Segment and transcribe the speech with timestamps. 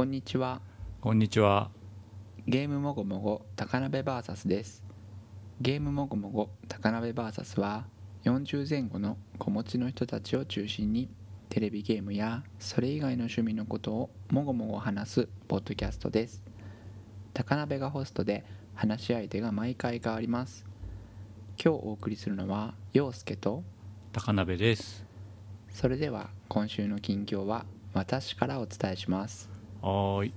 [0.00, 0.62] こんにちは。
[1.02, 1.70] こんにちは。
[2.46, 4.82] ゲームもごもご高鍋 VS です。
[5.60, 7.84] ゲームもごもご高鍋 VS は
[8.24, 11.10] 40前後の子持ちの人たちを中心に
[11.50, 16.42] テレビゲームやそれ以外の趣味のことをもごもご話すポッドキャストです。
[17.34, 20.64] 高鍋がホストで話し相手が毎回変わります。
[21.62, 23.64] 今日お送りするのは陽介と
[24.12, 25.04] 高鍋です。
[25.68, 30.32] それでは今週の近況は私からお伝えしますはーい。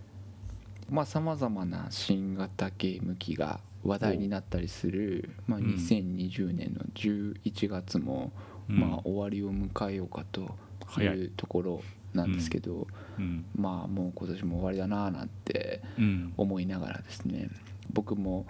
[0.89, 8.31] まあさまざまな新型ゲーム機が話題になったりする、まあ、うん2020年の11月も、
[8.69, 11.81] うんまあ、終わりを迎えようかと早いいうところ
[12.13, 13.45] なんですけど、うん。
[13.55, 16.33] まあもう今年も終わりだなあなんてうん。
[16.38, 17.49] 思いながらですね
[17.91, 18.45] 僕も、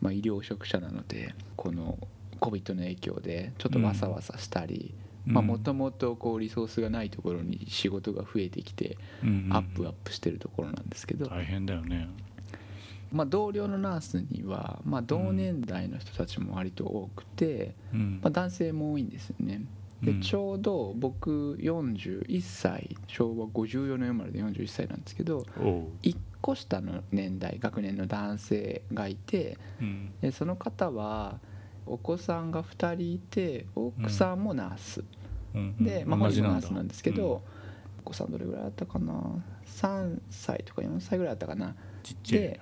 [0.00, 1.98] まあ、医療職者なのでこの
[2.40, 12.08] COVID の影響でちょっとわさわさしたりうんもともとリソースがないところに仕事が増えてきてうんアップアップしてるところなんですけど、大変だよね。
[13.10, 18.30] まあ、同僚のナースには、まあ、同年代の人たちも割と多くて、うんまあ、。
[18.30, 19.62] 男性も多いんですよね
[20.02, 25.86] でうんちょうど僕41歳昭和54年生まれで41歳なんですけどおう。
[26.02, 30.12] 1個下の年代学年の男性がいてうん。
[30.20, 31.40] でその方は
[31.86, 35.06] お子さんが2人いて奥さんもナース、うん
[35.80, 37.42] で、まあ、同本人もナースなんですけど、
[38.00, 39.14] お子さんどれぐらいだったかな
[39.66, 41.74] ？3歳とか4歳ぐらいだったかな？
[42.30, 42.60] で。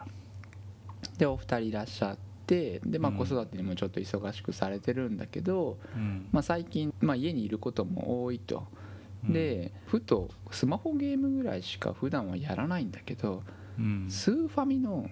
[1.18, 6.28] でお二人いらっしゃってで、まあ、うん子育てにもちょっと忙しくされてるんだけど、うん。
[6.32, 8.66] まあ、最近、まあ、家にいることも多いと。
[9.24, 13.42] うん、でふとスマホゲームぐらいしか普段はやらないんだけど、
[13.78, 14.06] うん。
[14.10, 15.08] スーファミの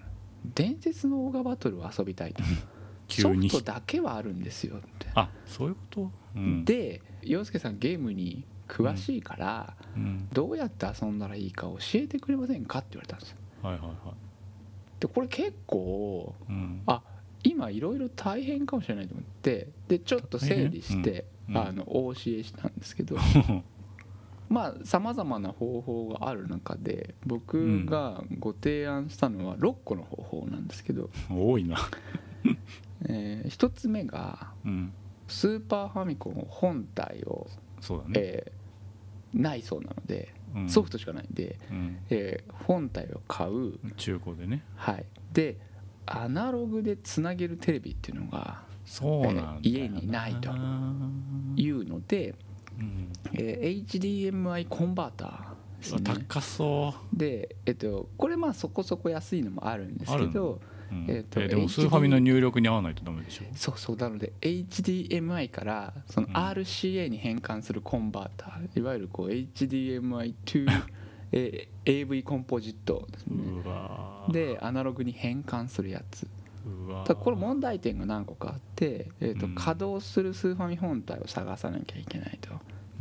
[0.55, 2.43] 伝説のオーガバトルを遊びたいと
[3.09, 6.11] ソフトだけはあるんですよって、あ、そういうこと？
[6.37, 10.29] うん。、で洋介さんゲームに詳しいから、うん。
[10.33, 13.97] どうやって遊んだらいいか教えてくれませんかって言われたんですよはいはいはい。
[15.01, 16.83] でこれ結構うん。
[16.87, 17.03] あ
[17.43, 23.19] 今いろいろ大変かもしれないと思ってでちょっと整理して、うんあのお教えしたんですけど
[24.49, 31.77] まあさまざまな方法がある中で僕がご提案したのは6個の方法なんですけど、多いな。
[33.09, 34.93] え1つ目がうん。
[35.35, 37.49] スーパーファミコン本体を、
[37.81, 38.13] そうだね。
[38.15, 38.65] えー
[39.35, 41.99] ないそうなのでうんソフトしかないんで、うん。
[42.09, 44.63] えー本体を買う、中古でね。
[44.77, 45.59] はい、で
[46.07, 49.59] アナログでつなげるテレビっていうのがそうなんだよな。
[49.63, 50.51] 家にないと
[51.57, 52.37] いうので、
[52.79, 53.13] うん。
[53.33, 60.61] えー HDMI コンバーター高そで、えっと、これまあそこそこ安いのもあるんですけど
[61.09, 63.45] えーとえでもスーファミの入力に合わないとダメでしょ？
[63.55, 66.35] そうそうなので HDMI からそのうん。
[66.35, 70.67] RCA に変換するコンバーター、いわゆるこう HDMI to
[71.33, 73.43] えー AV コンポジットですね。
[74.31, 76.27] でアナログに変換するやつ。
[77.05, 79.55] ただこれ問題点が何個かあって、えーとうん。
[79.55, 82.51] 稼働するスーファミ本体を探さなきゃいけないと。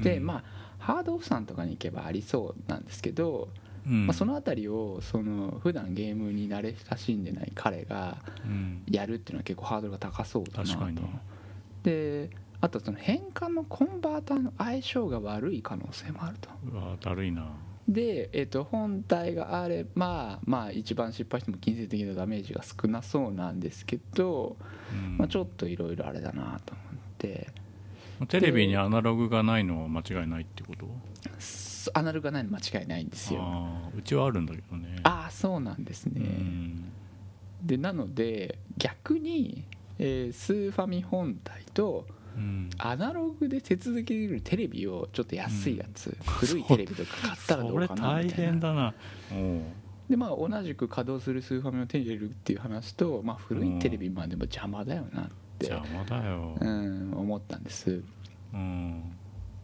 [0.01, 0.25] で、うん。
[0.25, 0.43] まあ
[0.79, 3.47] ハードオフさんとかに行けばありそうなんですけど、
[3.85, 4.07] うん。
[4.07, 8.83] まあ、その辺りをその普段ゲームに慣れ親しんでない彼がうん。
[8.89, 11.01] やるっていうのは結構ハードルが高そうだなと。
[11.83, 12.29] で
[12.61, 16.49] あとその変換のコンバーターの相性が悪い可能性もあると。
[16.71, 17.45] うわだるいな。
[17.87, 24.55] で、えっと本体があればまあ一番失敗しても金銭的なダメージが少なそうなんですけど、
[24.93, 25.17] うん。
[25.17, 27.49] まあ、ちょっといろいろあれだなと思って。
[28.29, 30.85] テレビにアナログがないのは間違いないってこと？
[31.12, 31.12] す
[31.93, 33.41] アナログがないの間違いないんですよ。
[33.97, 34.97] うちはあるんだけどね。
[35.03, 36.91] ああそうなんですね、うん。
[37.63, 39.65] でなので逆に、
[39.99, 42.05] えースーファミ本体と
[42.35, 42.69] うん。
[42.77, 48.51] アナログで接続できるテレビをちょっと安いやつ、古いテレビとか買ったらどそうれかな大みたいな。
[48.51, 48.93] 変だな
[50.09, 55.29] でまあ同じく稼働するスーファミを手に入れるっていう話と、まあ、古いテレビまあでも邪魔だよなっ
[55.59, 56.57] て、邪魔だよ。
[56.59, 58.01] うん、思ったんです。
[58.53, 59.15] うん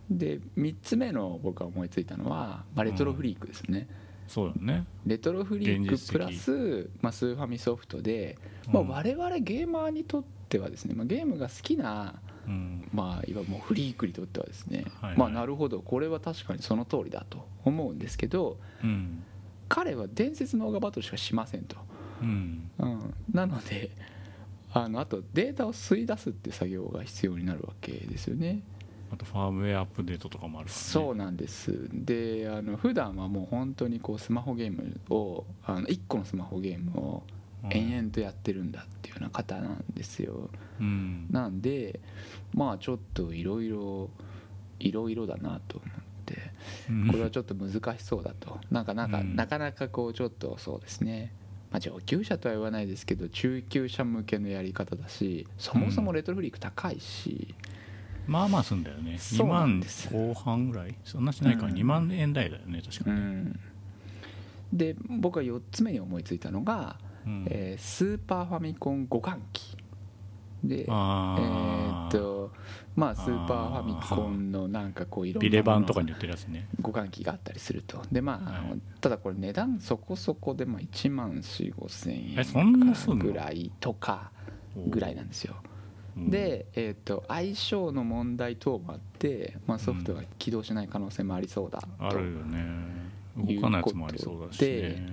[0.10, 3.88] で3つ目の僕が思いついたのは、まあ、レトロフリークですね、
[4.28, 4.86] そうだね。
[5.06, 12.88] レトロフリークプラス、まあ、スーファミソフトで、まあ、うん我々ゲーマーにとってはですね、まあ、ゲームが好きなうん。
[12.94, 15.10] まあ、いわばもうフリークにとってはですね、はい。
[15.12, 19.24] はいまあなるほどこれは確かにその通りだと思うんですけどうん。
[19.68, 21.78] 彼は伝説のオーガバトルしかしませんと、
[22.22, 22.72] うん。
[22.80, 23.92] うん、なので
[24.74, 28.62] あのあとデータを吸い出すっていう作業が必要になるわけですよね
[29.12, 30.74] あとファームウェアアップデートとかもあるね。
[30.74, 31.88] そうなんです。
[31.92, 37.24] であの普段はもう本当にこうスマホゲームをあの1個のスマホゲームを
[37.64, 40.50] うん延々とやってるんだっていうような方なんですよ。
[40.80, 41.28] うん。
[41.30, 42.00] なんで
[42.54, 44.10] まあちょっといろいろ
[44.80, 46.52] いろいろだなと思っで
[46.90, 47.08] うん。
[47.08, 48.60] これはちょっと難しそうだと。
[48.70, 49.36] なんかなんか、うん。
[49.36, 51.34] なかなかこうちょっとそうですね。
[51.72, 57.54] まあ、上級者とは言わないですけど中級者向けのやり方だしそもそもレトロフリーク高いし、
[58.30, 59.14] まあまあすんだよね。
[59.16, 60.96] 2そうなん万後半ぐらい？
[61.04, 61.74] そんなしないか、うん。
[61.74, 63.60] 2万円台だよね確かに、うん、
[64.72, 67.46] で僕は4つ目に思いついたのが、うん。
[67.50, 69.76] えースーパーファミコン互換機。
[70.64, 72.04] でえあー。
[72.06, 72.52] ーっと
[72.96, 76.68] まあスーパーファミコンのなんかこういろんなビレ版とかにに売ってるやつね。
[76.84, 78.04] 互換機があったりすると。
[78.12, 78.80] でまああの、はい。
[79.02, 84.32] ただこれ値段そこそこでまあ1万4 5千円ぐらいとか
[84.88, 85.56] ぐらいなんですよ。
[85.64, 85.79] うん
[86.28, 93.10] で、えー、と相性の問題等もあって、まあ、ソフトが起動しない可能性もありそうだと、あるよね。
[93.38, 95.08] 動かないやつもありそうだしね。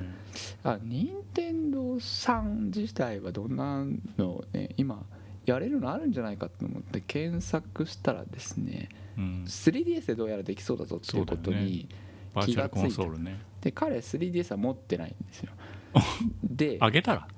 [0.65, 3.85] あ任天堂さん自体はどんな
[4.19, 5.03] のね今
[5.47, 11.89] やれるのあるんじゃないかと思って検索したらですねうん、3DS でどうやらできそうだぞっていうことに、
[12.35, 13.41] バーチャルコンソールね。
[13.63, 15.53] で彼 3DS は持ってないんですよ。
[16.45, 17.21] であげたら？
[17.23, 17.29] あ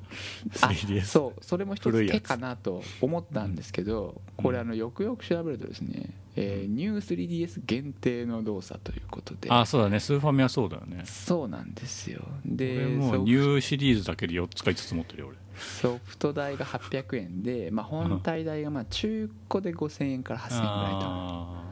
[0.52, 2.06] 3DS そうそれも一つつ。
[2.10, 9.50] 手かなと思ったんですけど、これあのよくよく調べるとですね、えーニュー 3DS 限定の動作ということで。
[9.50, 10.00] あそうだね。
[10.00, 11.02] スーファミはそうだよね。
[11.05, 12.22] そうなんですよ。
[12.46, 15.37] 俺でソもうニューシリーズだけで4つか5つ持ってるよ俺。
[15.58, 21.68] ソフト代が800円で、まあ、本体代がまあ中古で5000円から8000円ぐらいと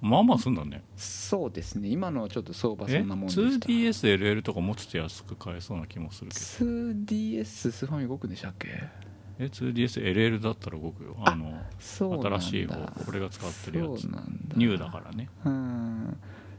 [0.00, 0.82] まあまあすんだね。
[0.96, 1.88] そうですね。
[1.88, 3.66] 今のちょっと相場そえんなもんでした。
[3.68, 6.40] 2DSLL とかもうちょっと安く買えそうな気もするけど。
[6.70, 8.68] 2DS スーファミ動くんでしたっけ？
[9.38, 11.16] え？2DSLL だったら動くよ。
[11.24, 12.40] ああのそうなんだ。
[12.40, 14.02] 新しい方俺が使ってるやつ。
[14.02, 14.56] そうなんだ。
[14.56, 15.28] ニューだからね。
[15.44, 16.16] うん。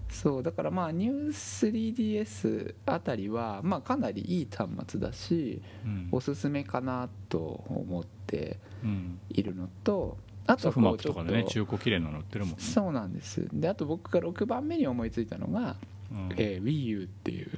[0.10, 6.10] そうだからまあニュー 3DS あたりはまあかなりいい端末だしうん。
[6.12, 9.20] おすすめかなと思ってうん。
[9.30, 10.18] いるのと
[10.48, 12.58] あとフマップとかでね中古綺麗なの売ってるもんね。
[12.60, 13.48] そうなんです。
[13.54, 15.76] であと僕が6番目に思いついたのが、
[16.12, 16.30] うん。
[16.38, 17.50] えー WiiU っていう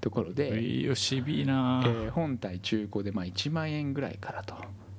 [0.00, 1.82] ところで、Wii U しびいな。
[1.84, 4.54] えー本体中古でまあ1万円ぐらいからと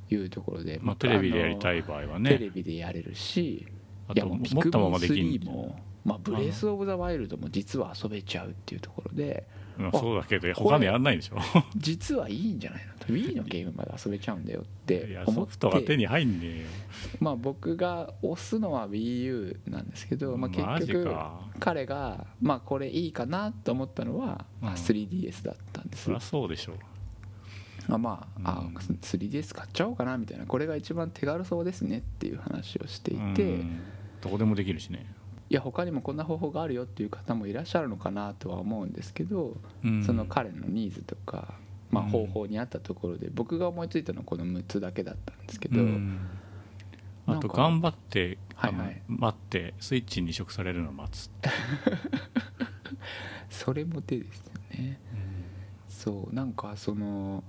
[0.09, 3.65] いうところで、まあテレビでやりたいい場合はテねレビでやれるし
[4.07, 5.27] あと持ったままできビッん。
[5.27, 9.60] グミン3も、まあ、ブレス・オブ・ザ・ワイルドも実は遊べちゃうっていうところでうん
[9.93, 11.37] そうだけど他のやんないでしょ。
[11.75, 12.93] 実はいいんじゃないの？
[12.99, 16.67] と Wii のゲームまで遊べちゃうんだよって思っソフトが手てに入んねえよ。
[17.19, 26.05] まあ僕が推すのは WiiU なんですけど、まあ、結局か彼がまあこれいいかなと思ったのは、まあ、うん 3DS だったんです。
[26.05, 26.73] そりゃそうでしょ
[27.89, 30.45] あまあ、あうん 3DS 買っちゃおうかなみたいな。
[30.45, 33.79] これが一番手軽そうですねっていう話をしていて、いうん。
[34.21, 35.05] どこでもできるしね
[35.53, 40.03] や他にもこんな方法があるよっていう方もいらっしゃるのかなとは思うんですけど、うん。
[40.03, 41.55] その彼のニーズとか、
[41.89, 42.09] まあ、うん。
[42.09, 46.19] 方法に合ったところで僕が思いついたのはこの6つだけだったんですけど、うん。
[47.27, 49.01] あと頑張ってはいはい。
[49.07, 51.29] 待ってスイッチに移植されるのを待つ
[53.49, 54.99] それも手ですよね。
[55.89, 57.43] そうなんかその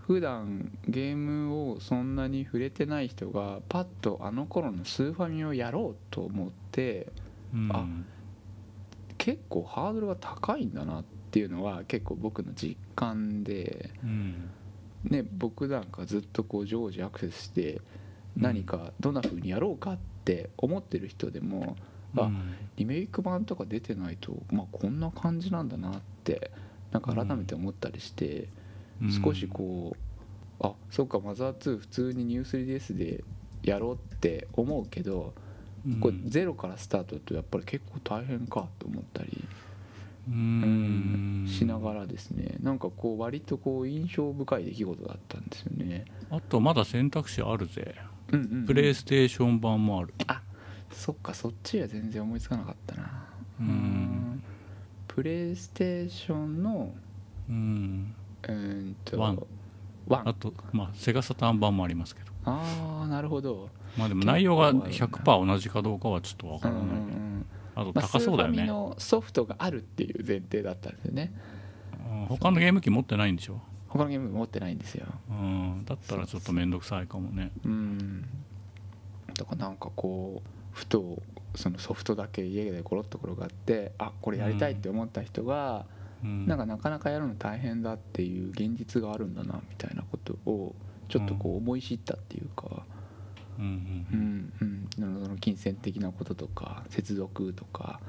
[0.00, 7.29] 普段ゲームをそんなに触れてない人がパッとあの頃のスーファミをやろうと思ってうん
[7.70, 7.86] あ
[9.18, 14.50] 結構ハードルが高いんだなっていうのは結構僕の実感で、うん。
[15.04, 17.80] ね、僕なんかずっとこう常時アクセスして
[18.36, 21.76] 何かどんな風にやろうかって思ってる人でも
[22.16, 22.54] あうん。
[22.76, 26.50] リメイク版とか出てないと、まあ、こんな感じなんだなって
[26.92, 28.48] なんか改めて思ったりして、
[29.22, 33.24] 少しこうあそっかマザー2普通にニュー 3DS で
[33.62, 35.49] やろうって思うけどうん
[36.00, 39.44] これゼロからスタートだとやっぱり結構大変かと思ったり。
[40.28, 41.44] ううん。
[41.44, 42.56] んしながらですね。
[42.62, 46.04] なんかこう割とこう印象深い出来事だったんですよね。
[46.30, 47.94] あとまだ選択肢あるぜ。
[48.32, 48.66] うんうんうん。
[48.66, 50.14] プレイステーション版もある。
[50.26, 50.42] あ
[50.90, 51.32] そっか。
[51.34, 53.26] そっちは全然思いつかなかったな。
[53.60, 53.66] うん。
[53.66, 54.42] うん。
[55.08, 56.92] プレイステーションの
[57.48, 58.14] うん。
[58.42, 58.52] うー
[58.90, 59.42] んとワン。
[60.06, 60.28] ワン。
[60.28, 62.30] あとまあセガサターン版もありますけど。
[62.44, 67.46] ああなるほどまあでも内容が結構100%同じかどうかはちょっとわからないうんうんうん。
[67.74, 68.58] あとまあ高そうだよね。
[68.58, 71.32] スーファミのソフトがあるっていう前提だったんですよね。
[72.10, 72.26] うん。
[72.26, 73.60] 他のゲーム機持ってないんでしょ？
[73.88, 75.06] 他のゲーム持ってないんですよ。
[75.28, 75.84] うん。
[75.84, 77.50] だったらちょっと面倒くさいかもね。
[77.64, 78.22] うん。
[79.34, 81.20] だからなんかこうふと
[81.56, 85.86] そのソフトだけ家でコロッと転がってあこれやりたいって思った人が、
[86.22, 86.46] うん。
[86.46, 90.74] なんかなかなかやるの大変だっていう現実があるんだなみたいなことを
[91.08, 92.99] ちょっとこう思い知ったっていうか、うん
[95.40, 98.00] 金銭的なこととか接続とか、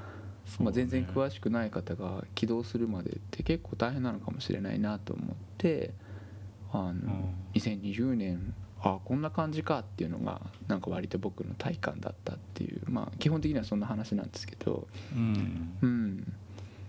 [0.60, 5.92] まあ、全然詳しくない方が起動するまでって結構大変なのかもしれないなと思って
[6.72, 7.34] あの、ん。
[7.54, 15.78] 2020年あこんな感じかっていうのがなんか割と僕の体感だったっていうまあ基本的にはそんな話なんですけどうん。
[15.80, 16.32] うん。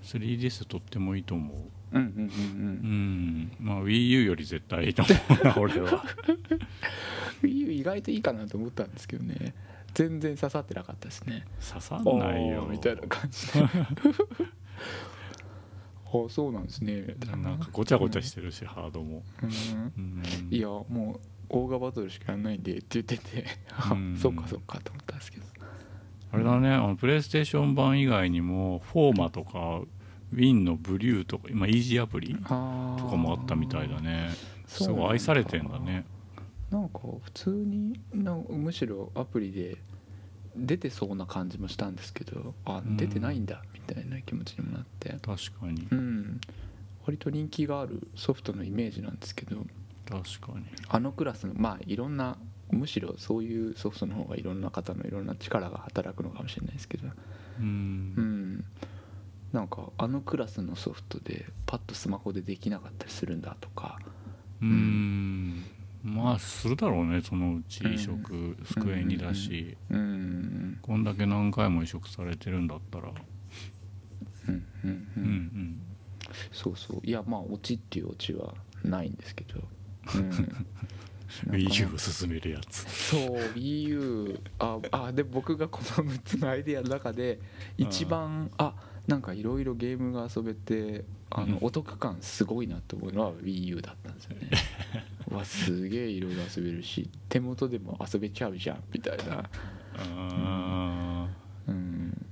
[0.04, 1.58] 3DS とってもいいと思う
[1.94, 3.42] うんうんうんううん。
[3.44, 6.04] んまあ WiiU より絶対いいと思うな俺は。
[7.42, 9.54] WiiU 意外といいかなと思ったんですけどね。
[9.94, 11.46] 全然刺さってなかったですね。
[11.68, 12.68] 刺さんないよ。
[12.70, 13.62] みたいな感じで。
[16.06, 17.16] あそうなんですね。
[17.26, 19.50] なんかごちゃごちゃしてるし、ハードも、うん。
[19.98, 23.46] うん、いやもうオーガバトルしかやんないんでって言ってて。
[24.18, 25.46] そうかそうかと思ったんですけど。
[26.32, 29.82] あれだねあのプレイステーション版以外にもフォーマとか
[30.34, 34.30] ウィンのブリューとか今イージーアプリとかもあったみたいだね。
[34.68, 36.06] すごい愛されてんだね。
[36.72, 39.78] なんか普通になんむしろアプリで
[40.56, 42.98] 出てそうな感じもしたんですけどあうん。
[42.98, 45.10] 出てないんだみたいな気持ちにもなって。
[45.10, 45.88] 確かに。
[45.92, 46.42] うん。
[47.06, 49.58] 割と人気があるソフトのイメージなんですけど
[50.10, 50.66] 確かに。
[50.88, 52.38] あのクラスのまあいろんな
[52.72, 57.08] むしろそういうソフトの方がいろんな方のいろんな力が働くのかもしれないですけど。
[57.60, 57.66] うん。
[57.66, 58.66] うん
[59.54, 64.00] なんかあのクラスのソフトでパッとスマホでできなかったりするんだとか。
[64.62, 65.64] うん。
[66.04, 69.78] まあするだろうねそのうち移植スクエニだし。
[69.92, 70.80] うん。
[70.82, 73.12] こんだけ何回も移植されてるんだったら。
[74.50, 74.66] うん。
[74.84, 74.90] うん。
[74.90, 75.82] ううんん。
[76.52, 77.02] そうそう。
[77.04, 79.62] いやまあオチっていうオチはないんですけど、
[80.16, 80.68] うん、 うん
[81.48, 82.90] WiiU を進めるやつ。
[82.90, 83.22] そう
[83.56, 87.40] WiiU ああで僕がこの6つのアイデアの中で
[87.78, 88.74] 一番あ
[89.08, 91.66] なんかいろいろゲームが遊べてあのうん。
[91.66, 94.50] お得感すごいなと思うのは WiiU だったんですよね。
[95.30, 99.50] う わすげえいろいろ遊べるし手元でも遊べちゃうじゃんみたいな。
[99.98, 101.30] あ
[101.68, 102.26] うん。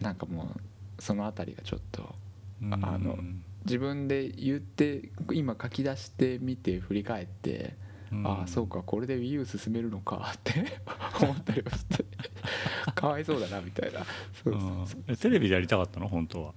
[0.00, 0.54] なんかも
[0.98, 3.18] うその辺りがちょっとーあの
[3.64, 7.91] 自分で言って今書き出してみて振り返って、うん
[8.24, 10.64] ああそうかこれで WiiU 進めるのかって
[11.22, 12.04] 思ったりもして。
[12.94, 14.00] かわいそうだなみたいな。
[14.44, 16.08] そうそうテレビでやりたかったの？
[16.08, 16.54] 本当は。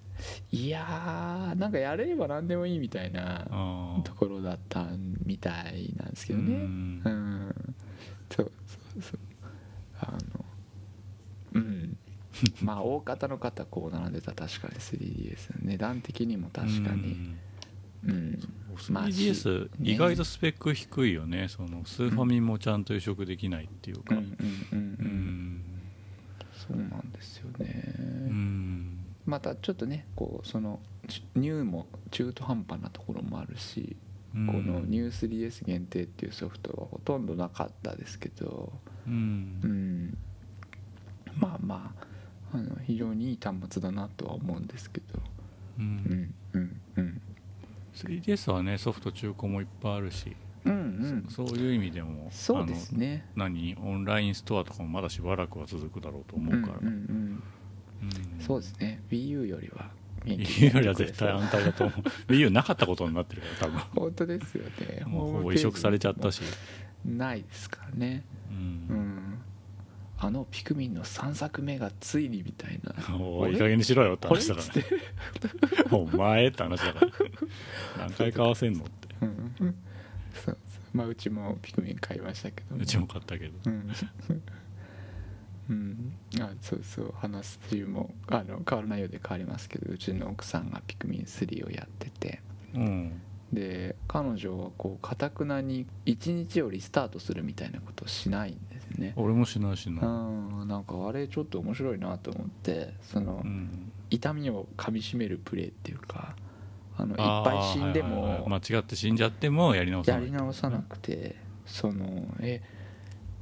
[0.51, 4.87] いやーなんかやれれば何でもいいみたいなあところだった
[5.25, 7.01] みたいなんですけどうねん。
[7.03, 7.75] うん。
[8.29, 9.19] そうそうそう。
[9.99, 10.45] あの
[11.53, 11.97] うん。
[12.61, 17.35] まあ大方の方こう並んでたら確かに 3DS 値段的にも確かに
[18.05, 18.39] うん。
[18.89, 19.69] まあ 3DS ね。
[19.81, 21.47] 意外とスペック低いよね。
[21.47, 24.15] そのスーファミもちゃんと移植できないっていうか。
[26.53, 29.05] そうなんですよね、うん。
[29.25, 33.95] またちょっとねこうそのちニューも中途半端なところもあるし、
[34.35, 34.47] うん。
[34.47, 38.73] このニュー 3DS 限定っていうソフトはほとんどなかったですけど。
[39.07, 39.59] うん。
[39.63, 40.17] うん。
[41.39, 41.93] まあま
[42.51, 45.19] ああの非常にいい端末だなとは思うんですけど。
[45.77, 47.21] ううんんうんうん
[47.95, 50.35] 3DS はねソフト中古もいっぱいあるし
[50.65, 51.25] うんうん。
[51.29, 53.25] そそういう意味でもそうですね。
[53.35, 56.79] 何オンラインストアとかもまだしばらくは続くだろうと思うから。
[56.81, 57.43] うんうん
[58.01, 58.39] うん。
[58.39, 59.01] そうですね。
[59.09, 59.89] WiiU よりは
[60.25, 60.73] 元気に言う。
[60.75, 61.99] よりは絶対安泰だと思う。
[62.33, 65.01] WiiU なかったことになってるから多本当ですよね。
[65.03, 66.41] 分もうほぼ移植されちゃったし。
[67.05, 68.23] ないですからね。
[68.49, 69.39] ううんん
[70.17, 72.93] あのピクミンの3作目がついにみたいな。
[73.17, 74.85] おいい加減にしろよって話だからね。
[75.91, 77.11] お前って話だから。
[77.97, 79.15] 何回買わせんのって。
[79.21, 79.75] うん。
[80.33, 80.83] そうそう。
[80.93, 83.53] まあうちもピクミン買いましたけどうちも買ったけど。
[83.65, 83.91] うん。
[85.67, 87.13] うん、あそうそう。
[87.17, 92.41] 話もあの変わらないようで変わりますけどうちの奥さんがピクミン3をやってて。
[92.73, 93.21] うん。
[93.51, 99.13] で彼女はこうかたくなに1日をリスタートするみたいなことをしないんですよね。
[99.15, 100.07] 俺もしないしな。
[100.07, 103.91] うんなんかあれちょっと面白いなと思ってそのうん。
[104.09, 106.35] 痛みをかみしめるプレーっていうか
[106.97, 108.39] あのいっぱい死んではいはいはい。
[108.41, 110.27] も間違って死んじゃってもやり直さやない。
[110.27, 111.35] り直さなくて
[111.65, 112.61] そのえ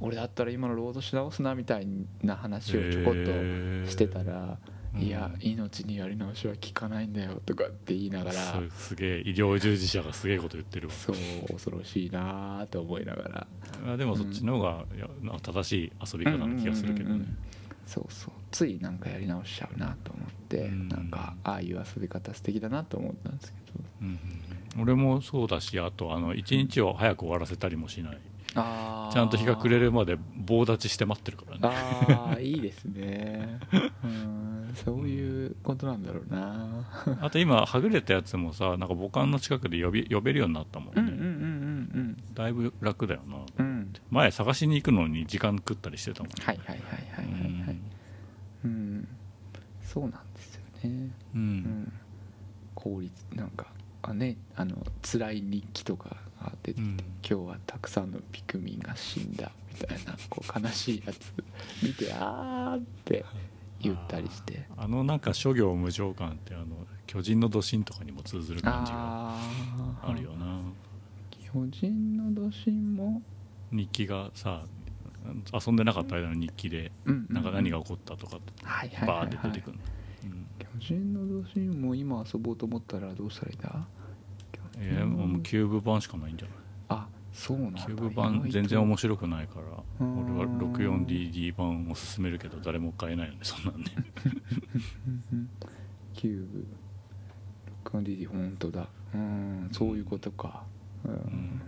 [0.00, 1.86] 俺だったら今のロードし直すなみたい
[2.22, 8.32] な話をちょこっとしてたら「へーいやうん命にやり直しは効かないんだよ」とかって言いながら
[8.70, 10.94] すすげえ医療従事者がすげえこと言ってるわ。
[10.94, 11.16] そう
[11.52, 13.46] 恐ろしいなと思いながら。
[13.92, 17.14] あでもそっちの方が、いやなんか正しい遊び方な気がするけどね。
[17.14, 17.36] うんうんうんうん。
[17.86, 18.32] そうそう。
[18.50, 20.88] ついなんかやり直しちゃうなと思ってうん。
[20.88, 23.84] なんかああいう遊び方素敵だなと思ったんですけど。
[24.02, 24.18] うん。
[24.80, 28.18] 俺もそうだしあとあの一日を早く終わらせたりもしない
[28.54, 31.60] ちゃんと日が暮れるまで棒立ちして待ってるからね。
[31.62, 33.58] ああいいですね。
[34.04, 34.72] うん。
[34.84, 36.84] そういうことなんだろうな。
[37.20, 43.36] あと今はぐれたやつもさなんか母艦の近くで呼び呼べるようになったもんね、うんうんうんうんだいぶ楽だよな。
[43.58, 43.66] うん。
[43.66, 47.76] うん前探しに行くのに時間食ったりしてたもんはいはいはいはいはいはい
[48.64, 49.08] うん。
[49.82, 51.10] そうなんですよね。
[51.34, 51.56] ううん。
[51.58, 51.92] ん
[52.74, 53.66] 効率なんか
[54.02, 61.32] あねあの辛い日記とかあ出てきて、今日はたくさんのピクミンが死んだみたいなこう悲しいやつ
[61.82, 63.24] 見てあーって
[63.80, 64.64] 言ったりして。
[64.76, 66.66] あのなんか諸行無常感ってあの
[67.06, 69.36] 巨人の土神とかにも通ずる感じが
[70.02, 70.60] あるよな。
[71.52, 73.22] 巨人の土神も、
[73.70, 74.64] 日記がさ
[75.52, 79.78] 遊んでなかった間の日記でうんなんか何が起こったとかバはい、ーって出てくる
[80.58, 83.46] 巨人のドシンも今遊ぼうと思ったらどうした？
[83.46, 83.86] らいいんだ
[84.78, 86.56] えーもうキューブ版しかないんじゃない？
[86.88, 87.80] あそうなんだ。
[87.82, 90.36] キューブ版全然面白くないからうん。
[90.38, 93.86] 俺は 64DD 版を勧めるけど誰も買えないよねそんなんね。
[95.32, 95.38] うん。
[95.38, 95.48] うん。
[96.14, 96.66] キューブ。
[97.84, 98.86] 64DD 本当だ。
[99.14, 99.68] うん。
[99.72, 100.62] そういうことか。
[101.04, 101.60] うん、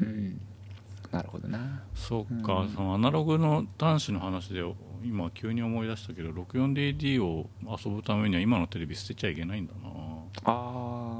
[0.00, 0.40] うん、
[1.10, 1.82] なるほどな。
[1.94, 2.68] そうか、うん。
[2.68, 4.62] そのアナログの端子の話で
[5.02, 9.88] 今急に思い出したけど 64DD を遊ぶためには今のテレビ捨てちゃいけないんだな。
[10.44, 11.11] あ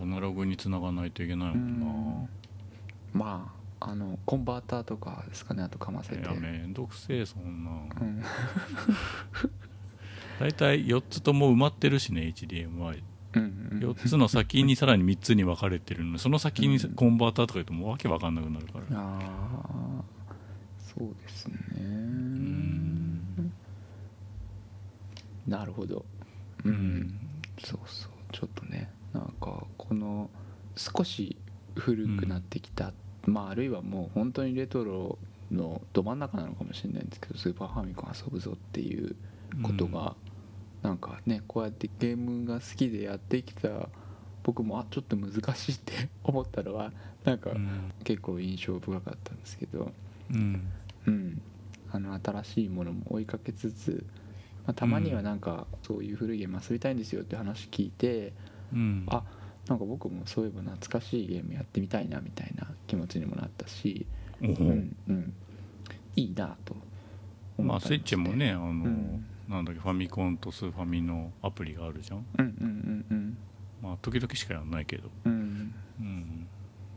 [0.00, 1.80] アナログに繋がないといけないーもん
[2.24, 2.28] な、
[3.12, 6.20] まああのコンバーターとかですかねあとかませて。
[6.20, 7.70] いやめんどくせえそんな。
[7.70, 7.74] う
[8.04, 8.22] ん。
[10.40, 13.02] 大体4つとも埋まってるしね HDMI4
[13.34, 13.94] うんうん。
[13.94, 16.90] つの先にさらに3つに分かれてるのにその先にうん。
[16.94, 18.84] コンバーターとか言うともうわけわかんなくなるから。
[18.98, 20.04] ああ
[20.78, 21.54] そうですね。
[21.78, 23.52] うん。
[25.46, 26.04] なるほど。
[26.64, 27.18] ううん。
[27.62, 28.10] そうそう。
[28.32, 30.30] ちょっとねなんかこの
[30.76, 31.36] 少し
[31.74, 32.92] 古くなってきた、
[33.26, 35.18] まああるいはもう本当にレトロ
[35.50, 39.14] のど真ん中なのかもしれないんですけどスーパーファミコン遊ぶぞっていう
[39.62, 40.14] ことが、
[40.82, 43.88] なんかねこうやってゲームが好きでやってきた
[44.42, 46.92] 僕もあちょっと難しいって 思ったのは
[47.24, 47.92] なんかうん。
[48.04, 49.92] 結構印象深かったんですけど、
[50.30, 50.62] うん。
[51.06, 51.42] うん、
[51.90, 54.04] あの新しいものも追いかけつつ、
[54.64, 58.32] まあ、たまにはなんかそういう古いゲーム遊びたいんですよって話聞いて
[58.72, 59.06] うん。
[59.08, 59.24] あ
[59.68, 64.06] なんか僕もそういえば懐かしいゲームやってみたいなみたいな気持ちにもなったし、
[64.40, 64.96] うん。
[65.08, 65.34] うん、
[66.14, 66.76] いいなと
[67.58, 69.24] 思まあスイッチもねあの、ん。
[69.48, 72.26] なんだっけファミコンとスーファミのアプリがあるじゃん。
[72.38, 73.38] うんうんうん
[73.82, 75.10] まあ時々しかやらないけど。
[75.24, 75.32] うん。
[75.32, 75.74] うん。
[76.00, 76.46] うん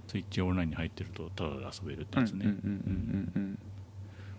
[0.07, 3.41] スイッチオンラインに入ってるとタダで遊べるってうんやつね、うんうんうん。
[3.43, 3.59] うん。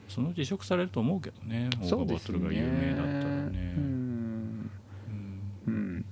[0.09, 1.71] そのうち移植されると思うけどね。
[1.75, 3.75] オーガバそうですねトルが有名だったらね。
[3.77, 4.71] うん
[5.67, 6.05] うんうん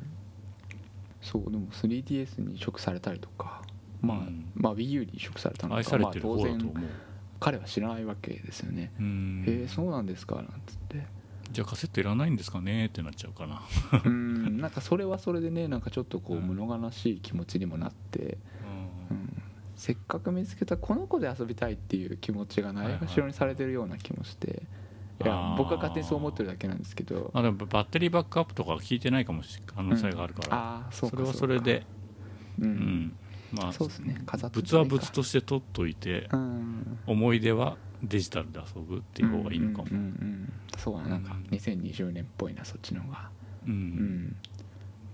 [1.30, 3.62] そうでも 3DS に移植されたりとか
[4.00, 4.50] まあ、うん。
[4.54, 6.74] まあ WiiU に移植されたのかまあ、当然
[7.40, 9.44] 彼は知らないわけですよね、うん。
[9.46, 11.06] へえそうなんですかなんつって。
[11.50, 13.62] じゃあカセットいらないんですかねってなっちゃうかな、
[14.04, 16.42] うんなんかそれはそれでねなんかちょっとこううん。
[16.46, 18.36] 物悲しい気持ちにもなって、う
[19.10, 19.42] うんん、
[19.76, 24.62] せっかく見つけたこの子で遊びたいっていう気持ちがないがしろにされてるような気もして
[25.24, 27.30] いや僕は勝手にそう思ってるだけなんですけど。
[27.34, 31.86] あでもバッテリーバックアップとか聞いてないかもしれない可能性があるから、ああそうかそれはそれで。
[32.60, 32.70] ううん。
[32.70, 33.16] ん
[33.52, 34.20] まあそうですね。
[34.26, 36.98] 飾っとい物は物として取っといてうん。
[37.06, 39.88] 思い出はデジタルで遊ぶっていう方がいいのかも。
[39.90, 40.52] うんうんうんうん。
[40.76, 41.56] そうだなんかうん。
[41.56, 43.28] 2020年っぽいなそっちの方が。
[43.66, 43.74] ううん。
[43.74, 44.36] ん。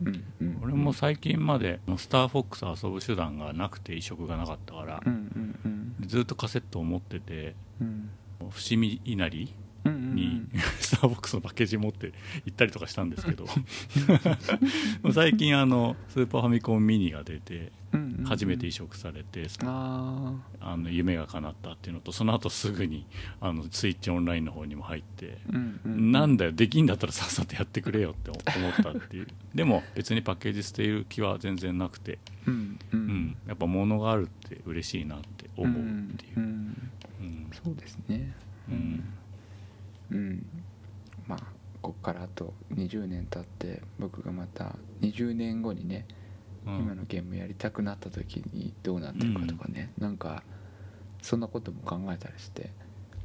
[0.03, 0.25] うん。
[0.40, 0.59] うん。
[0.62, 5.03] 俺も最近までスターフォックス遊ぶ手段がなくて移植がなかったから。
[5.07, 5.95] うんうんうん。
[6.07, 8.11] ずっとカセットを持っててうん。
[8.51, 10.47] 伏見稲荷うんうんに
[10.81, 12.12] スターフォックスのパッケージ持って
[12.44, 13.47] 行ったりとかしたんですけど。
[15.12, 17.73] 最近あのスーパーファミコンミニが出て
[18.25, 23.07] 初めて移植されてああの夢が叶ったっていうのとその後すぐに
[23.40, 25.38] あのスイッチオンラインの方にも入って
[25.85, 29.29] なんだよできんだったらさっさとやってくれよって思ったっていう。
[29.55, 36.75] でも別にパッケージ捨てる気は全然なくて、うんやっぱ物があるって嬉しいなって思うっていう。
[37.64, 38.33] そうですね。
[38.68, 39.05] うん
[40.11, 40.47] うん。
[41.27, 41.38] まあ
[41.83, 46.07] ここからあと20年経って僕がまた20年後にね
[46.67, 46.79] うん。
[46.79, 50.43] 今のゲームやりたくなった時にどうなってるかとかねなんか
[51.23, 52.71] そんなことも考えたりして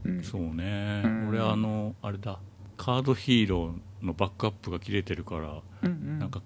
[0.05, 0.23] うん。
[0.23, 1.29] そうね、うん。
[1.29, 2.39] 俺あのあれだ。
[2.77, 6.19] カードヒーローのバックアップが切れてるから、うんうん。
[6.19, 6.41] なんか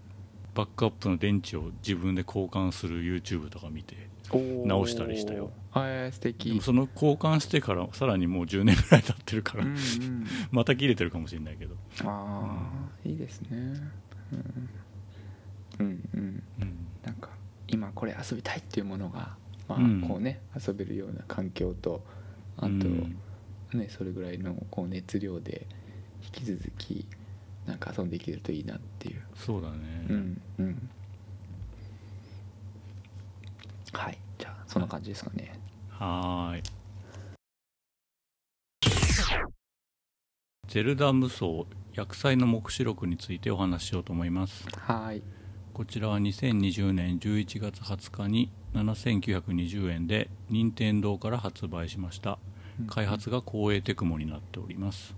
[0.55, 3.95] バックアップの電池を自分で交換する YouTube とか見て
[4.65, 6.49] 直したりしたよはい素敵。
[6.49, 12.69] でもその交換してからさらにもう10年ぐらい経ってるから、うんうん また切れてるかもしれないけど、あ
[13.03, 13.49] あいいですね。
[14.31, 14.69] うん。
[15.79, 16.43] うんうん。
[16.61, 16.87] うん。
[17.03, 17.31] なんか
[17.67, 19.35] 今これ遊びたいっていうものが
[19.67, 20.01] まあうん。
[20.01, 22.05] こうね遊べるような環境と
[22.57, 23.17] あとうん。
[23.73, 25.65] ねそれぐらいのこう熱量で
[26.23, 27.07] 引き続き
[27.65, 29.21] なんか遊んでいけるといいなっていう。
[29.33, 30.89] そうだね、うんうん。
[33.91, 34.17] はい。
[34.37, 35.62] じゃあそんな感じですかね
[35.99, 36.63] はーい。
[40.67, 41.45] ゼルダ無双
[41.93, 44.65] 薬剤の目視録についてお話ししようと思います。
[44.75, 45.21] はい。
[45.73, 52.39] こちらは2020年11月20日に7920円で任天堂から発売しました。
[52.87, 55.15] 開発が光栄テクモになっております。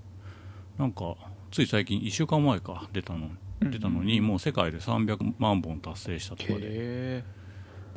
[0.78, 1.16] なんか
[1.52, 3.30] つい最近1週間前か出たの
[3.62, 6.60] 出たのにもう世界で300万本達成したとかで。
[6.62, 7.24] へ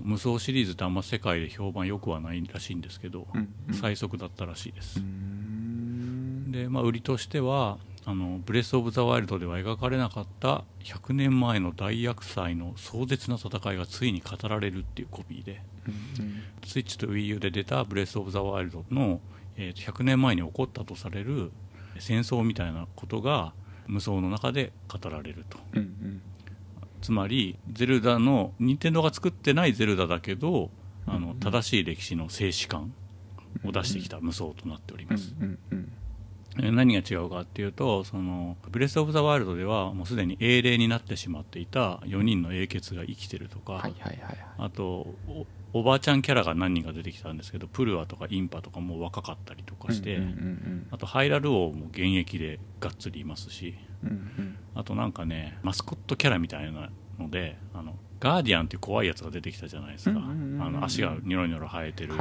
[0.01, 3.75] 無双シリーズってあんま世界で評判良くはないらしいんですけどうんうん。
[3.75, 5.01] 最速だったらしいです。
[6.51, 15.91] で、まあ、売りとしてはあのブレス・オブ・ザ・ワイルドでは描かれなかった100年前の大厄災の壮絶な戦いがついに語られるっていうコピーでう
[16.23, 19.21] んスイッチと WiiU で出たブレス・オブ・ザ・ワイルドの、
[19.57, 21.51] えーと100年前に起こったとされる
[21.99, 23.53] 戦争みたいなことが
[23.87, 25.59] 無双の中で語られると。
[25.75, 26.23] うんうん
[27.01, 30.71] つまりゼルダの任天堂が作ってないゼルダだけど
[31.07, 32.93] あの正しい歴史の静止感
[33.65, 35.35] を出してきた無双となっております、
[36.57, 43.89] 何が違うかっていうとそのブレス・オブ・ザ・ワイルドではもうすでに英霊になってしまっていた4人の英傑が生きてるとか、
[44.59, 44.85] あと
[45.29, 50.19] おおばあちゃんキャラが何人か出てきたんですけどプルアとかインパとかも若かったりとかして、
[50.91, 54.57] あとハイラル王も現役でがっつりいますしうんうん。
[54.75, 60.23] あとなんかねマスコットキャラみたいなのであのガーディアンっていう怖いやつが出てきたじゃないですか、あ
[60.71, 62.13] の足がニョロニョロ生えてる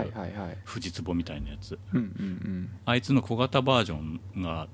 [0.63, 1.77] フジツボみたいなやつ。
[1.93, 4.67] うんうんあいつの小型バージョンが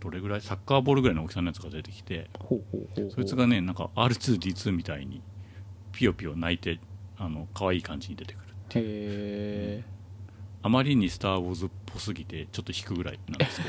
[0.00, 0.40] どれぐらい？
[0.40, 2.28] サッカーボールぐらいの大きさのやつが出てきて
[3.14, 5.22] そいつがねなんか R2D2 みたいに
[5.92, 6.80] ピヨピヨ泣いて
[7.18, 8.42] あの可愛い感じに出てくる
[8.74, 9.84] へえ
[10.62, 13.60] あまりに「スター・ウォーズ」っぽすぎてちょっと引くぐらいなんです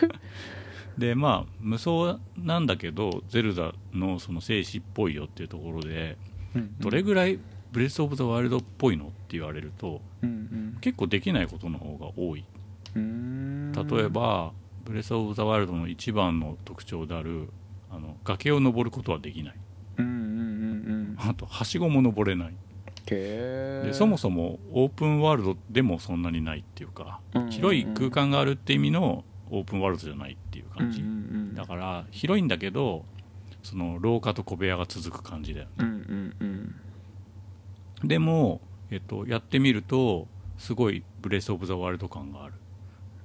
[0.00, 0.14] けど
[0.98, 6.16] でまあ無双なんだけどゼルダのその静止っぽいよっていうところで
[6.78, 7.38] どれぐらい
[7.72, 10.78] ブレス・オブ・ザ・ワイルドっぽいのって言われるとうんうん。
[10.80, 12.44] 結構できないことの方が多い。
[12.94, 13.72] うん。
[13.72, 14.52] 例えば
[14.84, 17.48] ブレス・オブ・ザ・ワイルドの一番の特徴である
[17.90, 19.54] あの崖を登ることはできない。
[19.98, 20.22] うんうんうんう
[21.14, 21.16] ん。
[21.18, 22.54] あとはしごも登れない。
[23.06, 27.52] でそもそもオープンワールドでもそんなにないっていうかうんうんうん。
[27.52, 30.36] 広い空間があるって意味のオープンワールドじゃない
[30.74, 31.10] っていう感じうんう
[31.52, 31.54] ん。
[31.54, 33.04] だから広いんだけど
[33.62, 35.72] その廊下と小部屋が続く感じだよね。
[35.78, 36.74] うんうん
[38.02, 38.08] うん。
[38.08, 38.60] でも、
[38.90, 42.54] えっと、やってみるとすごいブレス・オブ・ザ・ワールド感がある。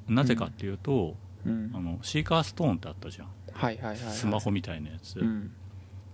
[0.07, 1.71] なぜかっていうと、うん。
[1.73, 3.27] あのシーカーストーンってあったじゃん。
[3.51, 4.13] はいはいはいはい。
[4.13, 5.51] スマホみたいなやつ、うん。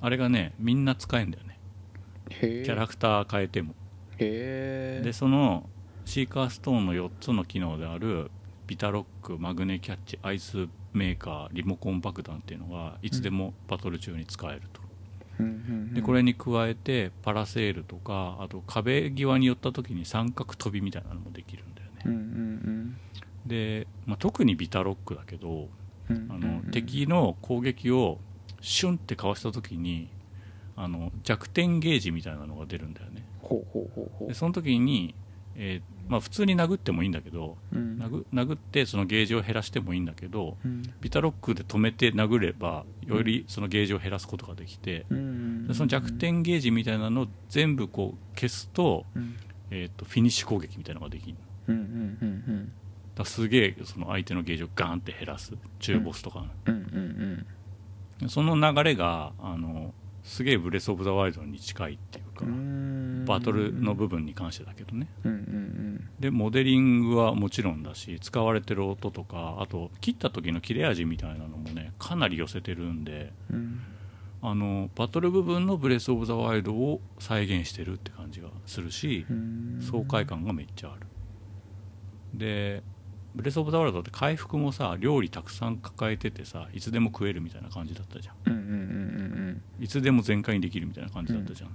[0.01, 1.59] あれがねみんな使えんだよね。
[2.29, 3.75] キャラクター変えても。
[4.17, 5.69] でその
[6.05, 8.31] シーカーストーンの4つの機能である
[8.67, 14.81] ビタロックマグネキャッチアイスメーカーリモコン爆弾っていうのがいつでもバトル中に使えると、
[15.93, 22.95] でこれに加えてパラセールとかあと壁際に寄った時に三角飛びみたいなのもできるんだよね、
[23.45, 25.67] で、まあ、特にビタロックだけど
[26.09, 28.19] あの敵の攻撃を
[28.61, 30.09] シュンってかわした時に
[30.75, 33.25] あの弱点ゲージみたいなのが出るんだよね。
[34.27, 35.15] でその時に、
[35.55, 37.97] えーまあ、普通に殴ってもいいんだけどうん。
[37.99, 40.83] 殴殴ってそのゲージを減らしてもいいんだけどうん。
[41.01, 45.69] ビタロックで止めて殴ればよりそのゲージを減らすことができてうん。
[45.73, 49.35] その弱点ゲージみたいなのを全部こう消すと,、うん。
[49.71, 51.37] えー、とフィニッシュ攻撃みたいなのができる
[51.67, 52.71] うん
[53.15, 56.45] だすげえその相手のゲージをガーンって減らす中ボスとか
[58.27, 63.25] その流れがあのすげえブレス・オブ・ザ・ワイルドに近いっていうか、うん。
[63.25, 65.07] バトルの部分に関してだけどね。
[65.23, 73.79] うんうんでモデリングはもちろんだし使われてる音とかあと切った時の切れ味みたいなのもねかなり寄せてるんでうん。
[74.41, 79.79] あのバトル部分のブレス・オブ・ザ・ワイルドを再現してるって感じがするしうん。
[79.81, 81.07] 爽快感がめっちゃある。
[82.33, 82.83] で
[83.33, 88.35] ブレス・オブ・ザ・ワールドって回復もさ料理たくさん抱えててさいつでも食えるみたいな感じだったじゃん。
[88.45, 91.73] うんうんうんいつでも全開にできるみたいな感じだったじゃん、え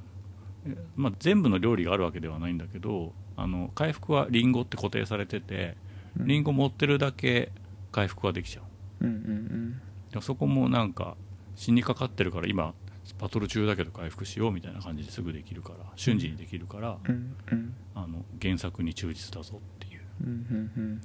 [0.96, 5.76] まあ、全部の料理があるわけではないんだけどあの回復はリンゴって固定されてて
[6.18, 6.26] うん。
[6.26, 7.52] リンゴ持ってるだけ
[7.92, 8.60] 回復はできちゃ
[9.00, 9.06] う。
[9.06, 9.80] うんうん
[10.12, 11.16] でそこもなんか
[11.54, 12.74] 死にかかってるから今
[13.18, 17.74] バトル中だけど回復しようみたいな感じですぐできるから瞬時にできるから、うんうん。
[17.94, 20.00] あの原作に忠実だぞっていう。
[20.24, 20.28] うん
[20.76, 21.02] うん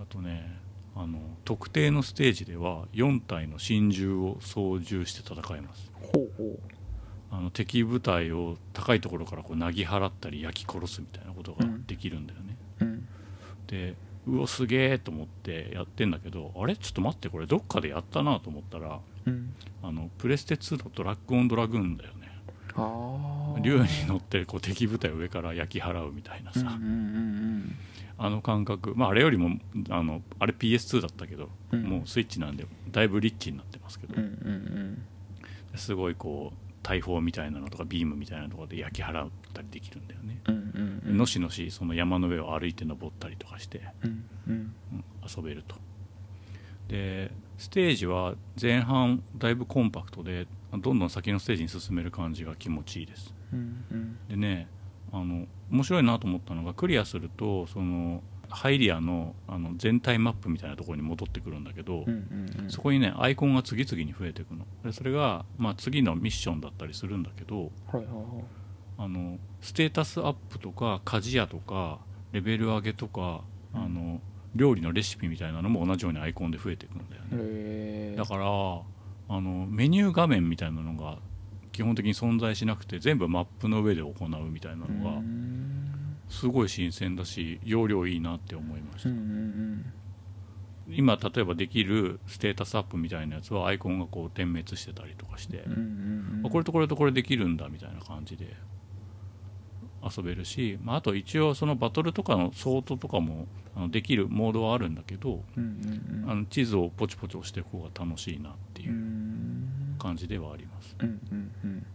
[0.00, 0.58] あとね
[0.94, 5.90] あの特定のステージでは4体の真珠を操縦して戦います。
[5.94, 6.58] ほうほ
[7.30, 13.08] あの敵部隊を高いところからこうなぎ払ったり焼き殺すみたいなことができるんだよね、ううん。
[13.66, 13.94] で
[14.26, 16.76] うおすげえと思ってやってんだけどあれ？
[16.76, 19.54] ちょっと待ってこれどっかでやったなと思ったらうん。
[19.82, 22.16] あのプレステ2のドラッグオンドラグーンだよね。
[23.62, 27.76] 竜に乗ってこう敵部隊を上から焼き払うみたいなさ、うんうんうん
[28.18, 28.94] あの感覚。
[28.96, 29.58] まああれよりも
[29.90, 31.82] あのあれ PS2 だったけど、うん。
[31.84, 34.28] もうスイッチなんでだいぶリッチになってますけど、うんうん
[35.72, 35.78] うん。
[35.78, 41.16] すごいこう大砲みたいなのとかビームみたいなところで焼き払ったりできるんだよね、うんうんうん。
[41.18, 45.04] のしのしその山の上を歩いて登ったりとかして、うんうんうん。
[45.36, 45.74] 遊べると。
[46.86, 50.46] でステージは前半だいぶコンパクトで
[50.78, 53.34] どんどん先のステージに進める感じが気持ちいいです。
[53.52, 54.18] うんうん。
[54.28, 54.68] でね
[55.12, 62.70] あの面白いなと思ったのがクリアするとそのハイリアのあの全体マップみたいなところに戻ってくるんだけど、うんうんうん。
[62.70, 64.66] そこにねアイコンが次々に増えていくの。
[64.84, 68.44] でそれが、まあ、次のミッションだったりするんだけどはいはいはい。
[68.98, 71.98] あのステータスアップとか鍛冶屋とか
[72.32, 73.42] レベル上げとか、
[73.74, 73.82] うん。
[73.84, 74.20] あの
[74.54, 78.16] 料理のレシピみたいなのも同じようにアイコンで増えていくんだよね。
[78.16, 81.18] だからあのメニュー画面みたいなのが
[81.72, 85.20] 基本的に存在しなくて全部マップの上で行うみたいなのが
[86.28, 89.92] すごい新鮮だし容量いいなって思いました、うんうん
[90.88, 95.82] 今例えばできるステータスアップみたいなやつはアイコンがこう点滅してたりとかして、うんうんう
[96.42, 98.54] んあこれとこれとこれできるんだみたいな感じで
[100.00, 105.66] 遊べるし、まあ、あと一応そのバトルとかのソートとかもあのできるモードはあるんだけど、うんう
[106.20, 106.30] んうん。
[106.30, 109.96] あの地図をポチポチ押していく方が楽しいなっていううん。
[109.98, 111.86] 感じではあります、うんうんうん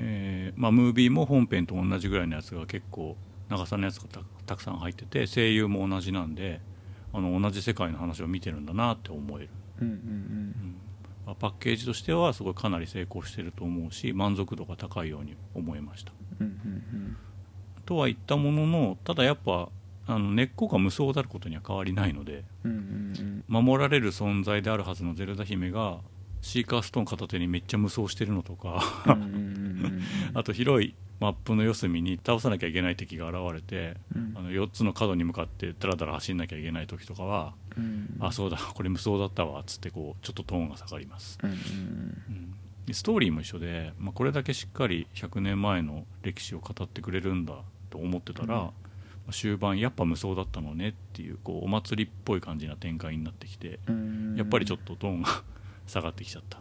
[0.00, 3.16] えーまあ、ムービーも本編と同じぐらいのやつが結構
[3.48, 6.60] 長さのやつがたたくさん入ってて声優も同じなんで
[7.12, 9.48] あの同じ世界の話を見てるんだなって思える、
[9.80, 10.76] うんうんうん。
[11.26, 16.12] まあパッケージとしてはすごいかなり成功してると思うし満足度が高いように思いました。
[16.40, 17.16] うんうん
[17.86, 19.68] とは言ったもののただやっぱ
[20.06, 23.44] あの根っこが無双であることには変わりないのでうんうん。
[23.46, 25.98] 守られる存在であるはずのゼルダ姫が
[26.44, 28.82] シーカーストーン片手にめっちゃ無双してるのとか
[30.34, 34.34] あと広いマップの四隅に倒さなきゃいけない敵が現れてうん。
[34.36, 42.54] あの4つの角に向かってダラダラ走んなきゃいけない時とかは、うんあそうだこれ無双だったわっつってこうちょっとトーンが下がります、うんうん
[42.92, 47.54] ストーリーも一緒で、まあ、これだけしっかり100年前の歴史を語ってくれるんだ
[47.88, 48.72] と思ってたら、
[49.30, 54.34] 終盤やっぱ無双だったのねっていうこうお祭りっぽい感じな展開になってきてうん。
[54.36, 55.42] やっぱりちょっとトーンが
[55.86, 56.58] 下がってきちゃった、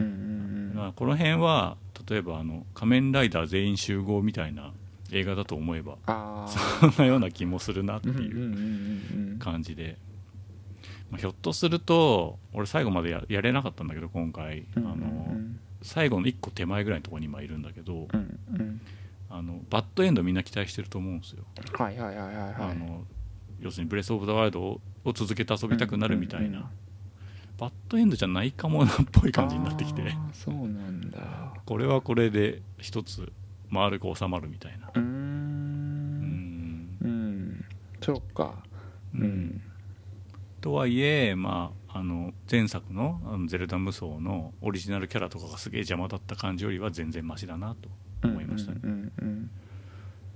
[0.00, 1.76] うんうんまあこの辺は
[2.08, 4.72] 例えばあの「仮面ライダー全員集合」みたいな
[5.12, 6.46] 映画だと思えばあ
[6.80, 9.96] そんなような気もするなってーいううんうんうんうん感じで、
[11.10, 15.36] まあ、ひょっとすると俺最後までややれなかったんだけど今回、うんうんあの
[15.82, 18.80] 最後の1個手前ぐらいのところに今いるんだけど、うんうん。
[19.28, 22.54] あのバッドエンドみんな期待してると思うんですよ、はいはいはいはいはい。
[22.70, 23.04] あの
[23.60, 26.68] 要するにブレス・オブ・ザ・ワールドをを続けて遊びたくなるみたいな、うんうんうん
[27.58, 30.16] バッドエンドじゃないかもなっぽい感じになってきて。
[30.32, 31.54] そうなんだ。
[31.64, 33.32] これはこれで一つ
[33.70, 34.90] 丸く収まるみたいな。
[34.94, 35.02] うん。
[36.22, 36.98] ん。
[37.00, 37.64] うん。
[38.00, 38.54] そうか。
[39.14, 39.26] ううん。
[39.26, 39.62] ん
[40.60, 47.88] とはいえ、まあ、あの前作のあのゼルダ無双のオリジナルキャラとかがすげえ邪魔だった感じよりは全然マシだなと
[48.26, 49.50] 思いましたね、うんうん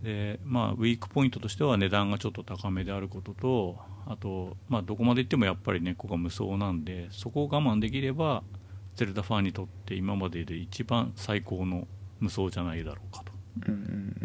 [0.02, 8.42] でまあウィークポイントとしては値段がちょっと高めであることとあと、まあ、どこまで行ってもやっぱり根っこが無双なんでそこを我慢できれば
[8.96, 11.86] ゼルダファンにとって今までで一番最高の
[12.20, 13.32] 無双じゃないだろうかと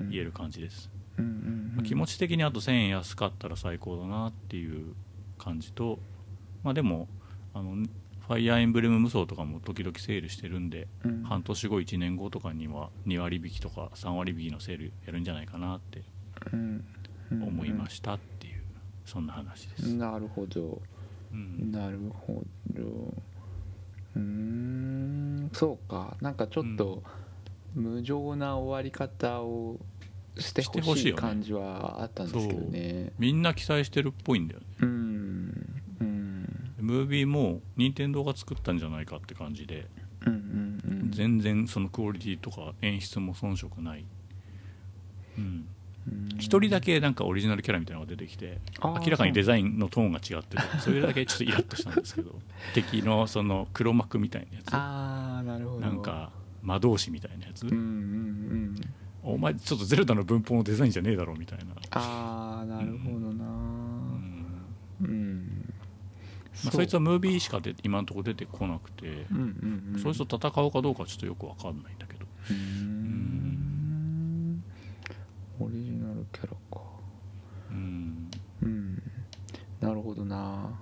[0.09, 4.93] 言える感じです、まあ気持ち的にあと1000円安かったら最高だなっていう
[5.37, 5.99] 感じと
[6.63, 7.07] まあでも
[7.53, 7.75] あの
[8.27, 11.23] ファイアーエンブレム無双とかも時々セールしてるんで、うん。
[11.23, 16.03] 半年後1年後とかには2割引きとか3割引きのセールやるんじゃないかなって
[17.31, 18.63] 思いましたっていう、
[19.05, 20.81] そんな話です、なるほど。
[21.33, 21.71] うん。
[21.71, 22.81] なるほど。
[24.15, 26.15] うーんそうか。
[26.21, 27.03] なんかちょっと
[27.75, 29.79] 無情な終わり方を
[30.37, 33.11] してほしい感じはあったんですけどね。
[33.19, 34.65] みんな期待してるっぽいんだよね。
[34.81, 35.82] うんうん
[36.83, 39.87] ムービーも任天堂が作ったんじゃないかって感じで、
[40.25, 41.11] うんうんうん。
[41.11, 44.05] 全然そのクオリティとか演出も遜色ない。
[45.37, 45.65] うん。
[46.07, 46.29] うん。
[46.37, 52.35] 一人だけなんかオリジナルキャラみたいなのが出てきて明らかにデザインのトーンが違っててそれだけちょっとイラッとしたんですけど
[52.75, 54.73] 敵のその黒幕みたいなやつ。
[54.73, 55.79] ああなるほど。
[55.79, 58.75] なんか魔導士みたいなやつ、うんうんうん。
[59.23, 64.45] お前ちょっとゼルダの文法のデザインじゃねえだろみたいな、ああなるほどなうん
[65.01, 65.73] うん
[66.63, 69.99] まあ、そいつはムービーしかで今のところ出てこなくて、うんうんうん。
[69.99, 72.25] そいつと戦うかどうかはちょっとよくわかんないんだけど。
[72.49, 72.55] うー。
[72.55, 74.63] ん
[75.59, 76.81] オリジナルキャラか。
[77.69, 78.31] うん。
[78.61, 79.03] うん。
[79.79, 80.79] なるほどな。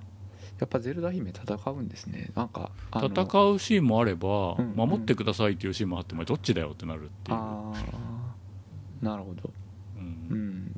[0.59, 2.29] やっぱゼルダ姫戦うんですね。
[2.35, 9.49] なんか戦うシーンもあれば、うん守ってくださいっていうシーンもあってもどっちだよってなるっていう、ああなるほど。
[9.97, 10.71] うん。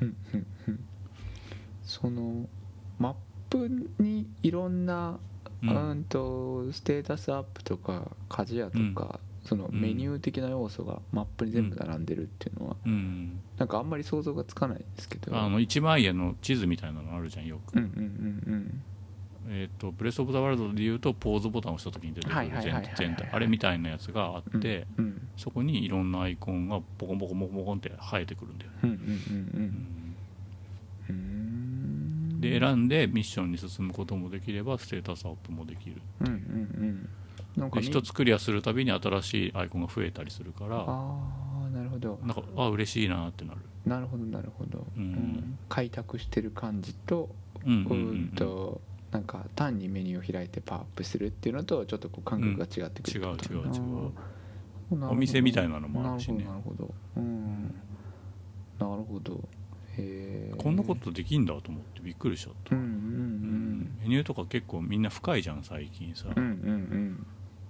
[0.00, 0.16] うん。
[1.84, 2.48] その
[3.58, 5.18] プにいろんな
[5.62, 9.80] ううんんとステータスアップとか鍛冶屋とかそのうん。
[9.80, 13.40] メニュー的な要素がマップに全部並んでるっていうのはうん。
[13.58, 15.36] なんかあんまり想像がつかないんですけど。
[15.36, 18.82] あの一枚絵の地図みたいなのあるじゃんよく、うんうんうん
[19.48, 29.06] えっ、とブレス・オブ・ザ・ワールドでいうとポーズボタンを押した時に出てくる全全体あれみたいなやつがあうんって、うんうんそこにいろんなアイコンがポコンポコンポコンポコンって生えてくるんだよね、うんうんうん。
[31.08, 31.16] うん。
[31.16, 31.35] うん
[32.40, 36.00] で選んでミッションに進むこともできればステータスアップもできる。
[36.20, 36.36] うんうんう
[36.86, 37.08] ん
[37.56, 41.16] なん一つクリアするたびに新しいアイコンが増えたりするからあ
[41.66, 42.18] あなるほど。
[42.22, 43.60] なんかあ嬉しいなってなる。
[43.86, 45.58] なるほどなるほど、うん。
[45.68, 47.30] 開拓してる感じと
[47.64, 48.24] ううんうんうん。
[48.24, 54.12] んとなんか単にメニューを開いてパワーアップするっていうのとちょっとこう感覚が違ってくる違うってこと違う違う
[54.90, 54.98] う。
[54.98, 56.44] なお店みたいなのもあるしね。
[56.44, 57.20] なるほどなるほど。
[57.20, 57.74] うん。
[58.78, 59.48] なるほど。
[59.98, 67.26] へえこんなことできんだと思ってびっくりしちゃった、うんうんメニューとか結構みんな深いじゃん最近さ、うんうんうん。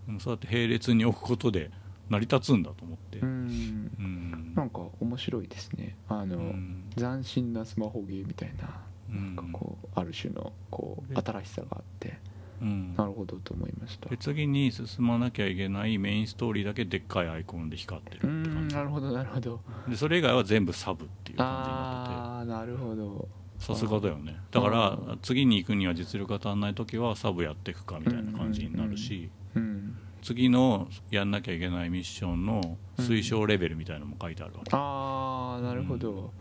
[0.06, 1.70] でもそうやって並列に置くことで
[2.10, 3.18] 成り立つんだと思って。
[3.20, 3.28] うん。
[3.28, 3.90] うん。
[3.98, 5.96] うんなんか面白いですね。
[6.08, 6.84] あの、うん。
[6.96, 9.34] 斬新なスマホゲーみたいなうん。
[9.36, 12.18] なんかこうある種のこうで新しさがあって。
[12.60, 12.94] うん。
[12.94, 14.10] なるほどと思いました。
[14.10, 18.76] で次に進まなきゃいけないメインストーリーだけでっかいアイコンで光ってるって感じ。
[18.76, 19.60] なるほどなるほど。
[19.88, 23.16] でそれ以外は全部サブっていう感じになああなるほど。
[23.16, 24.36] っててさすがだよね。
[24.50, 34.70] だからうん次に行くには実力が足んない時はサブやっていくかみたいな感じになるしうん次のやんなきゃいけないミッションの推奨レベルみたいなのも書いてあるわけ。
[34.72, 36.32] ああなるほど。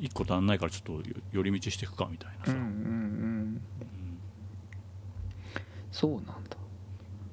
[0.00, 2.52] 1個足んないからちょっと寄り道していくかみたいなさ。
[2.52, 2.64] うんうん。
[2.64, 3.62] うん。
[5.92, 6.56] そうなんだ。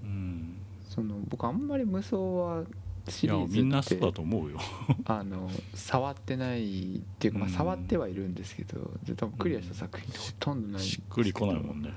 [0.04, 0.58] うん。
[0.88, 2.64] その僕あんまり無双は
[3.08, 4.60] シリーズみんなそうだと思うよ。
[5.06, 7.54] あの触ってないっていうか、まあ、うん。
[7.54, 11.92] 触ってはいるんですけど多分クリアした作品ってほとんどないしっくりこないもんね。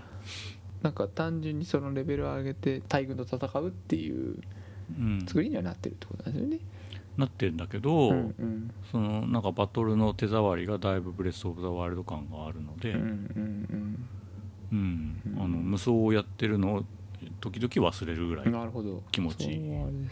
[0.83, 4.37] なんか単純にそのレベルを上げて大軍と戦うっていう
[4.99, 5.21] うん。
[5.27, 6.59] 作りにはなってるってことなんですよね。
[7.17, 8.71] なってんだけど、うんうん。
[8.91, 14.07] そのなんかバトルの手触りがだいぶブレス・オブ・ザ・ワールド感があるので、うんうん
[14.73, 15.39] うんうん。
[15.39, 16.85] あの無双をやってるのを
[17.41, 19.03] 時々忘れるぐらい、うんなるほど。
[19.13, 19.53] 気持ち。
[19.53, 19.93] いいそうあれですね。
[19.93, 20.11] ううんん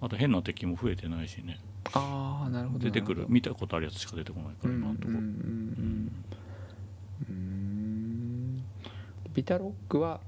[0.00, 1.58] あと変な敵も増えてないしね。
[1.92, 2.84] ああなるほど。
[2.84, 3.26] 出てくる。
[3.28, 5.08] 見たことあるやつしか出てこないから今のとこ。
[5.08, 5.30] ろ、うんうんう
[5.92, 6.24] ん。
[7.28, 8.64] うん。
[9.34, 10.20] ビタロックは、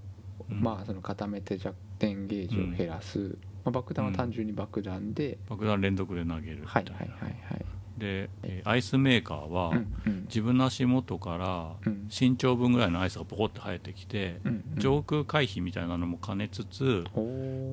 [0.50, 0.60] うん。
[0.60, 8.28] まあその固めて弱点ゲージを減らす、まあ、爆弾は単純に爆弾で、爆弾連続で投げるみたはいはいはいはいー
[8.64, 9.72] アイスメーカーは、
[10.26, 12.04] 自分の足元からうん。
[12.16, 14.40] 身長分ぐらいのアイスがポコって生えてきて、
[14.76, 17.04] 上空回避みたいなのも兼ねつつ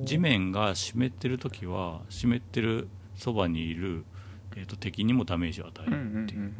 [0.04, 4.04] 地面が湿ってる時は湿ってるそばにいる、
[4.56, 6.52] えー、と敵にもダメージを与えるっていう、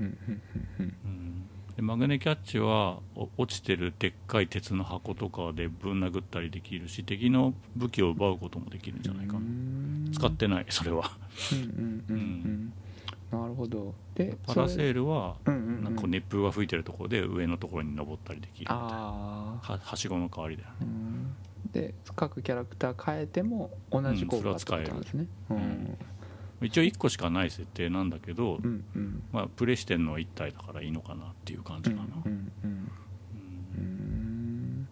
[1.77, 9.40] でマグネキャッチはお落ちてるでっかい鉄の箱とかでぶん殴ったりできるし敵の武器を奪うこともできるんじゃないかな、
[10.12, 11.11] 使ってないそれは。
[11.53, 11.55] う
[12.12, 12.72] ん
[13.33, 13.95] なるほど。
[14.14, 15.85] でパラセルールはうんうんうん。
[15.85, 18.83] なんう熱風が吹いてるところで上のところに登ったりできるみたいな。
[18.85, 20.75] ははしごの代わりだよね。
[20.83, 21.37] うん。
[21.73, 25.27] で各キャラクター変えても同じ効果ってことなんですね。
[25.51, 25.61] ううん。
[25.61, 25.99] ん
[26.61, 29.23] 一応1個しかない設定なんだけど、うんうん。
[29.33, 32.90] まあ、プレイしてるのは1体だからいいのかなっていう感うんじかな、うんうんうん
[33.79, 34.88] うん。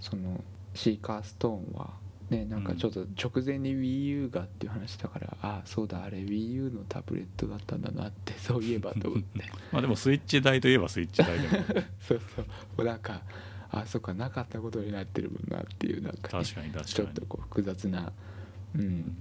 [0.00, 0.42] その
[0.74, 1.90] シーカーストーンは
[2.32, 9.44] ねなんかちょっと直前に WiiU がっていう話だから、ああそうだあれ WiiU のタブレットだったんだなって そういえばと思って。
[9.70, 11.64] まあでもスイッチ台といえばスイッチ台でも。
[12.00, 12.44] そうそう。
[12.44, 13.22] もうなんか
[13.70, 16.84] あそっかなかったことになってるもんなっていうなんかね、確かに確かに。
[16.84, 18.12] ちょっとこう複雑な、
[18.74, 19.16] うん、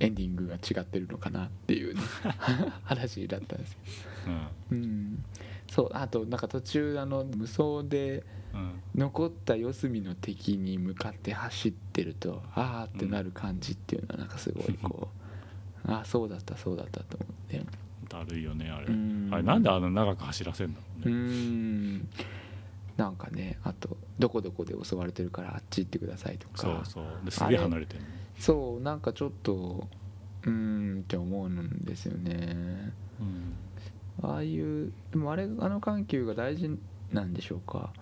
[0.00, 2.00] エンディングが違ってるのかなっていうね
[2.84, 3.78] 話だったんですよ、
[4.70, 4.78] うん。
[4.78, 5.24] うん、
[5.70, 8.37] そうあとなんか途中あの無双でうん
[8.94, 15.08] 残った四隅の敵に向かって走ってるとああってなる感じっていうのはなんかすごいこ
[15.86, 17.64] う、 ああそうだったそうだったと思って。
[18.08, 19.28] だるいよねあれ、うん。
[19.30, 22.08] あれなんであの長く走らせんだろううね、ん。
[22.96, 26.56] なんかねあとどこどこで襲われてるからあっち行ってくださいとか。
[26.56, 27.24] そうそう。
[27.24, 28.02] ですげえ離れてる
[28.38, 29.86] そうなんかちょっと
[30.44, 30.50] うー
[30.98, 32.92] んって思うんですよね。
[33.20, 34.28] うん。
[34.28, 36.76] ああいうでもあれあの緩急が大事
[37.12, 37.92] なんでしょうか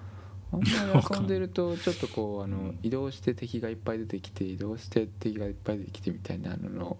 [0.52, 6.96] あんまり遊んでると ちょっとこうあの移動して敵がいっぱい出てきて移動して敵がいっぱい出てきてみたいなのの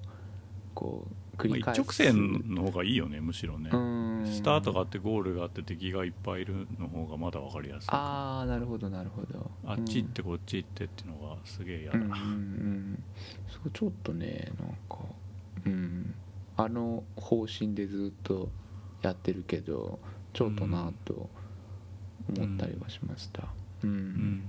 [0.74, 1.80] こう繰り返す。
[1.80, 4.26] まあ一直線の方がいいよねむしろね、うん。
[4.26, 7.88] スタートがあってゴールがあって敵がいっぱいいるの方がまだ分かりやすい。
[7.90, 9.51] ああなるほどなるほど。
[9.64, 13.03] あっち行ってこっち行ってっていうのがすげえ嫌だ、うんうんうん
[13.49, 14.99] そうちょっとねなんか
[15.64, 16.14] うん。
[16.59, 18.49] あの方針でずっと
[19.03, 19.99] やってるけど
[20.32, 21.28] ちょっとなと
[22.28, 23.44] 思ったりはしました。
[23.82, 24.42] うん、うん。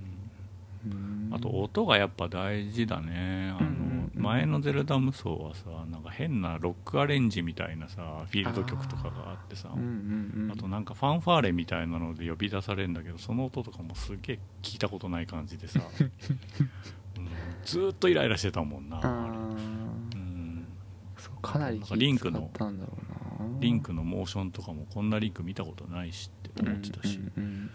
[0.86, 3.53] うんあと音がやっぱ大事だね。
[3.59, 4.21] あの、うんうんうん。
[4.21, 9.69] 前の「ゼルダ無双」はさなんか変なロックアレンジみたいなさフィールド曲とかがあってさ。
[9.73, 10.51] うんうんうん。
[10.51, 16.11] あとなんかファンファーレみたいなので呼び出されるんだけどその音とかもすげえ聞いたことない感じでさ、 うん。
[17.65, 20.15] ずーっとイライラしてたもんな、あー。
[20.15, 20.65] うん、
[21.17, 23.16] そうかなりなんかリンクの気使ったんだろうな
[23.60, 27.70] リンクのモーションとかもこんなリンク見たことないしって思ってたし、うん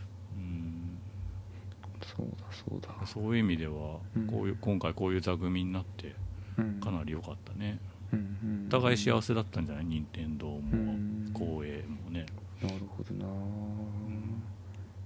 [2.16, 3.06] そうだそうだ。
[3.06, 6.14] そういう意味ではうんこういう今回こういう座組になって
[6.58, 6.80] うん。
[6.80, 7.78] かなり良かったね、
[8.66, 9.84] お互い幸せだったんじゃない？
[9.86, 11.30] 任天堂もうん。
[11.34, 12.26] 光栄もね、
[12.62, 13.24] なるほどな。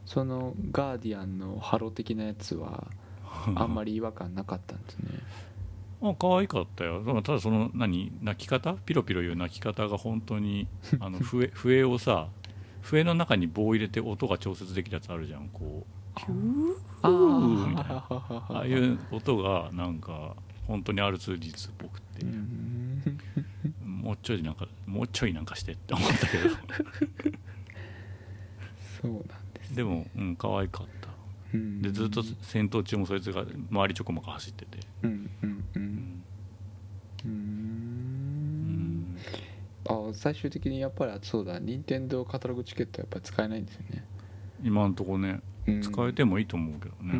[0.05, 2.87] そのガーディアンのハロ的なやつは
[3.55, 5.11] あんまり違和感なかったんですね
[6.03, 7.03] あ可愛かったよ。
[7.23, 8.75] ただその何泣き方？
[8.75, 10.69] ピロピロいう泣き方が本当に
[11.01, 12.29] あの笛笛をさ
[12.83, 15.49] 笛の中に棒を入れて音が調節できるやつあるじゃん。
[15.49, 16.21] こう。
[16.21, 17.69] キュー。
[17.69, 18.07] みたいな。
[18.09, 20.37] あああいう音がなんか
[20.67, 23.03] 本当に R2D2 っぽくて、うん。
[23.85, 26.51] もうちょいなんかもうちょいなんかしてって思ったけど。
[29.03, 29.23] そうなん
[29.55, 29.71] です。
[29.71, 31.06] ねでもうん可愛かった。
[31.06, 31.06] うん
[31.83, 35.83] でずっと戦闘中もそいつが周りちょこまか走ってて、うんうんううん。
[35.83, 36.23] ん
[37.25, 37.33] うん。
[39.15, 39.17] ん
[39.89, 41.59] あ最終的にやっぱりそうだ。
[41.59, 44.05] 任天堂カタログチケットやっぱり使えないんですよね、
[44.63, 45.83] 今んとこねうん。
[45.83, 47.13] 使えてもいいと思うけどうね、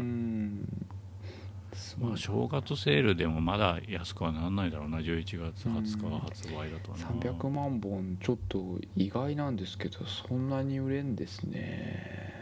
[2.01, 4.99] まあ、正月セールでもまだ安くはならないだろうな。
[4.99, 12.36] 11月20日発売だとな、300万本ちょっと意外なんですけどそんなに売れんですね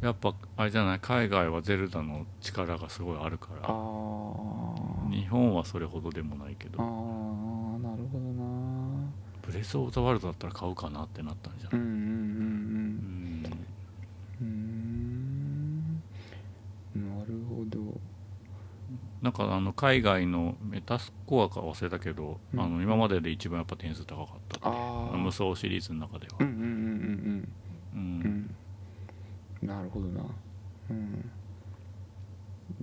[0.00, 1.00] やっぱあれじゃない？
[1.00, 5.10] 海外はゼルダの力がすごいあるかあらー。
[5.10, 9.10] 日本はそれほどでもないけあどーなるほどな。
[9.42, 13.50] ブレス・オブ・ザ・ワールドだったら買うかなってなったんじゃない、うんうんうん
[14.40, 16.02] うーん。
[17.18, 18.00] なるほど。
[19.22, 22.60] なんかあの海外のメタスコアか忘れたけど、うん。
[22.60, 26.36] あの今までで一番やっぱ点数高かったってああ無双シリーズの中では。
[26.40, 26.72] うんうんうんうんう
[27.94, 28.22] うんん。
[28.24, 28.54] うん
[29.62, 30.24] なるほどな。
[30.90, 31.30] うん。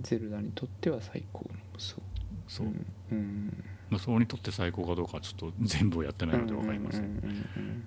[0.00, 2.00] ゼルダにとっては最高の無双
[2.46, 2.86] そう、ん。
[3.10, 3.64] うん。
[3.90, 7.84] 無双にとって最高かどうかはちょっと全部やってないので分かりません、うんうんうん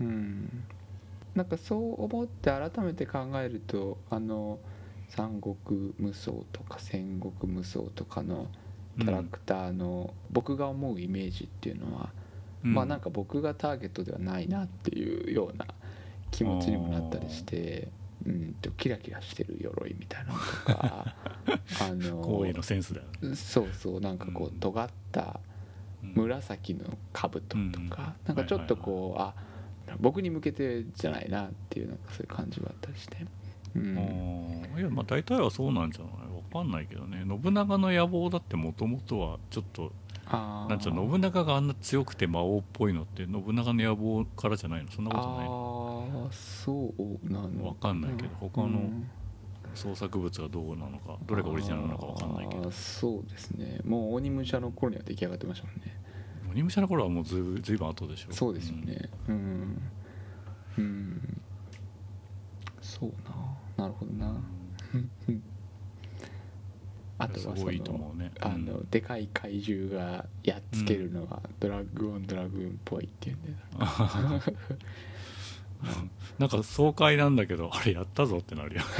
[0.00, 0.06] うん。
[0.06, 0.64] うん。
[1.34, 4.60] なんかそう思って改めて考えるとあの
[5.08, 8.48] 三国無双とか戦国無双とかの
[8.98, 12.10] キャラクターの僕が思うイメージっていうのは、
[12.62, 15.66] まあなんか僕がターゲットではないなっていうような
[16.36, 17.88] 気持ちにもなったりして
[18.26, 20.44] うんとキラキラしてる鎧みたいなのと
[20.82, 21.14] か
[21.88, 25.40] あの光栄のセンスだよね、そうそうなんかこう尖った
[26.02, 26.12] うん。
[26.16, 29.34] 紫の兜とうんか、なんかちょっとこう、あ
[30.00, 33.18] 僕に向けてじゃないなっていうなんかそういう感じはあったりして、
[33.74, 36.12] うん、いやまあ大体はそうなんじゃない？
[36.54, 37.24] わかんないけどね。
[37.26, 39.92] 信長の野望だってもともとはちょっと
[40.30, 44.90] なんつうの信長があんな強くて魔王っぽいのって信長の野望からじゃないの？
[44.90, 46.22] そんなことないの？
[46.24, 47.66] ああそうなの。
[47.66, 49.10] わかんないけど他のうん。
[49.74, 52.70] 創作物がどうなのかどれがオリジナルなのかわかんないけど。
[52.70, 53.80] そうですね。
[53.84, 56.00] もう鬼武者の頃には出来上がってましたもんね。
[56.50, 58.32] 鬼武者の頃はもうずいぶんずいぶん後でしょ？
[58.32, 59.10] そうですよね。
[59.28, 59.82] うん。
[60.78, 61.42] うん、
[62.80, 63.12] そう
[63.76, 63.84] な。
[63.84, 64.40] なるほどな。
[65.28, 65.42] うん
[67.18, 68.32] あとはそすごいとの思うね。
[68.40, 68.90] あの、うん。
[68.90, 73.48] でかい怪獣がやっつけるのがドラッグオンドラグーンっぽいっていうんで、
[76.38, 78.82] なんか爽快なんだけどあれやったぞってなるよ。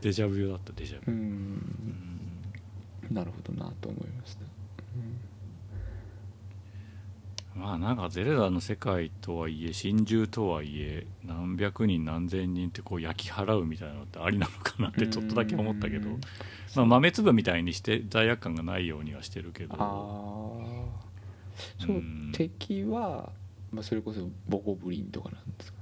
[0.00, 1.62] デジャブだったデジャブ、ううんん。
[3.10, 4.44] なるほどなと思いました、
[7.58, 16.20] まあなんかゼルダの世界とはいえ真珠とはいえ何百人何千人ってこう焼き払うみたいなのってありなのかなってちょっとだけ思ったけどうん。
[16.76, 19.76] まあ、豆粒みたいにして罪悪感がないようにはしてるけど。
[19.76, 20.62] そ
[21.88, 22.30] う、うん。
[22.32, 23.32] 敵は、
[23.72, 25.78] まあ、それこそボコブリンとかなんですか？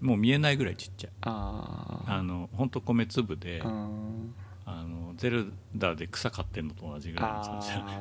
[0.00, 1.10] もう見えないぐらいちっちゃい。
[1.22, 8.00] あああのほんと米粒であのゼルダで草刈ってんのと同じぐらいの感じだね。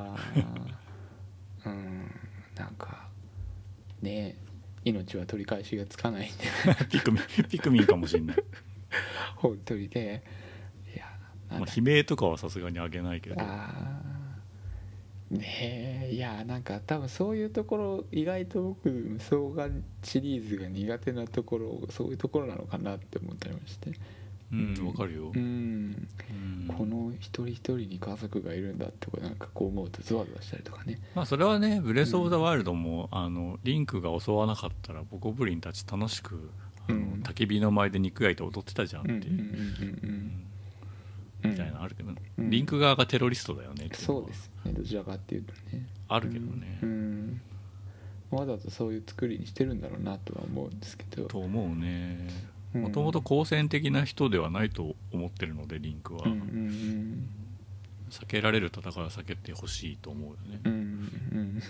[1.66, 2.11] うん
[2.56, 3.08] なんか
[4.01, 8.38] ねえ命は取り返しがつかないんでピクミンピクミンかもしんない、
[9.38, 10.24] 本当にね。
[10.93, 11.06] いや
[11.49, 13.36] まあ、だ悲鳴とかはさすがにあげないけど。
[13.39, 16.14] あーねえ。
[16.14, 19.70] いやなんか多分そういうところ意外と僕無双が
[20.04, 23.91] シリーズが苦手なところそういうところなのかなって思ったりまして
[24.54, 25.39] うんわかるよ、うん。
[25.39, 26.68] うん。
[26.68, 30.99] この一人一人に家族がいるんだってこうなんかこう思うとゾワゾワしたりとかね。
[31.16, 36.51] まあそれはね「ブレス・オブ・ザ・ワイルドも」あのリンクが襲わなかったらボコブリンたち楽しく
[36.88, 37.24] あのうん。
[37.24, 39.16] 焚き火の前で肉焼いて踊ってたじゃんって、う。
[39.16, 40.43] んうんうんうん
[41.43, 42.49] みたいなのあるけど、うん。
[42.49, 44.22] リンク側がテロリストだよねっていのは。
[44.22, 44.72] そうですね。
[44.72, 45.86] どちらかっていうとね。
[46.08, 47.41] あるけどね、うん。
[48.32, 51.26] わざとそういう作りにしてるんだろうなとは思うんですけど。
[51.26, 52.28] と思うね。
[52.47, 57.30] うんもともと好戦的な人ではないと思ってるのでリンクは、うんうん
[58.10, 61.62] 避けられる戦いは避けてほしいと思うよね、うんうんうん。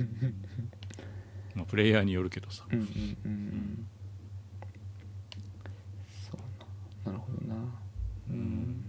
[1.56, 3.18] まあ、プレイヤーによるけどさ、うんうんうん。
[3.24, 3.88] うん
[6.30, 7.14] そうな。
[7.14, 7.56] なるほどな。
[8.30, 8.84] うん。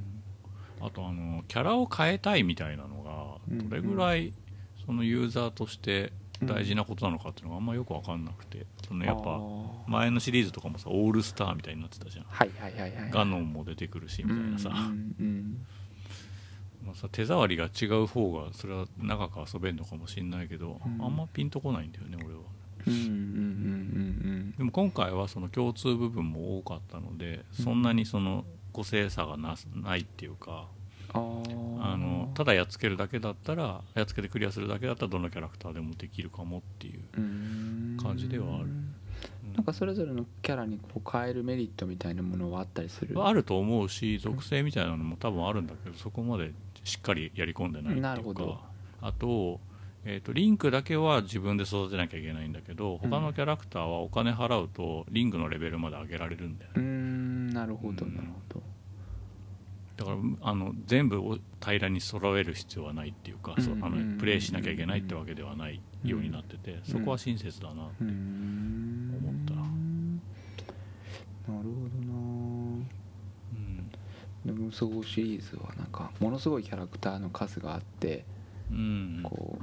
[0.81, 4.33] あとあのキャラを変えたいみたいなのうんがどれぐらい
[4.85, 6.13] そのユーザーとして
[6.47, 8.67] 大事なことなのかっていうのがあんまよく分かんなくて。
[8.87, 9.41] そのやっぱ
[9.87, 12.27] 前のシリーズとかもさオールスターみたいになってたじゃん。
[12.29, 13.11] はいはいはいはい。
[13.11, 14.71] ガノンも出てくるしみたいなさ,、
[16.85, 21.05] まあ、さ手触りが違う方がそれは長く遊べるのかもしれないけど、うん。
[21.05, 22.41] あんまピンとこないんだよね俺は。
[22.85, 30.69] でも今回はその共通部分も多かったのでそんなにその個性差がなないっていうか
[31.15, 37.97] あのただやっつけるだけだったらやっつけてクリアするだけだったらどのキャラクターでもできるかもっていううん。
[38.03, 38.67] 感じではある。
[39.55, 43.15] なんかそれぞれのキャラにこう変えるメリットみたいなものはあったりする？
[43.25, 46.51] あると思うし属性みたいなのも多分あるんだけどそこまで
[46.83, 48.47] しっかりやり込んでないっていうなるほど。
[48.47, 48.61] か
[49.03, 49.61] あと,、
[50.05, 56.77] えー、とリンクだけは自分で育てなきゃいけないんだけど他のキャラクターはお金払うとリングのレベルまで上げられるんだよね。
[56.77, 57.51] うーん。
[57.51, 58.63] なるほどうんなるほど
[59.97, 64.13] だからあの全部を平らに揃える必要はないっていうか、そうんうんうんうん。
[64.15, 69.63] のプレイしなきゃいけないってわけではないようになってて、そこは親切だなって思ったな。
[69.63, 69.69] る
[71.49, 72.15] ほどな。
[73.55, 73.91] うん。
[74.45, 78.25] でもそうシリーズはなんかものすごいキャラクターの数があって
[78.71, 79.21] うん。
[79.23, 79.59] こ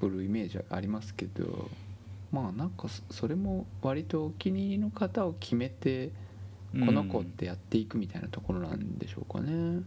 [0.00, 1.70] う売るイメージはありますけど
[2.32, 6.10] まあなんかそそれも割とお気に入りの方を決めて
[6.80, 9.82] この子ってやっていくみたいなところなんでしょうかね、うん。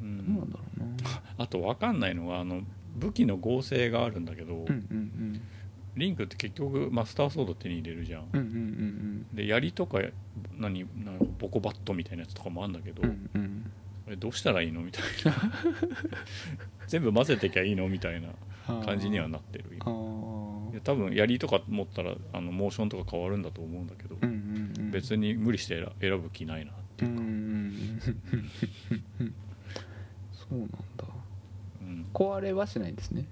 [0.00, 1.22] どうなんだろうな。
[1.38, 2.62] あと分かんないのはあの
[2.96, 5.40] 武器の合成があるんだけど、うんうん
[5.96, 9.98] リンクって結局マスターソード手に入れるじゃん、うんうんうんで槍とか
[10.56, 13.72] 何何ボコバットみたいなやつとかもあるんだけど、うんうん
[14.18, 15.32] どうしたらいいのみたいな。
[16.88, 18.28] 全部混ぜてきゃいいのみたいな
[18.68, 24.49] うん感じにはなってるあ今多分槍とか持ったらあのモーションとか変わるんだと思うんだけど、うんうんうん
[24.90, 28.00] 別に無理して選選ぶ気ないなっていうか、うん
[30.32, 31.04] そうなんだ。
[31.82, 32.06] うん。
[32.12, 33.24] 壊れはしないんですね。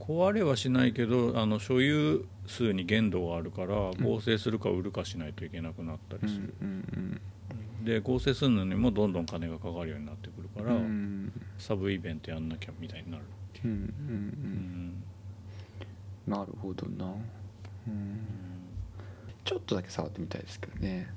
[0.00, 3.92] 壊れはしないけどあの所有数に限度があるからん。
[4.02, 7.20] 合成するか売るかしないといけなくなったうんりする、うん
[7.84, 13.92] で合成するのにもどんどん金がかかるようになってくるから、うんうんサブイベントやんなきゃみたいになるっていう、うんうんううん
[14.88, 15.02] ん。
[16.26, 17.14] なるほどな。
[17.86, 18.18] うん
[19.44, 21.08] ちょっとだけ触ってみたいですけどね。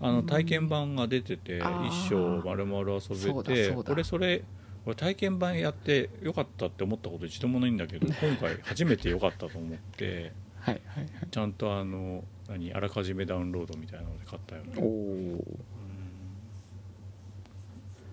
[0.00, 2.98] あの体験版が出てて一生丸々遊べ
[3.44, 4.42] てそうだ俺それ
[4.84, 11.10] 俺体験版やってよかったって思ったこと一度もないんだけど 今回初めてよかったと思ってはいはいはい。
[11.30, 14.72] ちゃんとあの何あらかじめダウンロードみたいなので買ったよね。
[14.76, 15.44] おお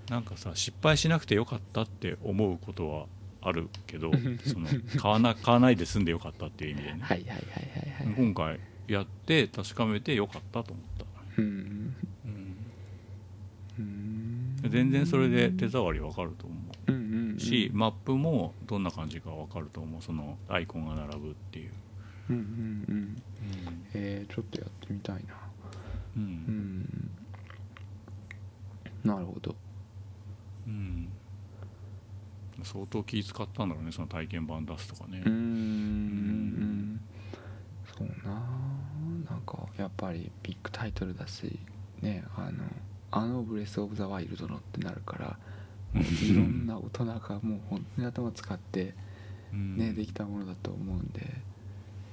[0.10, 3.08] なんかさ失敗しなくてよかったって思うことは
[3.42, 4.12] あるけど
[4.46, 8.16] その買わな買わないで済んでよかったっていう意味でね、はいはいはいはいはい。
[8.16, 11.06] 今回やって確かめてよかったと思った、
[11.42, 11.96] うん。
[12.26, 12.58] うん。
[13.80, 16.56] うん全然それで手触りわかると思
[16.88, 16.92] う。
[16.92, 17.40] んうんううん。
[17.40, 20.02] し、マップもどんな感じかわかると思う。
[20.02, 21.72] そのアイコンが並ぶっていう、
[22.30, 22.44] うんうんう
[23.00, 23.16] ん。
[23.94, 25.22] えー、ちょっとやってみたいな。
[26.18, 26.24] うん。
[26.24, 26.26] う
[29.06, 29.08] ん。
[29.08, 29.56] なるほど。
[30.68, 31.10] うん。
[32.64, 35.22] 相当気使ったんだろうねその体験版出すとかね。
[35.26, 37.00] うーん
[37.98, 38.77] そうななん
[39.48, 41.58] かやっぱりビッグタイトルだし
[42.02, 42.64] ねあの
[43.10, 45.38] あのブレス・オブ・ザ・ワイルドのってなるから
[45.96, 48.94] いろんな大人がもう本当に頭使って
[49.54, 49.78] うん。
[49.78, 51.22] ねできたものだと思うんで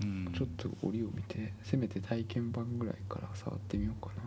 [0.03, 0.33] うん。
[0.33, 4.23] ちょっと折を見てせめて体験版ぐらいから触ってみようかな。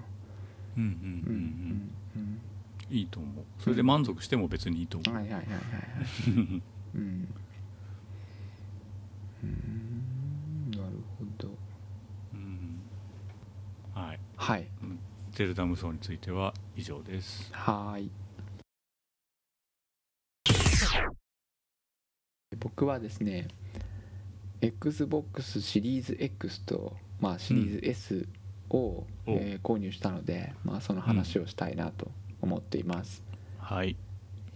[0.77, 0.83] うん。
[0.83, 2.41] うんうんうんうん。
[2.89, 3.45] いいと思う。
[3.59, 6.61] それで満足しても別にいいと思う、はいはいはいはいはい。
[6.95, 7.27] うん。
[9.43, 10.83] うんなる
[11.17, 11.49] ほど
[12.33, 12.81] うん
[13.97, 14.19] はい。
[14.35, 14.67] はい。
[15.31, 17.49] ゼルダ無双については以上です。
[17.51, 18.11] はーい。
[22.59, 23.47] 僕はですね
[24.61, 28.27] XBOX シリーズ X と、まあ、シリーズ S
[28.69, 32.09] を、えー購入したので、まあ、その話をしたいなと
[32.41, 33.23] 思っています、
[33.59, 33.95] はい。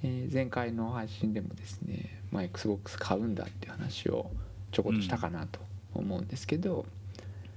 [0.04, 4.30] えー前回の配信でもですね、まあ、XBOX 買うんだっていう話を
[4.72, 5.60] ちょこっとしたかなと
[5.96, 6.86] 思うんですけど、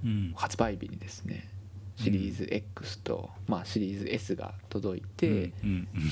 [0.03, 0.33] うん。
[0.35, 1.54] 発売日にですねう
[1.97, 5.53] シリーズ X と、まあ、シリーズ S が届いて、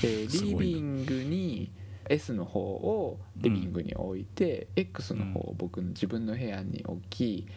[0.01, 1.71] で リビングに
[2.09, 7.47] S の方をリビングに置いて、X の方を僕の自分の部屋に置き、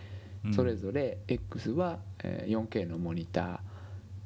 [0.45, 0.55] うん。
[0.55, 3.59] それぞれ X はえー 4K のモニター。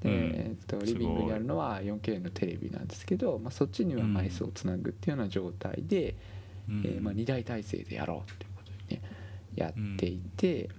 [0.02, 6.14] えーっとリビングにあるのは 4K のテレビなんですけど、まあ、そっちにはうんマイスをつなぐっていうような状態で、
[6.68, 6.80] うん。
[6.80, 9.02] えーまあ、2台体制でやろうっていうことにね
[9.54, 10.70] やっていて、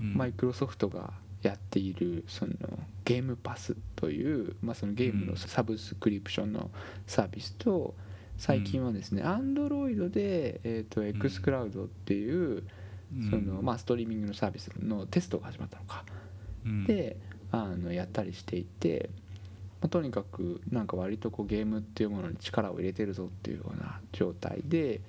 [0.00, 0.14] うん。
[0.14, 1.12] マイクロソフトが
[1.46, 2.52] やっているその
[3.04, 6.70] ゲームパスという、まあ、そのゲームのサブスクリプションの
[7.06, 7.94] サービスと
[8.36, 12.64] 最近はですね Android で、えー、と XCloud っていう
[13.14, 13.30] うん。
[13.30, 16.04] その、まあ、ストリーミングのサービスのテストが始まったのか。
[16.64, 16.84] うん。
[16.84, 17.16] で
[17.52, 19.08] あのやったりしていて、
[19.80, 25.00] まあ、とにかくなんか割とこうゲームっていうものに力を入れてるぞっていうような状態で。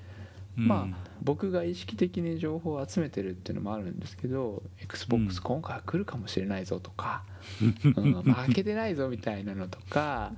[0.58, 7.24] まあ僕が意識的に情報を集めてるっていうのもあるんですけど XBOX 今回は来るかもしれないぞとか、
[7.96, 10.34] うん負けてないぞみたいなのとか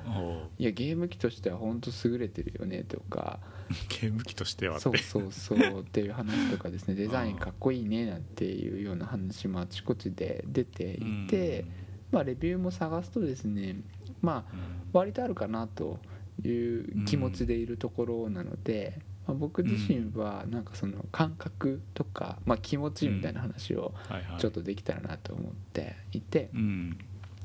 [0.57, 3.39] いやゲーム機としては本当優れてるよねとか
[4.01, 4.81] ゲーム機としてはって。
[4.81, 6.95] そうそうそうっていう話とかですね。
[6.99, 11.65] デザインかっこいいねなんていうような話もあちこちで出ていて、
[12.11, 13.81] まあ、レビューも探すとですね
[14.21, 14.55] まあ
[14.91, 15.99] 割とあるかなと
[16.43, 18.99] いう気持ちでいるところなので、
[19.29, 23.93] まあ、僕自身はなんかその感覚とか、まあ、気持ちみたいな話を
[24.39, 26.97] ちょっとできたらなと思っていて、うん。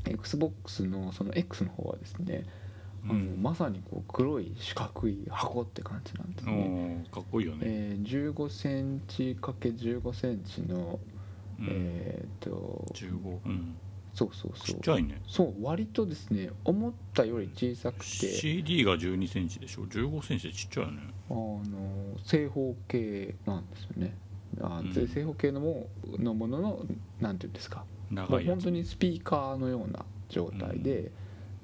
[0.07, 2.45] XBOX のその X の方はですね、
[3.05, 3.43] あのうん。
[3.43, 7.07] まさにこう黒い四角い箱って感じなんですね。
[7.13, 7.61] かっこいいよね。
[7.65, 10.99] えー、15センチ ×15 センチの、
[11.59, 11.67] うん。
[11.69, 13.77] えーっと15うん。
[14.15, 14.77] そうそうちそう。
[14.79, 15.21] っちゃいね。
[15.27, 18.05] そう割とですね思ったより小さくて。
[18.05, 21.01] CD が1 2センチでしょ？1 5センチでちっちゃいよね
[21.31, 21.63] あの
[22.25, 24.17] 正方形なんですよね。
[24.61, 24.93] あ、うん。
[24.93, 25.87] 正方形のも
[26.19, 26.87] のものの
[27.21, 27.85] なんていうんですか。
[28.11, 31.11] も長い本当にスピーカーのような状態で、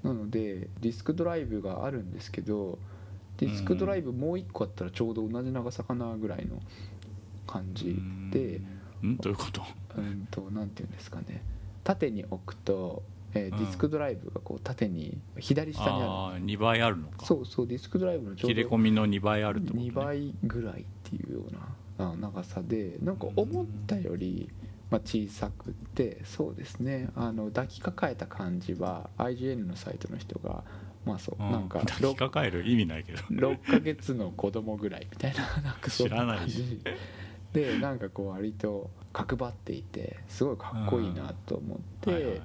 [0.03, 2.79] なのでディスクドライブがあるんですけど
[3.37, 6.61] ディスクドライブもう一個あったらちょうど同じ長さかなぐらいの
[7.47, 7.97] 感じ
[8.31, 8.61] で
[9.03, 9.17] うん。
[9.17, 9.63] どういうこと
[9.97, 11.43] うんとなんていうんですかね
[11.85, 13.03] 縦に置くと、
[13.35, 13.59] えーうん。
[13.59, 16.05] ディスクドライブがこう縦に左下にある。
[16.05, 17.26] ああ2倍あるのか。
[17.26, 21.53] そうそうディスクドライブの切れど込みの2倍あるってこと、ね、2倍ぐらいっていうよう
[22.03, 24.49] なあ長さでなんか思ったより、
[24.91, 27.11] まあ、小さくってそうですね。
[27.14, 30.64] あの抱きかかえた感じは IGN のサイトの人が
[31.05, 31.51] まあそううん。
[31.51, 33.18] なんか抱きかかえる意味ないけど。
[33.18, 36.81] 6ヶ月の子供ぐらいみたいな なんかそん知らない感じ
[37.53, 42.43] でなんかこう割と角張っていてすごいかっこいいなと思って、はいはい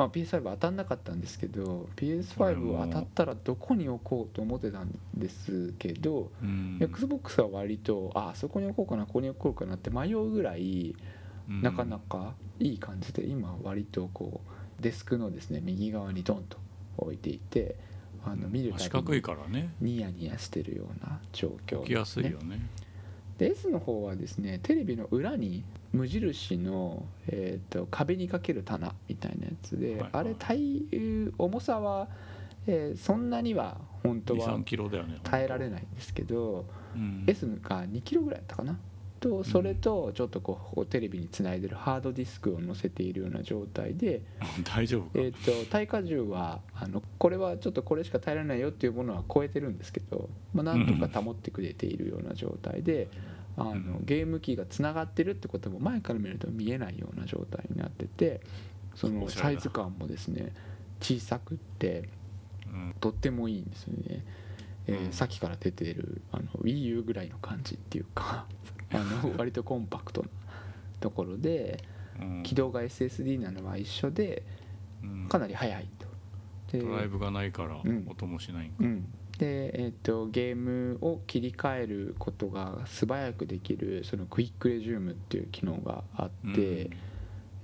[0.00, 6.78] まあ、PS5 当たんなかったんですけど PS5 当たったらどこに置こうと思ってたんですけど、うん。
[6.80, 10.96] XBOX は割とああそこに置こうかなここに置こうかなって迷うぐらい
[11.50, 11.60] うん。
[11.60, 14.40] なかなかいい感じで今割とこ
[14.78, 16.56] うデスクのですね右側にドンと
[16.96, 17.76] 置いていて
[18.24, 19.74] あの見るたびにからね。
[19.82, 22.58] ニヤニヤしてるような状況置きやすいよね。
[23.36, 25.62] で S の方はですねテレビの裏に
[25.92, 30.10] 無印の、えー、と壁にかける棚みたいなやつで、はいはい。
[30.12, 30.82] あれ体
[31.38, 32.08] 重さは、
[32.66, 37.24] えーそんなには本当は23キロだよね耐えられないんですけど、うん。
[37.26, 38.78] S が2キロぐらいだったかな？
[39.20, 44.22] とそれとちょっとこうテレビにつないでるハードディスクを載せているような状態で、
[44.64, 53.08] 大丈夫か、えー、と耐荷重はあのこれはちょっとこれしか耐えられないよっていうものは超えてるんですけど、まあ、なんとか保ってくれているような状態で。
[53.60, 54.04] あのうん。
[54.04, 58.40] ゲーム機がつながってるってことも前から見ると見えないような状態になってて
[58.94, 60.52] そのサイズ感もですね
[61.00, 62.08] 小さくって
[62.72, 62.94] うん。
[63.00, 64.24] とってもいいんですよね、
[64.86, 65.12] えーうん。
[65.12, 68.46] さっきから出てるあの WiiU ぐらいの感じっていうか
[68.92, 70.28] あの 割とコンパクトな
[71.00, 71.84] ところで
[72.20, 72.42] うん。
[72.42, 74.42] 起動が SSD なのは一緒で
[75.02, 75.28] うん。
[75.28, 76.06] かなり速いと。
[76.72, 78.06] でドライブがないからうん。
[78.08, 78.68] 音もしない。
[78.68, 79.04] んか、うん、
[79.40, 86.90] で、えー、とゲームを切り替えることが素早くできるそのクイックレジュームっていう機能があって、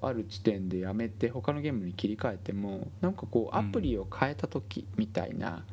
[0.01, 5.67] ある地点でやめて他のゲームに切り替えてもなんかこうアプリを変えた時みたいな、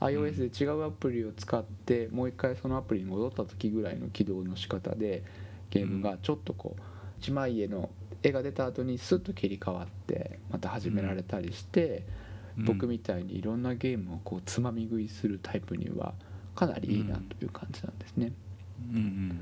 [0.00, 5.22] iOS で違うアプリを使ってもう一回そのアプリに戻った時ぐらいの起動の仕方で
[5.68, 6.82] ゲームがちょっとこう
[7.18, 7.90] 一枚絵の
[8.22, 12.04] 絵が出た後にスッと切り替わってまた始められたりして。
[12.19, 12.19] うん
[12.64, 16.14] 僕みたいにいろんなゲームをこうつまみ食いするタイプには
[16.54, 18.32] かなりいいなという感じなんですね。
[18.92, 19.40] うん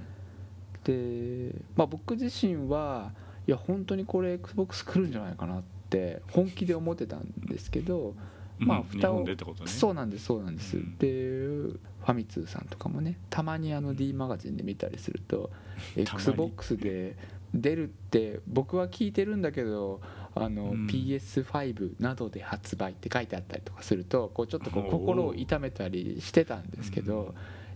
[0.85, 3.13] で、まあ、僕自身は
[3.47, 8.15] いや本当にこれ XBOX 来るんじゃないかなって本気で思ってたんですけど、
[8.61, 8.67] うん。
[8.67, 9.25] まあうん蓋を
[9.67, 10.97] そうなんですそうなんです、うん。
[10.99, 15.51] でファミ通さんとかもねたまにあの D マガジンで見たりすると
[15.97, 17.17] XBOX で
[17.55, 20.01] 出るって僕は聞いてるんだけど
[20.39, 20.87] あの、うん。
[20.87, 27.35] PS5 などで発売って書いてあったりとかするとこうちょっとこう心を痛めたりしてたんですけど、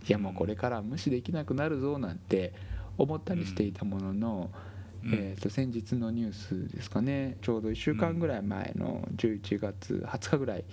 [0.09, 2.53] いやもうこれからは無視できなくなるぞなんて
[2.99, 4.51] 思ったりしていたものの、
[5.05, 5.13] うん。
[5.13, 7.37] えー、と先日のニュースですかね。
[7.43, 10.65] ちょうど1週間ぐらい前の11月20日ぐらい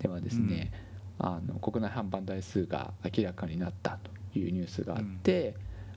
[0.00, 0.70] ではですね、
[1.18, 3.98] あの国内販売台数が明らかになった
[4.32, 5.54] というニュースがあって、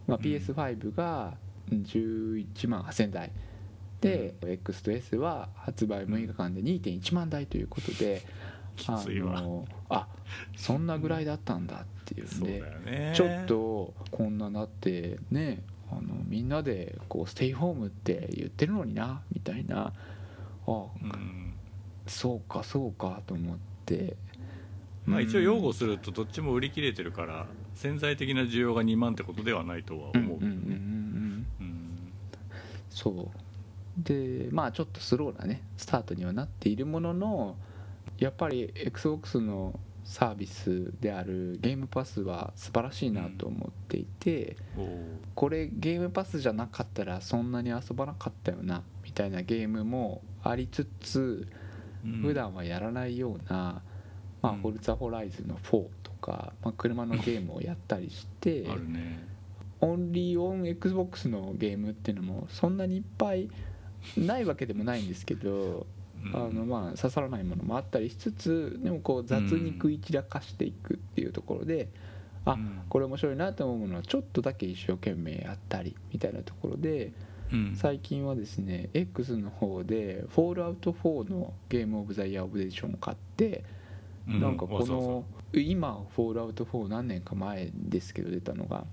[0.07, 1.33] まあ、うん PS5 が
[1.69, 3.31] 11万8000台
[4.01, 8.21] で、X と S は発売6日間で2.1万台ということで、
[8.77, 9.39] きついわ。
[9.39, 10.07] あのあ
[10.55, 13.13] そんなぐらいだったんだっていうんでよね。
[13.15, 19.93] ちょっとこんななってねあのみんなでこうステイホームって言ってるのになみたいな。
[20.67, 21.53] あうん。
[22.05, 24.15] そうかそうかと思って。
[25.05, 30.19] まあ一応擁護すするとどっちも売り切れてるから潜在的な需要が2万ってことではないとは思う。
[30.19, 31.45] うんうんうんうんうん。
[31.61, 32.11] うん。
[32.89, 33.46] そう
[33.97, 37.55] でまあちょっとスローなねスタートにはなっているものの
[38.17, 44.87] やっぱり XBOX のサービスであるゲームパスは素晴らしいなと思っていて、おー
[45.35, 51.47] これゲームパスじゃなかったらそんなに遊ばなかったよなみたいなゲームもありつつ
[52.05, 52.21] うん。
[52.21, 53.81] 普段はやらないような、
[54.41, 54.61] まあ、うん。
[54.61, 59.27] フォルツァホライズンの4とか、まあ、車のゲームをやったりして ね
[59.79, 63.49] オンリーオン XBOX のゲームっていうのもそんなにいっぱい
[64.15, 65.85] ないわけでもないんですけど、
[66.23, 66.35] うん。
[66.35, 71.89] あのまあ刺さらないものもあったりしつつでもこう雑に食い散らかしていくっていうところで、
[72.45, 72.81] あうん。
[72.89, 77.11] これ面白いなと思うものはちょっとだけ一生懸命やったりみたいなところで
[77.51, 77.75] うん。
[77.75, 83.63] 最近はですね X の方で「フォールアウト4」のゲームオブザイヤーオブデーションを買って
[84.27, 84.39] うん。
[84.41, 88.85] なんかこの今「フォールアウト4」何年か前ですけど出たのが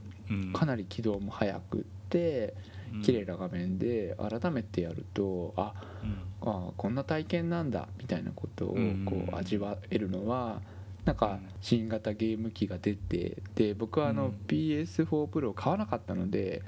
[0.52, 5.72] かなり起動も早くってうん綺麗な画面で改めてやるとあ
[6.02, 6.48] うん。
[6.48, 10.60] あこんな体験なんだみたいなことをうんこう味わえるのは
[11.04, 14.32] なんか新型ゲーム機が出てで僕はあのうん。
[14.46, 16.62] PS4 Pro を買わなかったので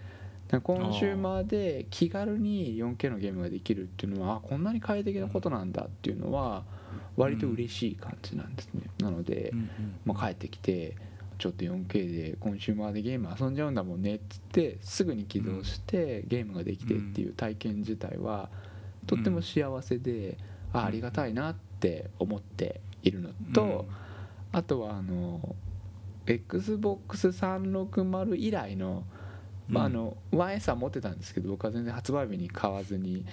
[0.62, 6.62] コンシューマーで気軽に 4K のゲームができるっていうのはあこんなに快適なことなんだっていうのは
[7.16, 8.82] 割と嬉しい感じなんですね。
[9.00, 9.52] なので
[10.04, 10.94] まあ帰ってきて
[11.38, 18.48] ちょっと 4K でコンシューマーでゲーム遊んじゃうんだもんねっつってすぐに起動してゲームができてっていう体験自体は
[19.06, 20.38] とっても幸せで
[20.72, 23.86] あありがたいなって思っているのと
[24.52, 25.54] あとはあの
[26.26, 29.04] XBOX360 以来の,、
[29.68, 33.24] まあ、あの 1S は持ってたんですけど僕は全然発売日に買わずに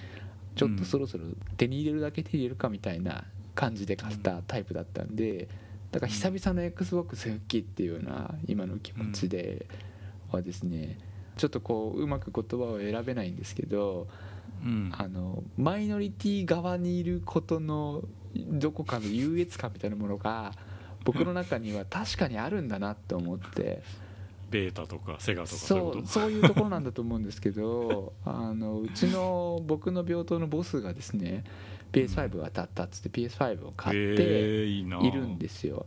[0.54, 1.24] ちょっとそろそろ
[1.56, 3.24] 手に入れるだけ手に入れるかみたいな
[3.54, 5.48] 感じで買ったタイプだったんで
[5.94, 9.66] だから久々の XBOX 復帰っていうような今の気持ちで
[10.32, 10.98] はですね
[11.36, 14.08] ちょっとこううまく言葉を選べないんですけど
[14.64, 14.92] うん。
[14.96, 18.02] あのマイノリティ側にいることの
[18.34, 20.52] どこかの優越感みたいなものが
[21.04, 23.82] 僕の中には確かにあるんだなと思って。
[24.50, 31.42] ベータとかセガとかそうそういうところなんだと思うんですけどあのうちの僕の病棟のボスがですね
[31.94, 35.86] PS5 が当たったっつって PS5 を買ってえーいるんですよ。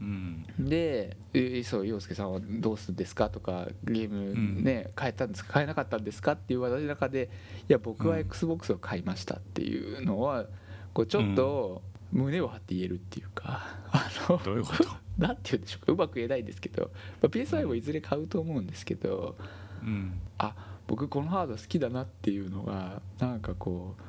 [0.00, 0.44] うん。
[0.58, 7.30] で「えそう陽介さんはどうするんですか?」とか「ゲームね変えたんですか変えなかったんですか?」っていう私の中で
[7.68, 8.20] 「いや僕はうん。
[8.20, 10.46] XBOX を買いました」っていうのは
[10.92, 11.82] こうちょっと
[12.12, 14.84] 胸を張って言えるっていうかあのどういうこと？
[15.18, 16.90] なんて言うんでしょうかうまく言えないんですけど、
[17.22, 19.34] まあ、PS5 をいずれ買うと思うんですけど
[19.82, 20.20] うん。
[20.38, 20.54] あ
[20.86, 24.02] 僕このハード好きだなっていうのがなんかこう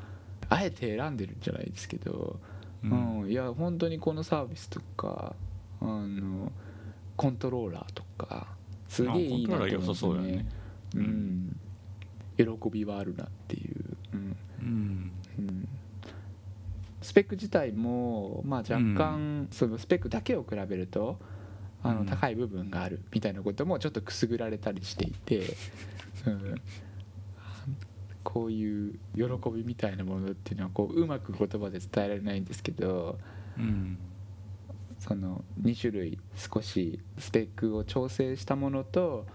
[0.50, 2.40] あえて選んでるんじゃないですけど、
[2.84, 5.36] ううんんいや本当にこのサービスとか
[5.82, 6.52] あの
[7.16, 8.48] コントローラーとか
[8.88, 10.46] すげえいいなと思うんですあコントローラー良さそうだよね。
[10.96, 11.06] ううん。
[11.06, 11.60] ん
[12.38, 13.76] 喜びはあるなっていう、
[14.14, 14.38] うん。
[14.62, 15.12] うん。
[15.40, 15.68] うん、
[17.02, 21.20] スペック自体も、まあ、若干、そのスペックだけを比べると
[21.84, 22.06] あのうん。
[22.06, 25.56] 高い部分があるみたいなこともちょっとくすぐられたりしていて、
[26.26, 26.62] うん、
[28.28, 33.18] こういう喜びみたいなものっていうのはこううまく言葉で伝えられないんですけど
[33.58, 33.98] うん。
[35.00, 39.26] その2種類少しスペックを調整したものと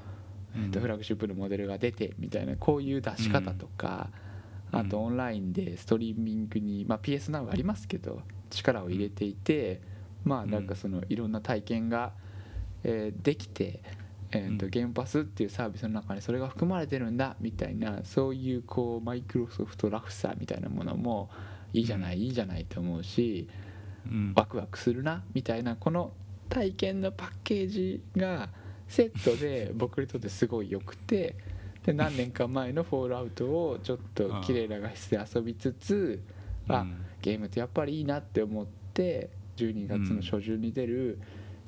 [0.54, 4.10] えっとフラッグシップのモデルが出てみたいなこういう出し方とか、
[4.72, 4.80] うん。
[4.80, 8.20] あとオンラインでストリーミングに、まあ、PS ナウありますけど
[8.50, 9.80] 力を入れていて
[10.24, 12.12] まあなんかそのいろんな体験が、
[12.84, 13.80] えーできて、
[14.32, 14.70] えーとうん。
[14.70, 21.30] ゲームパスっていうサービスの中にそれが含まれてるんだみたいなそういうこうマイクロソフトらしさみたいなものも
[21.72, 23.48] いいじゃないいいじゃないと思うし
[24.06, 24.32] うん。
[24.34, 26.12] ワクワクするなみたいなこの
[26.48, 28.50] 体験のパッケージが
[28.88, 31.36] セットで 僕にとってすごい良くて
[31.84, 36.22] で何年か前の「フォールアウト」をちょっと綺麗な画質で遊びつつ
[36.68, 36.86] あ
[37.20, 41.18] ゲームってやっぱりいいなって思って12月の初旬に出る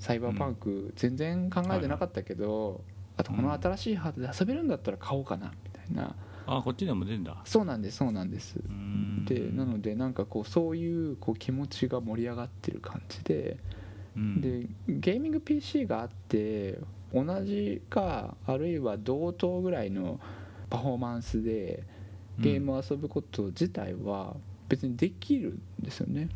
[0.04, 2.84] サイバーパンク全然考えてなかったけど
[3.16, 6.14] あとこの新しいハードで遊べるんだったら買おうかなみたいな。
[6.46, 7.40] あこっちでも出んだ。
[7.46, 8.56] そうなんですそうなんです。
[8.58, 9.24] うん。
[9.24, 13.56] でなのでなんかこうそういうこう気持ちが盛り上がってる感じで
[14.14, 14.42] うん。
[14.42, 16.78] でゲーミング PC があって
[17.14, 20.20] 同じかあるいは同等ぐらいの
[20.68, 21.82] パフォーマンスで
[22.38, 24.36] ゲームを遊ぶこと自体は
[24.68, 26.28] 別にできるんですよね。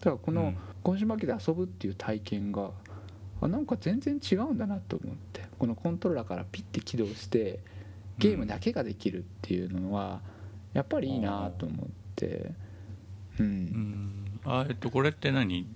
[0.00, 0.56] だからこのうん。
[0.84, 2.70] 今週負けで遊ぶっていう体験が
[3.40, 5.42] あなんか全然違うんだなと思って。
[5.58, 7.60] このコントローラーからピッて起動して
[8.18, 10.20] ゲームだけができるっていうのは
[10.72, 12.52] やっぱりいいなと思って。
[13.38, 13.64] ううん。
[13.66, 15.66] んあえっとこれって何？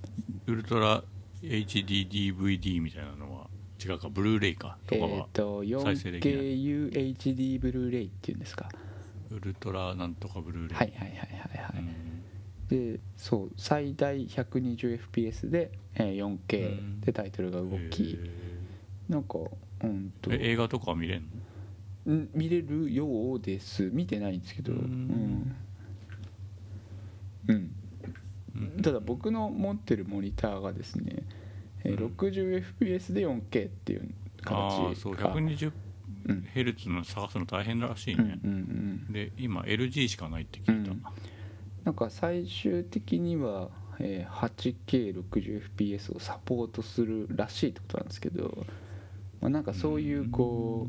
[0.46, 1.02] ウルトラ
[1.42, 3.46] HDDVD みたいなのは
[3.84, 4.08] 違うか？
[4.08, 4.76] ブルーレイか？
[4.86, 8.68] とえっかは、と再生できない 4KUHD ブルーレイっていうんですか？
[9.30, 10.76] ウルトラなんとかブルーレイ。
[10.76, 11.78] はいはいはいはいはい。
[11.78, 12.17] うん
[12.68, 18.12] でそう最大 120fps でえー 4K でタイトルが動き。
[18.12, 18.30] へ
[19.08, 19.38] なんか
[19.82, 20.32] うんと。
[20.32, 21.22] 映画とかは見れん
[22.06, 22.14] の？
[22.14, 23.90] ん見れるようです。
[23.92, 24.72] 見てないんですけど。
[24.72, 24.82] ううん。
[24.82, 25.56] ん。
[27.48, 27.70] うん。
[28.56, 28.82] うん。
[28.82, 31.22] ただ僕の持ってるモニターがですね
[31.84, 32.12] えーうん。
[32.14, 34.10] 60fps で 4K っていう
[34.46, 41.02] ああそう形か 120Hz うんの探すの大変らしいね、うんうんうんで今 LG しかないって聞いた、うん
[41.84, 43.68] なんか最終的には、
[44.00, 44.48] えー
[44.86, 48.66] 8K60fps をサポートするらしいってことなんですけど、
[49.40, 50.88] まあ、なんかそういうこ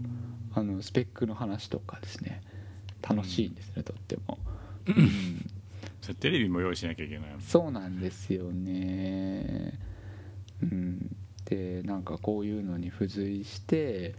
[0.55, 2.41] うあのスペックの話とかですね。
[3.01, 4.37] 楽しいんですね、とっても、
[4.87, 4.95] うん。
[6.01, 9.79] じゃあテレビも用意しなきゃいけないのそうなんですよね。
[10.61, 11.15] うん。
[11.45, 14.15] でなんかこういうのに付随して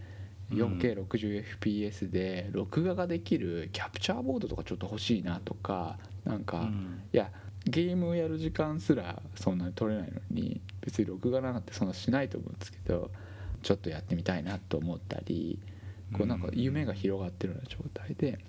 [0.51, 7.01] うん 4K60fps で録画ができるキャプチャーボードとかちょっと欲しいなとかなんか、うん。
[7.11, 7.31] いや
[7.65, 13.11] ゲームをやる時間すらそんなに取れないのに別に録画なんてそんなしないと思うんですけど
[13.61, 15.59] ちょっとやってみたいなと思ったり
[16.13, 18.39] こうなんか夢が広がってるような状態で、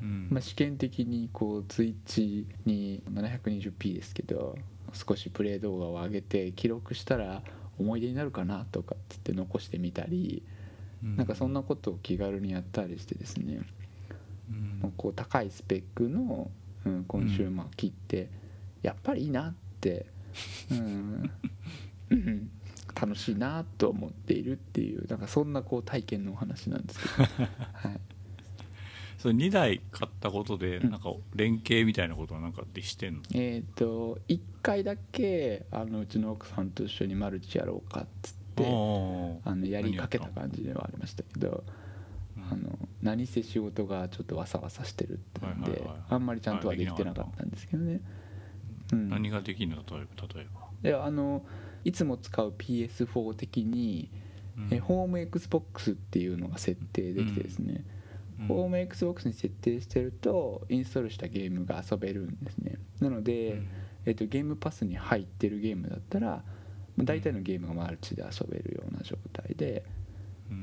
[0.00, 0.28] うん。
[0.30, 4.56] まあ、試験的にこうツイッチに 720p ですけど
[4.92, 7.42] 少しプレイ動画を上げて記録したら
[7.78, 10.44] 思い出になるかなとかっつって残してみたり
[11.16, 13.60] なんかそんなことを気軽にやったりしてですね。
[14.82, 14.92] うん。
[14.96, 16.50] こう高いスペックの、
[16.84, 18.28] うん、コンシューマー切って、
[18.82, 20.06] やっぱりいいなって、
[20.70, 21.30] うん。
[22.10, 22.50] うん、
[23.00, 27.24] 楽しいなと思っているっていうなんかそんなこう体験のお話なんですけど、
[27.72, 28.00] はい、
[29.18, 30.90] それ2台買ったことでうん。
[30.90, 41.64] なんか連携みたいなことはなんかでしてんの、えっ、と1回だけあのうちの奥さんと一緒にマルチやろうかっつってああのやりかけた感じではありましたけど。
[42.54, 48.00] あの何せ仕事がちょっとわさわさしてるってんで、あんまりちゃんとはできてなかったんですけどね、
[48.92, 50.26] うん、何ができるの例えば？
[50.34, 51.44] 例えば、であの
[51.84, 54.10] いつも使う PS4 的に、
[54.56, 54.68] うん。
[54.70, 57.84] えホーム XBOX っていうのが設定できてですね、
[58.40, 58.46] うん。
[58.46, 62.76] ホーム XBOX に設定してるとインストールしたゲームが遊べるんですね。
[63.00, 63.68] なので、うん。
[64.06, 66.44] えっとゲームパスに入ってるゲームだったら
[66.96, 69.93] まあ大体のゲームがマルチで遊べるような状態でうん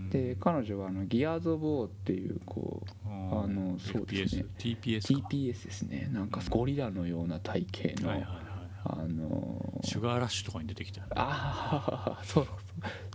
[0.09, 4.45] で彼女はあのギアーズ・オブ・オーっていうこうああのそうですね。
[4.57, 5.27] TPS か。
[5.29, 6.09] TPS ですね。
[6.11, 8.41] なんかゴリラのような体型の、はいはいはい
[8.83, 12.47] あのシュガーラッシュとかに出てきたああ そう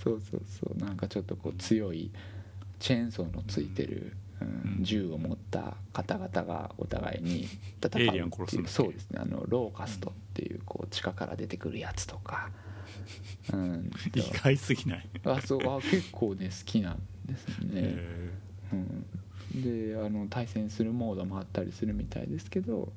[0.01, 0.79] そうそうそう。
[0.79, 2.13] なんかちょっとこう強い
[2.79, 4.49] チェーンソーのついてる、うん
[4.79, 4.85] うん。
[4.85, 7.49] 銃を持った方々がお互いに
[7.83, 8.03] 戦う。
[8.03, 8.73] エイリアン殺すんだっけ？
[8.73, 9.19] そうですね。
[9.21, 12.53] あのローカストっていうこう地下から出てくるやつとか、
[13.53, 15.09] うん、意外すぎない？
[15.25, 15.61] あそう。
[15.65, 18.31] あ結構ね好きなんですね、へ
[18.73, 18.77] う
[19.57, 22.93] ん、であの対戦するモードもあったりするみたいですけど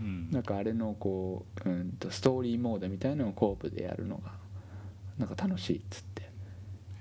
[0.00, 0.30] ーうん。
[0.30, 4.32] なんかあれのこう、うん、とストーリーモードみたいなのをコープでやるのが
[5.18, 6.30] なんか楽しいっつって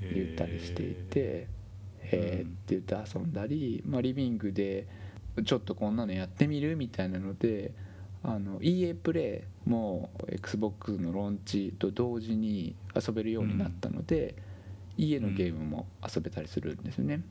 [0.02, 1.48] 言ったりしていて
[2.02, 4.88] 「へえ」って言って遊んだり、まあ、リビングで
[5.46, 7.72] ちょっとこんなのやってみるみたいなので
[8.24, 14.36] あの EA プレイも XBOX のローンチと同時に遊べるようになったので、
[14.98, 17.22] EA のゲームも遊べたりするんですよね。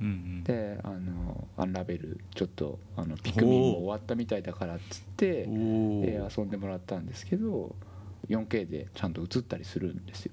[0.00, 0.44] うんうん。
[0.44, 7.74] であのアンラベルちょっとあのピクミンも終わったみたいだからっつって、遊んでもらったんですけど
[8.28, 10.32] 4K でちゃんと映ったりするんですよ。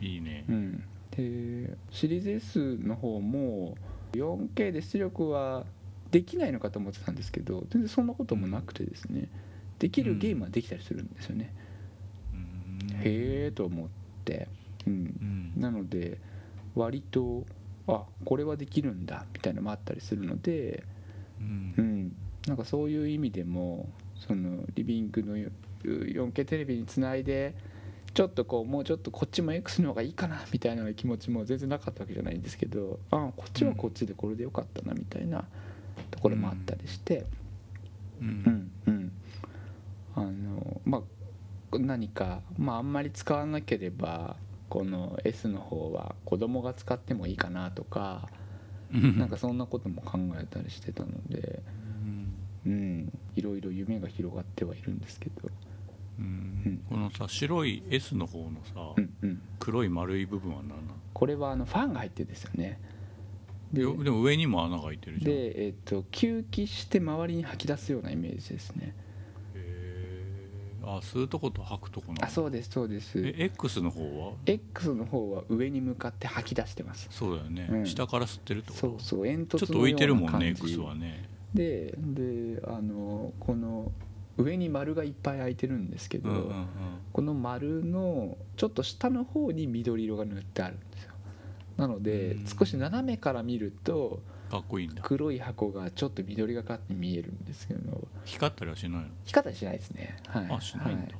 [0.00, 0.44] いいね。
[0.48, 3.76] うん、でシリーズ S の方も
[4.12, 5.64] 4K で出力は
[6.10, 9.28] できないのかと思ってたんですけど全然そんなこともなくてですね
[9.78, 11.52] できるゲームはできたりするんですよね、
[12.32, 12.96] うん。
[12.96, 13.88] へえと思っ
[14.24, 14.48] て、
[14.86, 15.52] うん。
[15.56, 15.60] うん。
[15.60, 16.18] なので
[16.74, 17.44] 割と
[17.86, 20.84] あこれはできるんだみたいなのもあったりするので、
[21.40, 21.74] うん。
[21.76, 22.16] うん、
[22.46, 27.54] なんかそういう意味でもそのリビングの 4K テレビにつないで
[28.14, 35.44] ちょっとこうもうちょっとこっちも X の方がいいかなみたいな気持ちも全然なかったわけじゃないんですけどあこっちはこっちでこれでよかったなみたいな
[36.10, 37.18] ところもあったりして。
[37.18, 37.24] う
[38.22, 38.28] うん。
[38.28, 39.12] んうん
[40.20, 44.36] あのまあ何かまああんまり使わなければ
[44.68, 48.28] この S の方は子供が使ってもいいかなとか
[48.90, 51.62] なんかそんなことも考えたりしてたので
[52.66, 52.72] うん。
[52.72, 55.48] うんいろいろ夢が広がってはいるんですけど。
[56.18, 56.82] うん。
[56.88, 59.42] このさ白い S の方のさうんうん。
[59.58, 60.80] 黒い丸い部分は何なの？
[61.12, 62.80] これはあのファンが入ってるんですよね。
[63.72, 65.32] でも上にも穴が開いてるじゃん。
[65.32, 68.94] へで、えっと吸気して周りに吐き出すようなイメージですね。
[68.94, 69.07] え
[70.82, 72.24] あ吸うとこと吐くとこなの。
[72.26, 73.18] あそうですそうです。
[73.18, 77.08] え X の方は？X の方は上に向かって吐き出してます。
[77.10, 77.86] そうだよね、うん。
[77.86, 78.80] 下から吸ってるってこと？
[78.80, 81.28] そうそう煙突ちょっと浮いてるもんね X はね。
[81.54, 83.90] でであのこの
[84.36, 86.66] 上に丸がいっぱい開いてるんですけど、うんうんうん。
[87.12, 91.12] この丸のちょっと下の方に緑色が塗ってあるんですよ。
[91.76, 92.46] なのでうん。
[92.46, 95.02] 少し斜めから見るとかっこいいんだ。
[95.02, 98.08] 黒い箱がちょっと緑がかって見えるんですけど。
[98.24, 99.04] 光ったりはしないの？
[99.24, 100.16] 光ったりしないですね。
[100.26, 100.46] はい。
[100.50, 101.14] あしないんだ、はい。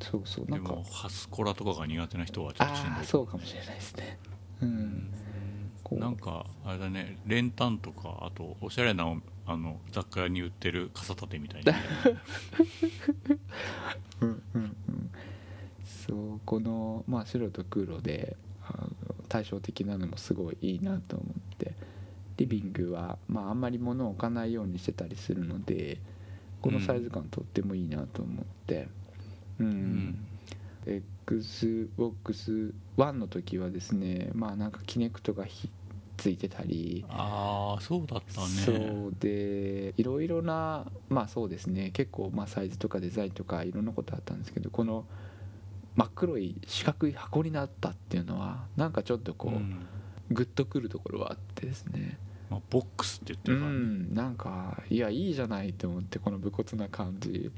[0.00, 0.46] そうそう。
[0.50, 0.70] なんか。
[0.70, 3.04] でもハスコラとかが苦手な人はちょっとしんどい。
[3.04, 4.18] そうかもしれないですね。
[4.62, 5.10] うん。
[5.92, 7.18] なんかあれだね。
[7.26, 9.04] 練炭とかあとおしゃれな
[9.46, 11.74] あの雑貨屋に売ってる傘立てみたいな。
[14.20, 15.10] うんうんうん。
[16.06, 18.88] そうこの、まあ、白と黒であの
[19.28, 21.74] 対照的なのもすごいいいなと思って
[22.40, 25.98] リビングは、まあ、あんまり物を置かないようにしてたりするので
[26.62, 28.88] このサイズ感とってもいいなと思って。
[29.58, 30.26] うん、うん。
[31.26, 35.70] XBOX1 の時はですねまあなんかキネクトがひっ
[36.16, 37.04] ついてたり。
[37.10, 38.46] ああそうだったね。
[38.46, 41.90] そうでいろいろなまあそうですね。
[41.90, 45.04] 結構まあサイズとかデザインとかいろんなことあったんですけどこの
[45.94, 49.86] 真っ黒い四角い箱になったっていうのはなんかちょっとこう、うん。
[50.30, 52.18] グッとくるところはあってですね
[52.50, 57.50] まあ、ボックスって言ってうるからね、んなんかいやいいじゃないと思ってこの武骨な感じ。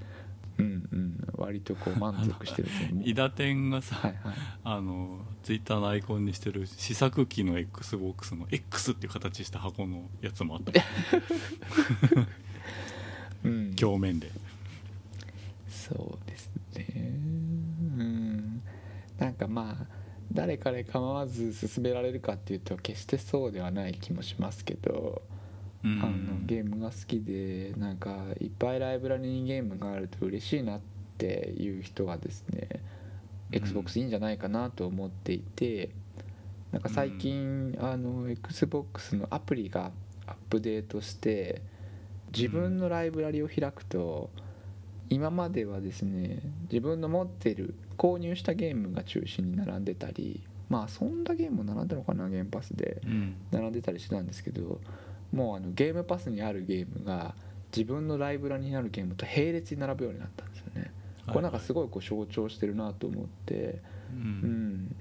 [0.58, 2.68] うんうん割とこう満足してる
[3.02, 4.34] 伊田店がさ、はいはい。
[4.64, 10.72] あのツイッターのアイコンにしてる試作機の XBOX の X っていう形した箱のやつもあった
[13.44, 13.74] うん。
[13.74, 14.30] 鏡面で。
[15.68, 16.86] そうですね。
[16.94, 18.62] うん。
[19.18, 20.01] なんかまあ
[20.32, 25.22] 誰彼構わず進められるかっていうと決してそうではない気もしますけど、
[25.84, 26.00] うん。
[26.02, 30.80] あのゲームが好きでなんかいっぱいライブラリにゲームがあると嬉しいなっ
[31.18, 32.68] ていう人がですね、
[33.50, 33.56] うん。
[33.56, 35.90] XBOX いいんじゃないかなと思っていて
[36.72, 39.92] なんか最近、あの XBOX のアプリが
[40.26, 41.60] アップデートして
[42.34, 44.30] 自分のライブラリを開くと
[45.10, 46.38] 今まではですね
[46.70, 53.34] 自分の持ってる購入したゲームが中心に並んでたりまあそんなゲームも並んだのかなゲームパスでうん。
[53.50, 54.80] 並んでたりしてたんですけど
[55.32, 57.34] もうあのゲームパスにあるゲームが
[57.74, 60.90] 自分のライブラリにあるゲームと並列に並ぶようになったんですよね。
[61.26, 63.80] これなんかすごい、こう象徴してるなと思って
[64.12, 64.22] ううん。
[64.74, 64.96] ん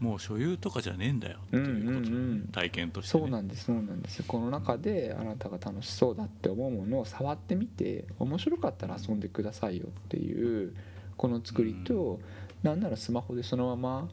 [0.00, 4.22] もう所有とかじゃねえんだよっていうことうんうん体験として、ね、そうなんですそうなんです。
[4.22, 10.74] この中であなたが楽しそうだって思うものを触ってみて面白かったら遊んでくださいよっていう
[11.20, 12.18] この作りと、
[12.62, 14.08] なんならスマホでそのまま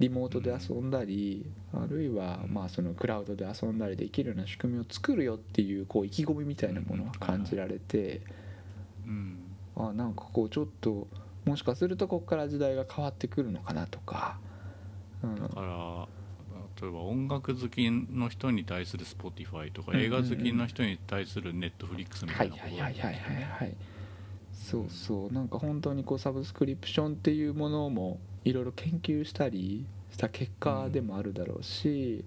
[0.00, 8.22] リモートで遊んだり、あるいはまあそのクラウドで遊んだりできるような仕組みを作るよっていうこう意気込みみたいなものが感じられて、
[9.06, 9.38] うん。
[9.76, 11.06] あなんかこうちょっと
[11.44, 14.40] もしかするとここから時代が変わってくるのかなとか。
[15.22, 15.36] うん。
[15.36, 16.08] だから
[16.82, 23.76] 例えば音楽好きの人に対する Spotify とか映画好きの人に対する Netflix みたはいいなことはいはいはいはいはい
[24.68, 25.32] そうそう。
[25.32, 32.22] なんか本当にこうサブスクリプションっていうものもいろいろ研究したりした結果でもあるだろうし、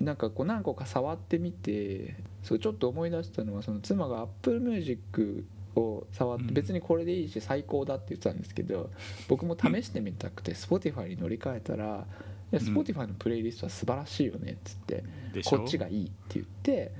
[0.00, 5.44] なんかこう何個か触ってみてそうちょっと思い出したのはその妻が Apple Music
[5.76, 6.54] を触ってうん。
[6.54, 8.90] 別にこれでいいし最高だって言ってたんですけど
[9.28, 11.84] 僕も試してみたくて Spotify に乗り換えたら
[12.52, 12.78] 「いやうん。
[12.78, 15.04] Spotify のプレイリストは素晴らしいよね」っつって
[15.44, 16.92] こっちがいいって言って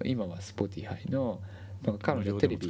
[0.00, 0.10] うん。
[0.10, 1.40] 今は Spotify の
[1.86, 1.98] なん。
[1.98, 2.68] か彼女テレビ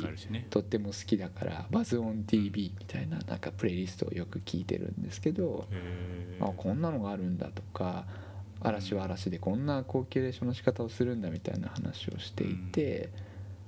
[0.51, 5.67] とっても好きだからバズオン TV みたいななんかプレイリストをよく聞いてるんですけど
[6.41, 8.07] あこんなのがあるんだとか
[8.61, 13.11] 嵐は嵐でこんなこうキュレーションの仕方をするんだみたいな話をしていて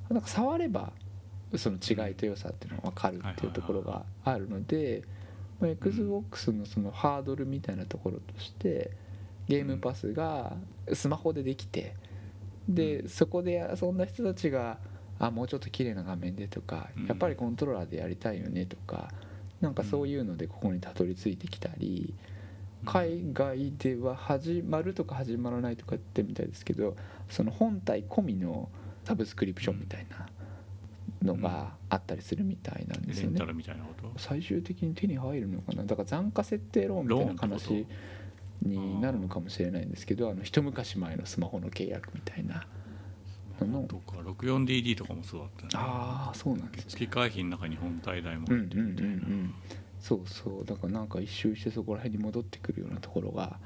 [0.08, 0.92] なんか触れば
[1.56, 5.02] その違いと良さっていうのが分かるっていうところがあるので
[5.60, 8.90] まあ XBOX のそのハードルみたいなところとして
[9.48, 10.56] ゲームパスが
[10.92, 11.94] スマホでできて
[12.68, 14.78] でそこで遊んだ人たちが
[15.18, 19.12] あもうちょっと綺麗な画面でとかうんやっぱりコントローラーでやりたいよねとか
[19.60, 22.14] なんかそういうのでここにたどり着いてきたり
[22.84, 26.96] 海外では始まるとか始まらないとか言ってるみたいですけど
[27.28, 28.68] その本体込みの
[29.04, 30.28] サブスクリプションみたいな
[31.22, 33.38] のがあったりするみたいなんですよね。
[34.16, 35.82] 最終的に手に入るのかな？
[35.82, 37.86] だから残価設定ローンみたいな話
[38.62, 42.66] になるのかもしれないんですけどあの一昔前のスマホの契約みたいな
[43.64, 43.82] の。
[43.82, 45.68] とか 64DD とかもそうだったね。
[45.74, 46.90] ああそうなんですね。
[46.90, 49.54] 月会費の中に本体代もうんうんうんう入ってん。
[50.00, 50.64] そうそう。
[50.64, 53.58] だからなんか一周してそこら辺に戻ってくるようなところが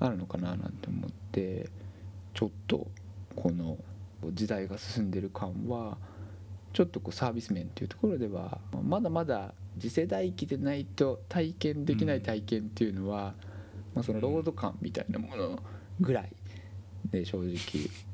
[0.00, 1.68] あるのかななんて思って
[2.34, 2.86] ちょっと
[3.36, 3.76] この
[4.32, 5.98] 時代が進んでる感は
[6.72, 13.34] ちょっとこうサービス面っていうところではまだまだ次世代機でないと体験できない体験っていうのは、
[13.94, 15.58] まあ、そのロード感みたいなもの
[16.00, 16.32] ぐらい
[17.10, 17.54] で正直、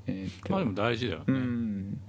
[0.07, 2.01] えーとまあでも大事だようねん。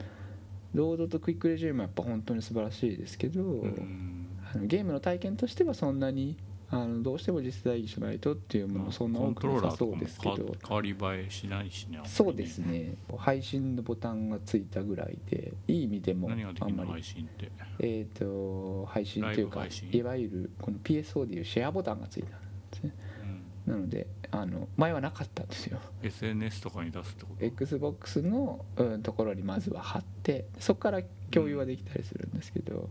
[0.73, 4.27] ロードとクイックレジュームはやっぱ本当に素晴らしいですけど、うん。
[4.53, 6.37] あのゲームの体験としてはそんなに
[6.69, 10.55] あのどうしても次世代機じゃないとっていうものそんな多くなさそうですけど。
[10.67, 12.95] 変わり映えしないしねそうですね。
[13.17, 16.85] 配信のボタンがついたぐらいでいい意味でもあんまりきるの？
[16.85, 17.51] 配信って。
[17.79, 22.37] えっ、と配信というかいわゆるこの PSO でいうシェアボタンがついたんで
[22.77, 22.93] すね。
[23.67, 23.73] うん。
[23.73, 25.79] なのであの前はなかったんですよ。
[26.03, 31.01] SNS とかに出すってこと？XBOX の、うん、ところにまずは貼ってそこから
[31.31, 32.89] 共有はできたりするんですけど、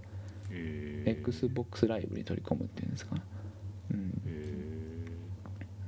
[0.51, 1.21] えー。
[1.21, 3.17] XBOX ライブに取り込むっていうんですか
[3.91, 4.13] うん。
[4.27, 4.67] え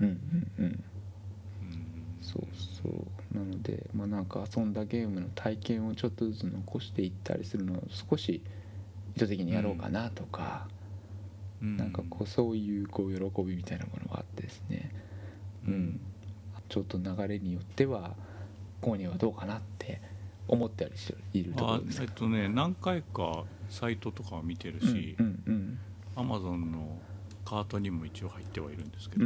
[0.00, 0.64] うんうんうん。
[0.64, 0.82] ーうん。
[2.20, 2.46] そう
[2.82, 3.36] そう。
[3.36, 8.42] なのでまあなんか遊んだゲームの体験をちょっとずつ残していったりするのを少し
[9.16, 10.68] 意図的にやろうかなとか、
[11.62, 11.76] うん。
[11.78, 14.77] なんかこうそういうこう喜びみたいなものがあってですね
[15.68, 16.00] うん。
[16.68, 18.14] ちょっと流れによっては
[18.82, 20.00] 購入はどうかなって
[20.46, 25.16] 思ったりしているとこあろですえっとね何回かサイトとかは見てるうんし
[26.16, 26.98] アマゾンの
[27.44, 29.24] カートにも一応入ってはいるんですけど、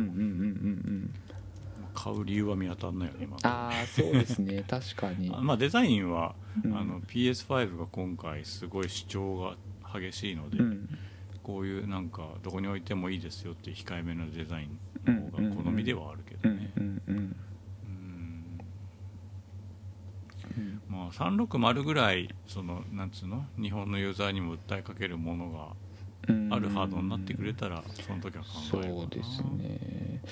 [1.95, 4.65] 買う理由は見当たんないよね今ああそうですね。
[4.69, 5.33] 確かに。
[5.35, 6.77] あ まあデザインは、うん。
[6.77, 9.57] あの PS5 が今回すごい主張
[9.93, 10.89] が激しいので、うん。
[11.43, 14.77] こういうなんかどこに置いてもいいですよっていう控えめなデザインの
[15.07, 16.73] 方が好みではあるけどね
[20.89, 30.23] まあ360ぐらいそのなんつうの日本のユーザーにも訴えかけるものがあるハードになってくれたらその時は考えそうるかなですね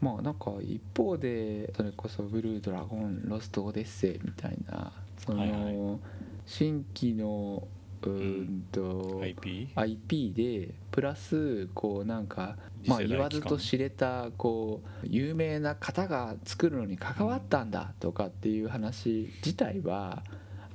[0.00, 6.00] まあなんか一方でそれこそ「ブルードラゴンロストオデッセイ」みたいなその、
[6.46, 7.68] 新規の
[8.02, 8.66] うーん。
[8.72, 9.68] と、IP?
[9.74, 20.22] IP でプラスこうなんかまあ言わずと知れたこう有名な方が作るのに関わったんだとかっていう話自体は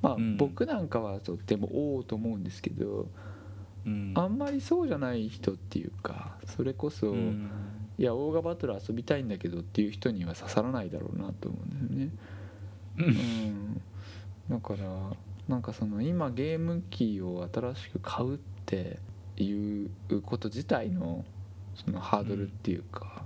[0.01, 0.37] まあうん。
[0.37, 3.07] 僕なんかはとってもおおと思うんですけど
[3.85, 4.13] うん。
[4.15, 7.49] あんまりそうじゃない人っていうかそれこそうん。
[7.97, 12.11] いやオーガバトル遊びたいんだけどっていう人には刺さらないだろうなと思うんだよね。
[12.97, 13.81] うん、
[14.49, 15.11] だから
[15.47, 18.99] なんかその今ゲーム機を新しく買うって
[19.37, 19.89] いう
[20.21, 21.23] こと自体の
[21.75, 23.23] そのハードルっていうか、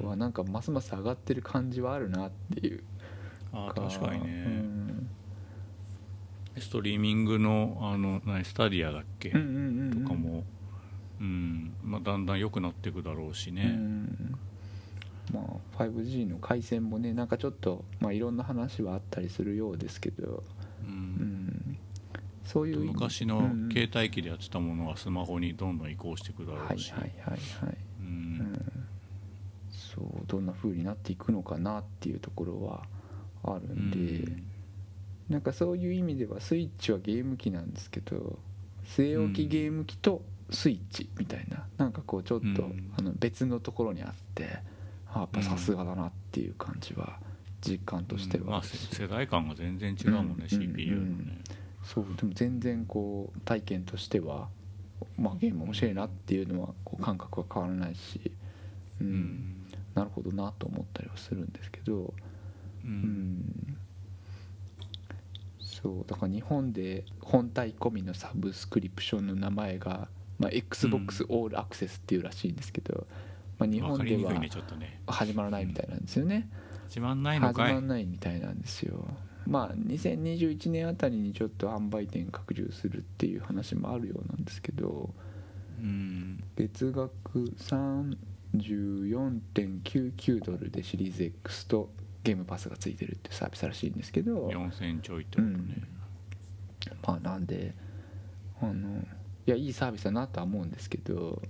[0.00, 0.08] うん。
[0.08, 2.82] はなんかますます上がってる感じはあるなっていう
[3.52, 5.08] あ確かにうね、ん。
[6.58, 9.38] ストリーミングのあの何スタディアだっけ、とか
[10.14, 10.44] も、
[11.20, 14.34] うんまあ、だんだん良くなっていくだろうしうね、ん。
[15.32, 20.42] まあ 5G の回線もねなんかちょっと、まあ、いろんな話はあったりするようですけど、
[22.44, 23.68] そういう昔のうん。
[23.72, 28.08] 携帯機でやってたものがスマホにどんどん移行していくだろはいうし、はいはいはい、ううん。
[28.52, 28.88] ん、
[29.70, 32.82] そうどんな風になっていくのかなっていうところは
[33.44, 34.32] あるんで、
[35.28, 38.38] なんかそういう意味ではスイッチはゲーム機なんですけど
[38.86, 41.64] 据え置きゲーム機とスイッチみたいな。
[41.78, 42.92] なんかこうちょっと、うん。
[42.98, 44.58] あの別のところにあって
[45.08, 47.18] あやっぱさすがだなっていう感じは
[47.62, 48.50] 実感としてうん。
[48.50, 50.48] まあ、世代間が全然違うもんね、うん。
[50.48, 51.38] CPU のね、
[51.82, 52.06] そう。
[52.16, 54.48] でも全然こう体験としては、
[55.16, 58.32] まあ、ゲーム面白いなっていうのはこう感覚は変わらないし、
[59.00, 59.06] うん。
[59.06, 59.66] うん。
[59.94, 62.14] なるほどなと思ったりはするんですけど、
[62.84, 62.90] ううん。
[62.90, 63.76] ん、
[65.60, 66.04] そう。
[66.06, 70.08] だから日本で本体込みのサブスクリプションの名前が、
[70.38, 73.06] まあ、XBOX オールアクセスっていうらしいんですけど、
[73.58, 74.32] まあ、日分本では
[75.06, 76.48] 始まらないみたいなんですよね。
[76.92, 77.68] 始まんないのかい。
[77.68, 79.06] 始まらないみたいなんですよ。
[79.46, 85.10] まあ2021年あたりにちょっと販売店拡充するっていう話もあるようなんですけど
[85.80, 86.44] うん。
[86.56, 87.10] 月額
[87.58, 88.16] 3
[88.56, 91.90] 14.99ドルでシリーズ X と
[92.22, 95.82] ゲームパスがついてるっていうサービスらしいんですけど4000ちょいってことね、
[97.06, 97.74] まあなんで
[98.60, 99.00] あの
[99.46, 101.40] いやいいサービスだなとは思うんですけど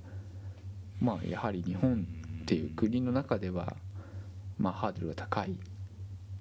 [1.01, 2.06] まあやはり日本
[2.43, 3.77] っていう国の中では
[4.59, 5.59] まあハードルが高いん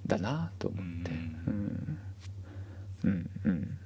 [0.06, 1.12] だなと思って。
[1.12, 1.14] う
[1.52, 2.00] ん。
[3.04, 3.30] うん。
[3.46, 3.78] うん。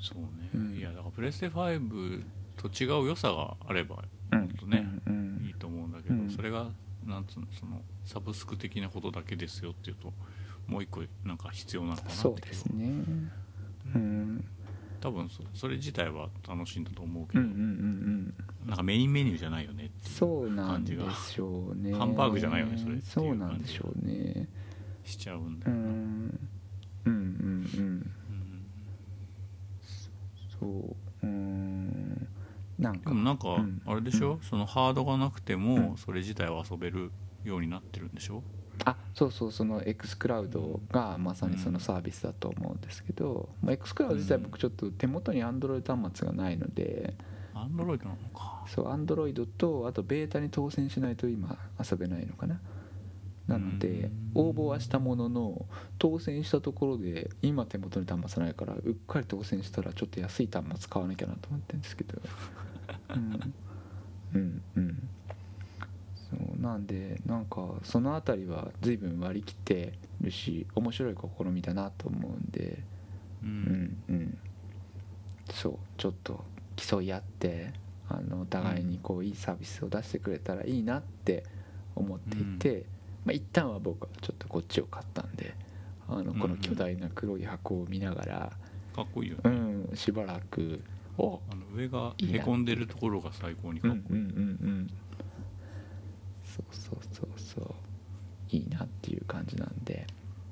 [0.00, 0.76] そうね、うん。
[0.76, 2.22] いやだからプレステ5
[2.56, 4.48] と違う良さがあればうん。
[4.50, 5.38] とね、うん。
[5.38, 5.46] うん。
[5.46, 6.30] いいと思うんだけど、うん。
[6.30, 6.70] それが
[7.06, 10.12] なんつうのそのサブスク的なことだけですよっていうと
[10.66, 12.86] もう一個なんか必要なのかなってそうですね。
[13.94, 14.44] うん
[15.04, 17.64] 多分そそれ自体は楽しいんだと思うけど、うんうんうんう
[18.64, 18.68] ん。
[18.68, 21.92] なんかメインメニューじゃないよねそうなんでしょうね。
[21.92, 24.48] ハンバーグじゃないよねそれそうなんでしょうね。
[25.04, 26.40] しちゃうんだうよな、んうん。
[27.04, 27.20] うんうん
[27.76, 28.12] うん。
[30.58, 30.66] そ
[31.22, 31.26] う。
[31.26, 32.26] うん。
[32.78, 33.10] なんか。
[33.10, 33.82] でもなんかうん。
[33.84, 34.40] あれでしょ、うん。
[34.40, 35.96] そのハードがなくてもうん。
[35.98, 37.12] それ自体は遊べる
[37.44, 38.42] ようになってるんでしょ？
[38.84, 47.14] あそうそうその X クラウドがまさにそのサービスだと思うんですけど、まあ、X クラウド自体僕ちょっと手元に Android 端末がないので
[47.54, 48.64] アンドロイドなのか。
[48.66, 52.60] そう Android とあとベータに当選しないと今遊べないのかな。
[53.46, 54.48] なのでうん。
[54.48, 55.66] 応募はしたものの
[55.98, 62.20] 当選したところで今手元に端末ないからうっかり当選したらちょっと安い端末買わなきゃなと思ってるんですけど。
[63.14, 63.54] うん。
[64.34, 64.62] うん。
[64.76, 65.08] うん
[66.58, 72.78] なんでなんかその辺りは随分割り切ってるし面白い試みだなと思うんで。
[73.42, 74.38] ううんんうん。
[75.52, 76.44] そうちょっと
[76.76, 77.72] 競い合って
[78.08, 81.44] あのお互いにこういいサービスを出してくれたらいいなって
[81.94, 82.84] 思っていて、
[83.24, 85.54] まあ一旦は僕はちょっとこっちを買ったんで
[86.08, 88.52] あのこの巨大な黒い箱を見ながら、
[88.94, 90.80] かっこいいようね、ん、しばらく
[91.16, 94.90] おあの上がへこんでるところが最高にうんうんかっこいい、うんうん
[96.54, 97.74] そうそうそうそう。
[98.50, 100.06] いいなっていう感じなんで、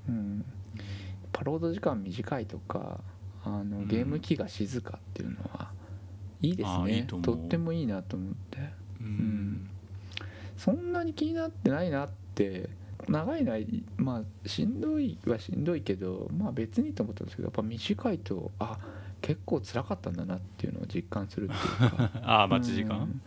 [0.08, 0.44] うん、
[1.32, 3.00] パロード時間短いとか
[3.44, 3.88] あのうん。
[3.88, 5.70] ゲーム機が静かっていうのは
[6.40, 7.06] いいですね。
[7.08, 8.58] とってもいいなと思って。
[9.00, 9.06] うん。
[9.06, 9.70] ん。
[10.56, 12.68] そんなに気になってないなって
[13.08, 18.78] 長いないまあしんどいはしんどいけどまあ別にと思ったんですけどやっぱ短いとあ
[19.20, 22.10] 結構辛かったんだなっていうのを実感するっていうか。
[22.22, 23.20] ああ待ち時間、うん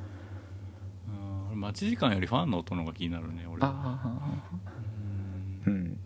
[1.65, 3.63] 待ち時間よりファンの音の方が気になるね俺。
[3.63, 3.73] あは
[4.03, 4.45] あ
[5.65, 5.73] うん。
[5.73, 5.97] うん。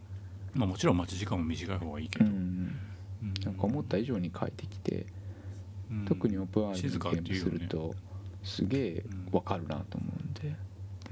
[0.54, 2.80] まあ、もちろん待ち時間も短い方がいいけど、うんうん
[3.44, 5.06] なんか思った以上に快適で
[5.92, 6.06] うん。
[6.06, 7.94] 特にオープンワール静かドのゲーすると
[8.44, 10.50] すげえわかるなと思うんで。
[10.50, 10.56] う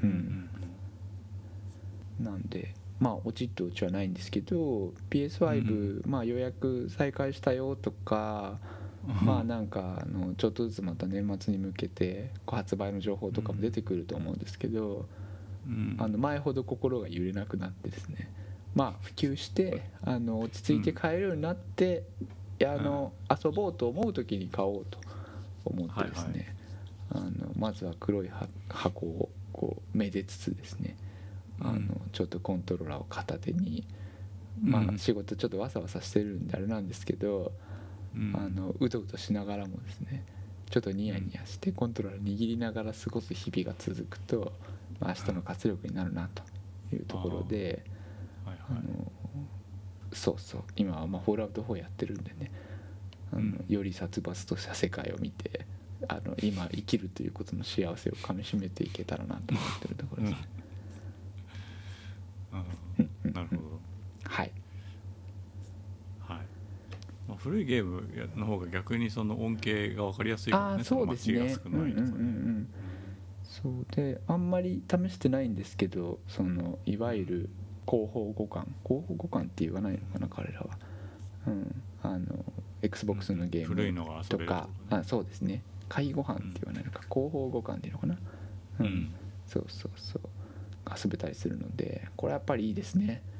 [0.03, 0.09] うん。
[0.09, 0.49] ん
[2.23, 8.76] なんでまあ落ちとうちはないんですけど PS5、まあ予約再開したよとか、うん
[9.07, 15.07] まあなんかあのちょっとずつまた年末に向けて発売の情報とかも出てくると思うんですけど、
[15.65, 15.95] うん。
[15.97, 18.29] あの前ほど心が揺れなくなってですね。
[18.75, 22.03] まあ普及してあの落ち着いて買えるようになって、
[22.59, 24.99] いやあの遊ぼうと思う時に買おうと
[25.63, 26.55] 思ってですね、
[27.09, 30.97] あのまずは黒いは箱をこうめでつつですね。
[31.61, 32.01] あのうん。
[32.11, 33.85] ちょっとコントローラーを片手に、
[34.61, 34.89] まうん。
[34.95, 37.66] あ仕事ちょっとわさわさしてるんであれなんですけど、うん
[38.33, 40.23] あのうとうとしながらもですね
[40.69, 44.51] ちょっとニヤニヤしてコントローラー握りながら過ごす日々が続くと、
[44.99, 46.43] まあ、明日の活力になるなと
[46.95, 47.85] いうところで
[48.45, 48.57] はい。
[48.69, 48.83] あはい。
[48.83, 49.11] の
[50.13, 50.63] そうそう。
[50.75, 52.51] 今はまあフォールアウト4やってるんでね
[53.31, 53.65] あの、うん。
[53.67, 55.65] より殺伐とした世界を見て
[56.07, 60.37] あの今生きるということの幸せをかみしめていけたらなと思ってるところですね。
[62.53, 63.05] うん。
[63.25, 63.61] うんなるほど。
[63.61, 63.71] はい
[64.27, 64.51] はい
[67.27, 68.03] まあ、古いゲーム
[68.35, 71.39] の方が逆にその恩恵が分かりやすいからねそうですね。
[71.39, 71.75] ないとかね。
[71.75, 72.67] うんうんうんうん。
[73.43, 77.49] そうであんまり試してないんですけどそのいわゆる
[77.87, 78.67] 広報互換。
[78.85, 80.77] 広報互換って言わないのかな彼らは。
[81.47, 81.83] うん。
[82.03, 82.45] あの
[82.81, 84.97] XBOX のゲーム古いのが遊べるとかね。
[84.97, 85.63] あそうですね。
[85.89, 87.01] 介護班って言わないのか。
[87.09, 88.15] 広報互換っていうのかな。
[88.15, 88.17] う、
[88.79, 88.85] うん。
[88.87, 89.13] ん
[89.45, 90.21] そうそうそう。
[90.89, 93.21] 遊べたりするのでこれやっぱりいいですね。
[93.31, 93.36] うん、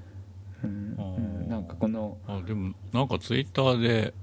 [0.63, 4.13] うん、なんかこのあでもなんかツイッターで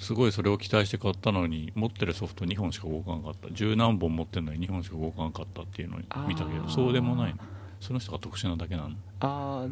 [0.00, 3.50] すごいそれを期待して買ったのに持ってるソフト2本しか動かなかった。
[3.52, 7.38] 十何本持ってるのに2本しか動かなかったっていうのを見たけどそうでもないの。
[7.80, 8.96] その人が特殊なだけなの。
[9.20, 9.68] ああ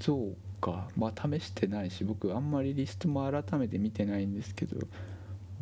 [0.00, 0.88] そうか。
[0.96, 4.84] まあ試してないし僕あんまりリストも改めて見てないんですけど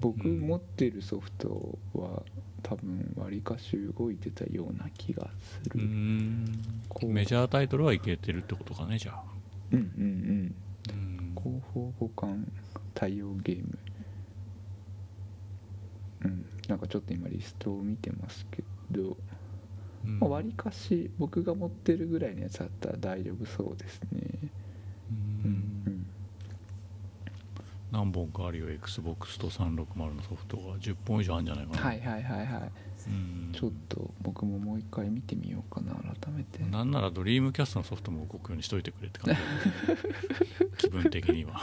[0.00, 2.22] 僕うん持ってるソフトは
[2.62, 5.28] 多分わりかし動いてたような気が
[5.62, 5.80] する。
[5.82, 6.58] ん。
[6.88, 7.10] こう。
[7.10, 9.22] メジャータイトルはいけてるってことかねじゃあ
[9.74, 10.54] うんうんうん。
[10.90, 12.44] うん広報互換
[12.94, 13.78] 対応ゲーム。
[16.24, 16.46] うん。
[16.68, 19.16] なんかちょっと今リストを見てますけど。
[20.04, 20.18] うん。
[20.20, 24.20] まあ、割かし僕が持ってるぐらいのやつだったら大丈夫そうですね。
[25.44, 26.06] ううんん。
[27.92, 28.70] 何本かあるよ。
[28.70, 30.76] XBOX と360のソフトが。
[30.78, 32.62] 10本以上あるんじゃないかな、はいはいはいはい。
[32.62, 32.70] うん
[33.52, 36.62] ちょっと僕ももう一回見てみようかな改めて。
[36.64, 39.40] なんならドリームキャストのソフトも動くようにしといてくれって感じ
[40.88, 41.60] 気分的には。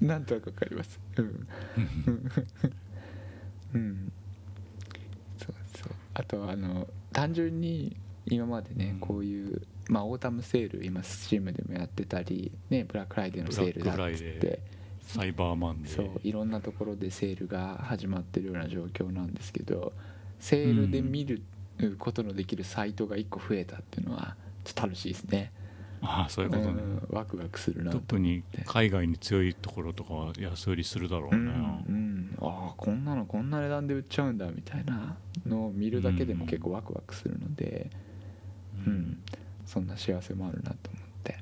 [0.00, 1.00] なんとなくわかります。
[1.16, 1.46] うん。
[3.74, 4.12] うん。
[5.38, 5.92] そうそう。
[6.14, 7.96] あとはあの単純に
[8.26, 9.00] 今までね、うん。
[9.00, 14.76] こういうまあオータムセール今スチームでもやってたりねブラックフライデーのセールだって。
[15.06, 15.96] サイバーマンデー。
[15.96, 19.92] そういろんなところでセールが始まってるような状況なんですけど
[20.38, 21.42] セールで見る
[21.98, 25.52] ことのできるサイトが1個増えたっていうのはちょっと楽しいですね。
[26.02, 27.90] ああそういうことね、うんワクワクするな。
[27.90, 31.46] と特に海外に強いところとかは安売りするだろうね、うんう
[31.92, 37.90] ん、ああこんなのこんな値段で売っちゃうんだみたいなのを見るだけでも結構ワクワクするので、
[38.86, 39.22] うん。
[39.64, 41.38] そんな幸せもあるなと思って。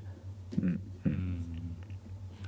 [0.60, 1.12] うんううん。
[1.12, 1.44] ん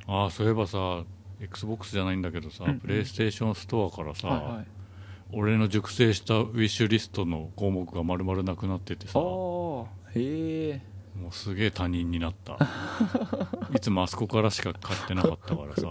[0.06, 1.04] ああそういえばさ
[1.40, 2.80] XBOX じゃないんだけどさ、うんうん。
[2.80, 4.66] プレイステーションストアからさ、はいはい
[5.32, 9.18] 俺の熟成したウィッシュリストの項目が丸々なくなっててさ。
[9.18, 10.82] もへえ
[11.28, 12.58] うすげえ他人になった。
[13.74, 15.88] いつもあそこからしか買ってなかったからさ。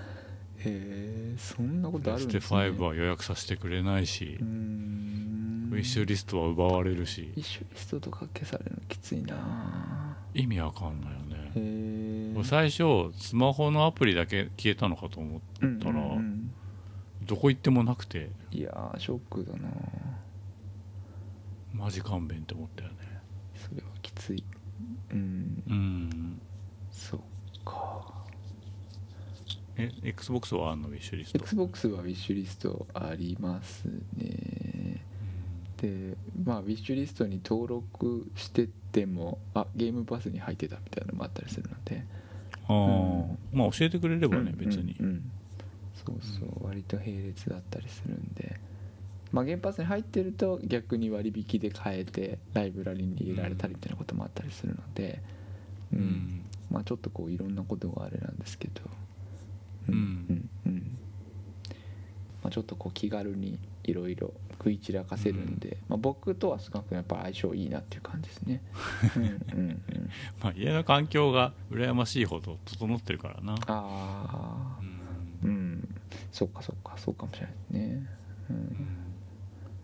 [0.58, 2.58] へえそんなことあるんですね。
[2.60, 4.38] 5は予約させてくれないし。
[4.40, 7.32] ウィッシュリストは奪われるし。
[7.36, 10.16] ウィッシュリストとか消されるのきついな。
[10.34, 11.52] 意味わかんないよね。
[11.54, 16.50] へえ俺最初スマホのアプリだけ消えたのかと思ってうんたらうんうん
[17.26, 18.30] どこ行ってもなくて。
[18.52, 19.68] いやーショックだな。
[21.74, 22.96] マジ勘弁って思ったよね。
[23.56, 24.44] それはきつい。
[25.10, 25.62] うん。
[25.68, 26.40] うん。
[26.90, 27.20] そっ
[27.64, 28.14] か。
[29.76, 30.88] え XBOX はあんの？
[30.88, 31.38] ウィッシュリスト。
[31.38, 33.84] XBOX はウィッシュリストあります
[34.16, 35.02] ね。
[35.76, 42.04] でまあウィッシュリストに登録しててもあゲームパスに入ってたみたいなのもあったりするので。
[42.68, 45.30] ああ、まあ教えてくれればね、うん別に、うんうん
[46.06, 48.58] そうそう割と並列だったりするんで。
[49.32, 55.20] まあゲームパスに入ってると逆に割引で買えてライブラリに入れられたりみたいなこともあったりするので
[55.92, 56.02] う、うん。
[56.02, 58.82] んまあちょっとこういろんなことがあれなんですけど。
[59.88, 59.94] うん。
[59.94, 59.98] う
[60.32, 60.50] ん。
[60.66, 60.96] うん。
[62.42, 68.62] まあ、ちょっとこう気軽にいろいろ食い散らかせるんで、まあ、僕とは少なくともやっぱ相性いいなっていう感じですね。
[69.16, 69.82] うんうんうん。
[70.40, 73.56] まあ、家の環境が羨ましいほど整ってるからな。
[73.66, 74.65] あ
[76.32, 78.02] そっかそっかそうかもしれないね。
[78.50, 78.76] うん。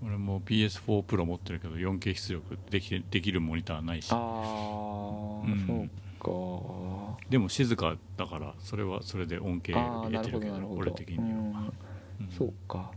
[0.06, 4.08] 俺も PS4 Pro 持ってるけど 4K 出力できてできるモニターないし。
[4.12, 5.64] ああ、うん。
[5.66, 7.18] そうか。
[7.30, 9.72] でも静かだからそれはそれで恩恵
[10.12, 12.26] 得てるけど俺的には、うん。
[12.26, 12.30] うん。
[12.36, 12.90] そうか。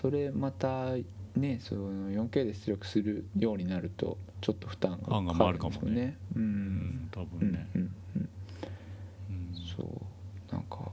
[0.00, 0.92] それまた
[1.36, 5.70] ねその 4K で出力するようになるとちょっと負担がかか回るかもね。
[5.70, 6.16] るんですよね。
[6.36, 8.28] ううんん多うん分ね、うんうんうん
[9.76, 10.90] そうなんか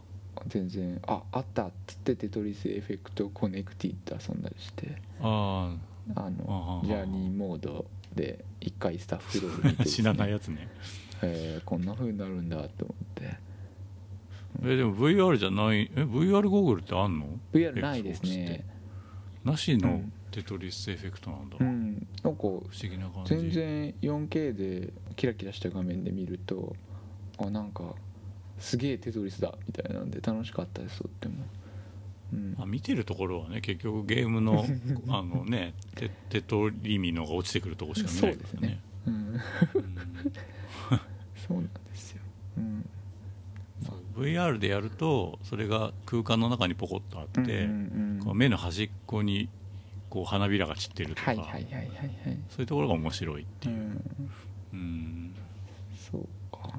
[0.49, 5.01] 全然ああったっつってテトリスエフェクトコネクティッド遊んだりして。
[5.21, 5.75] あ
[6.15, 7.85] あのジャーニーモード
[8.15, 10.67] で一回スタッフロール見てあです 知らねないやつね。
[11.21, 13.37] えーこんな風になるんだと思って。
[14.63, 18.63] えでも VR じゃないえ VR ゴーグルってあんの？VR ないですね。
[19.43, 19.49] て。
[19.49, 20.13] なしのうん。
[20.31, 22.07] テトリスエフェクトなんだ、不うん。
[22.23, 23.35] なんか思議な感じ。
[23.35, 26.75] 全然 4K でキラキラした画面で見ると
[27.39, 27.95] あなんか
[28.59, 31.35] すげえテトリスだみたいなんで楽しかったですとっても、
[32.33, 32.55] うん。
[32.57, 34.65] まあ、見てるところはね結局ゲームの
[35.09, 38.79] あのねテテトリミのが落ちてくるとこしか見ないからね。
[39.07, 39.41] うん、うん。
[41.47, 42.21] そうなんですよ、
[42.57, 42.89] うん、
[43.83, 49.49] そう VR でやるとそれが空間の中にポコッとあって、うんうん目の端っこに
[50.09, 51.39] こう花びらが散ってるとか、そ
[52.59, 54.03] ういうところが面白いっていう、うん。
[54.73, 55.35] うん。
[56.11, 56.21] そう。
[56.21, 56.27] か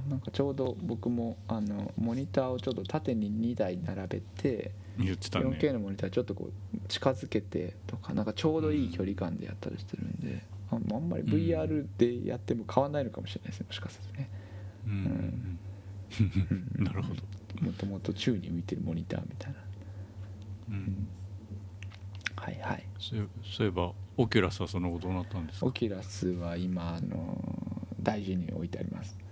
[0.08, 5.46] なんかちょうど僕もあのモニターをちょっと縦に2台並べて言ってたね。
[5.46, 14.30] 4K のモニターちょっとこう近づけてとかなんかちょうどいい距離感でやったりしてるんで、ああんまり VR でやっても変わんないのかもしれないですねもしかするとね。
[14.86, 15.58] うん。
[16.84, 17.22] なるほど、
[17.64, 19.58] もともと宙に浮いてるモニターみたいな。
[20.70, 21.08] うん。
[22.36, 22.84] はいはい。
[22.98, 23.20] そう
[23.66, 25.66] いえばオキュラスはその後どうなったんですか？
[25.66, 27.38] オキュラスは今あの
[28.02, 29.29] 大事に置いてあります、うん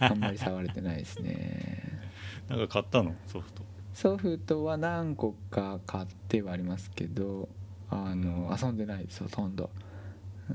[0.00, 2.00] あんまり触れてないですね。
[2.48, 3.14] なんか買ったの？
[3.26, 3.62] ソフト。
[3.94, 7.48] ソフトは何個か買ってはありますけど
[7.90, 9.22] あの遊んでないです。
[9.22, 9.70] ほとんど、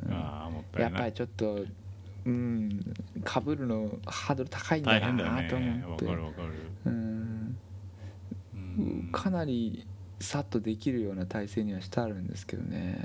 [0.05, 0.11] うん。
[0.11, 1.65] ああもったやっぱいないりちょっと
[2.25, 2.95] うん。
[3.23, 6.05] かぶるのハードル高いんだなと思って。
[6.05, 6.53] わかるわかる。
[6.85, 7.57] うん。
[8.55, 9.09] うん。
[9.11, 9.85] かなり
[10.19, 12.99] さっとできるような体制にはしてあるんですけどね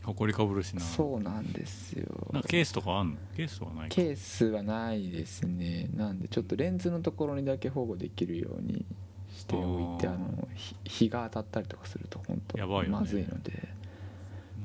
[0.00, 0.80] うんほこりかぶるしな。
[0.80, 2.06] そうなんですよ。
[2.32, 3.16] なんかケースとかあんの？
[3.36, 3.94] ケースはないか？
[3.94, 5.90] ケースはないですね。
[5.94, 8.86] なんでちょっとレンズのところにだけ保護できるように
[9.30, 12.88] しておいてあのひ日が当たったりとかすると本当やばいよね。
[12.88, 13.68] まずいので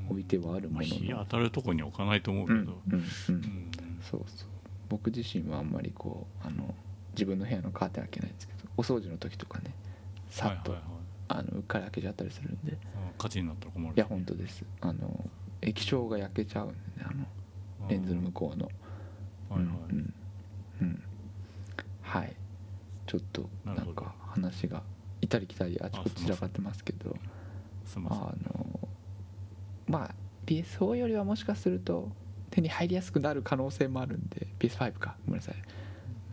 [0.09, 2.95] 置いてはあるもまあ、のの日当たるとこに置かないと思うけど、うんうんうん。
[2.95, 3.71] うん。
[4.09, 4.47] そうそう。
[4.87, 6.73] 僕自身はあんまりこうあの
[7.11, 9.73] 自分の部屋のカーテン開けないんですけどお掃除の時とかね
[10.29, 11.05] さっと、はいはいはい。
[11.27, 14.63] あのうっかり開けちゃったりするんであ火事になったら困るいや本当です。
[14.81, 15.29] あの
[15.61, 17.25] 液晶が焼けちゃうんでねあの
[17.89, 18.65] レンズの向こうの。
[18.65, 20.13] はいはい、うんうん
[20.81, 21.03] うん。
[22.01, 22.35] はい。
[23.07, 24.81] ちょっとなんか話が
[25.21, 27.15] いたり来たりあちこち散らかってますけど。
[27.95, 28.79] あの
[29.87, 30.15] まあ
[30.47, 32.09] PS4 よりはもしかすると
[32.49, 35.15] 手に入りやすくなる可能性もあるんで PS5 か。
[35.25, 35.55] ごめんなさい、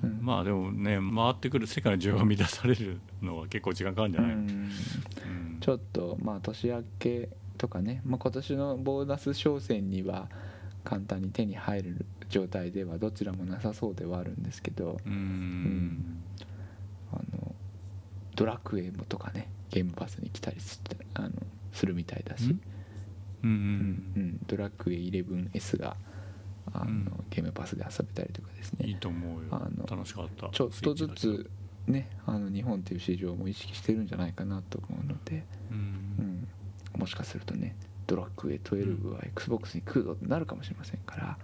[0.05, 0.19] うん。
[0.23, 4.71] まあでもね回ってくる世界の需要が満たされるのは結構時間かかるんじゃない、うんうん
[5.63, 10.29] ちょっとまあ年明けとかね、まあ、今年のボーナス商戦には
[10.83, 16.23] 簡単に手に入る状態ではどちらもなさそうではあるんですけどうーん。
[17.13, 17.55] あの
[18.35, 21.31] ドラクエもとかねゲームパスに来たりしてあの
[21.73, 22.61] するみたいだし、ん。
[23.45, 23.51] うん
[24.17, 24.39] ううんん。
[24.49, 25.97] ドラクエ 11S が
[26.73, 27.05] あの、うん。
[27.31, 28.89] ゲームパスで遊べたりとかですね。
[28.89, 29.47] いいと思うよ。
[29.53, 30.49] あの楽しかった。
[30.49, 31.51] ちょっとずつ
[31.87, 35.79] ねあの日本っていう市場も意識してるんじゃないかなと思うので、けどううん。
[35.79, 36.49] ん、
[36.99, 37.77] もしかするとね
[38.07, 41.39] ドラクエ12は XBOX に来るぞってなるかもしれませんから、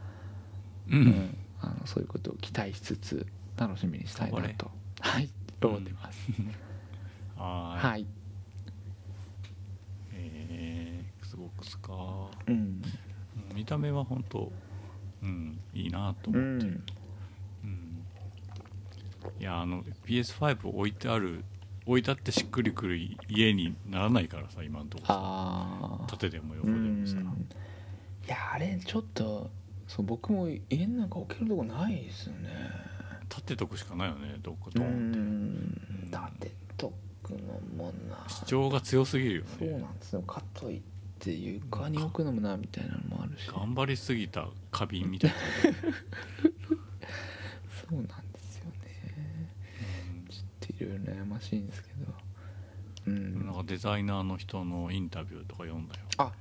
[0.90, 1.06] ううん。
[1.08, 4.70] んあのそういうことを期待しつつ楽しみにしたいなと。
[5.00, 5.28] はい。
[5.60, 6.30] 思ってます、
[7.36, 7.90] はーい。
[7.90, 8.06] はい、
[10.12, 12.30] えー、XBOX か。
[12.46, 12.54] うん。
[12.54, 12.82] うん
[13.54, 14.52] 見た目は本当
[15.22, 16.66] うんいいなとう思って。
[16.66, 16.84] うん
[19.40, 21.44] いやあの PS5 置いてある
[21.86, 25.14] 置いてあってしっくりくる家にならないからさ今のとこさ。
[25.16, 27.14] ああ縦でも横うでもさ。
[27.14, 27.18] ん。
[27.18, 29.50] いやあれちょっと
[29.86, 32.50] そう僕も家の中置けるとこないですよね。
[33.30, 35.18] 立てとくしかないよねどっかうドーンって。
[35.18, 36.10] ん。
[36.10, 36.92] 立てと
[37.22, 37.38] くの
[37.76, 38.26] もな。
[38.28, 40.20] 主張が強すぎるよそうねなんですよ。
[40.22, 40.80] かといっ
[41.18, 43.46] て床に置くのもなみたいなのもあるし。
[43.48, 45.36] 頑張りすぎた花瓶みたいな、
[47.90, 48.06] そうなん
[50.80, 52.12] いろいろ悩ましいんですけど。
[53.06, 53.42] ううん。
[53.42, 56.00] んなんかデザイナーの人のインタビューとか読んだよ。
[56.18, 56.32] あ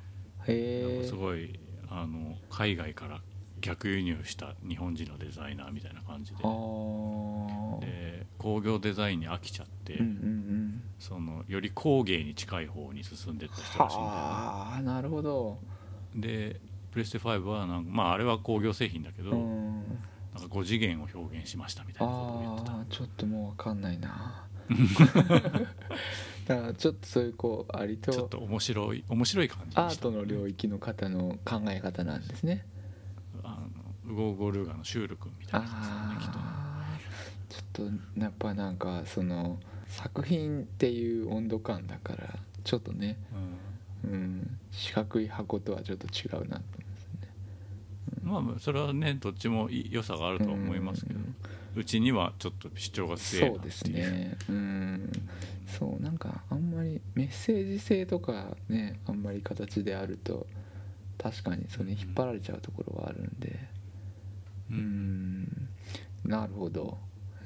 [0.47, 1.59] へえかすごい
[1.89, 3.21] あの海外から
[3.59, 6.37] 逆輸入した日本人のデザイナーみたいな感じで。
[6.43, 14.17] ああで工業デザインに飽きちゃって、うんうんうんそのより工芸に近い方に進んでった人らしいんだよね。
[14.17, 15.59] はあなるほど。
[16.15, 16.59] で
[16.91, 19.83] プレステ5はなんかまああれは工業製品だけど、うん
[20.39, 24.43] なんか5次元を表現しましたみたいなことを言ってたああちょっともう分かんないな。
[26.45, 32.65] だからちょっとそういうこうありとちょっと面白い面白い感じアートの領域の方の考え方なんですね。
[33.43, 33.59] あ
[34.05, 36.43] のウゴーゴルーガのシュール君みたいな感じだねきっとね。
[36.45, 36.99] ああ
[37.49, 37.63] ちょっ
[38.15, 43.17] とやっぱなんかその作品っていう温度感だからちょっとね
[44.03, 46.63] うん四角い箱とはちょっと違うなと
[48.27, 51.19] まあそれはねどっちも良さがあると思いますけど
[51.75, 54.37] うちにはちょっと主張が強いそうですね。
[54.49, 55.11] うん。
[55.67, 60.47] そうなんかあんまりメッセージ性とかねあんまり形であると
[61.17, 63.59] 確かにそれに引っ張られちゃうところはあるんで。
[64.71, 65.69] うん。
[66.25, 66.97] なるほど。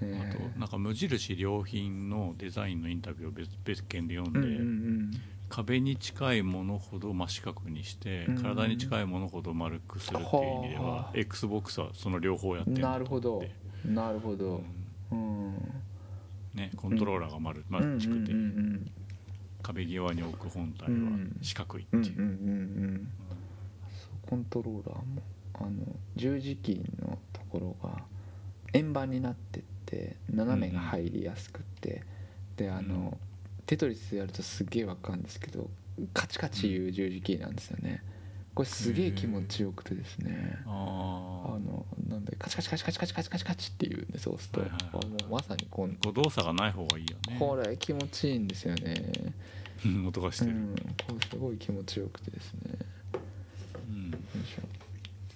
[0.01, 5.11] あとなんか無印良品のデザインのインタビューを別別件で読んで、うんうん
[5.51, 8.41] 壁に近いものほど真四角にして、うん。
[8.41, 11.11] 体に近いものほど丸くするっていう意味では、はあ。
[11.13, 13.43] XBOX はその両方やってうんるなるほど。
[13.85, 14.63] なるほど。
[15.11, 15.53] うん。
[16.53, 18.91] ね、コントローラーが丸,、丸くて、うんうん
[19.63, 21.37] 壁際に置く本体はうん。
[21.41, 23.07] 四角いっていう、うんうんうんうんうん。
[23.89, 25.21] そうコントローラーも
[25.53, 28.03] あの十字キーのところが
[28.73, 32.03] 円盤になってって斜めが入りやすくって、
[32.55, 33.17] であの、
[33.71, 35.69] テトリスやるとすげえわかるんですけど
[36.13, 38.03] カチカチいう十字キーなんですよね。
[38.53, 40.61] これすげえ気持ちよくてですね。
[40.65, 47.37] あのなんでカチカチカチカチカチカチカチカチっていうんでそうすると、はいはいもうまさにこう誤動作がない方がいいよね。
[47.39, 49.33] これ気持ちいいんですよね。
[49.85, 52.73] う ん音がしてる、うん、これすごい気持ちよくてですね。
[53.89, 54.11] うん。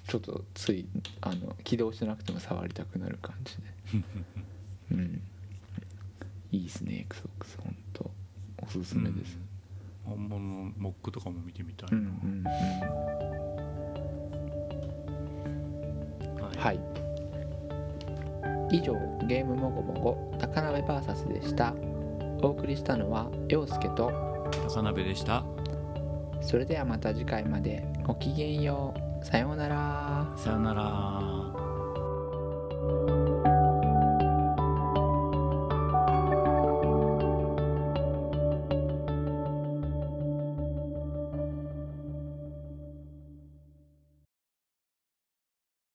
[0.09, 0.85] ちょっとつい
[1.21, 3.63] あの起動してなくても触りたくなる感じで。
[4.91, 5.21] うん。
[6.51, 7.84] いいですね XBOX 本当
[8.67, 9.37] おすすめです。
[10.03, 12.43] 本物のモックとかも見てみたいうんな、うん
[16.37, 16.43] うん。
[16.43, 16.57] はい。
[16.57, 16.79] はい。
[18.71, 18.93] 以上
[19.27, 21.73] ゲームもごもご高鍋 VS でした。
[22.41, 24.11] お送りしたのは陽介と。
[24.67, 25.43] 高鍋でした。
[26.41, 27.83] それではまた次回まで。
[28.05, 29.25] ごきげんよう。
[29.25, 30.31] さようなら。
[30.37, 31.65] さよなら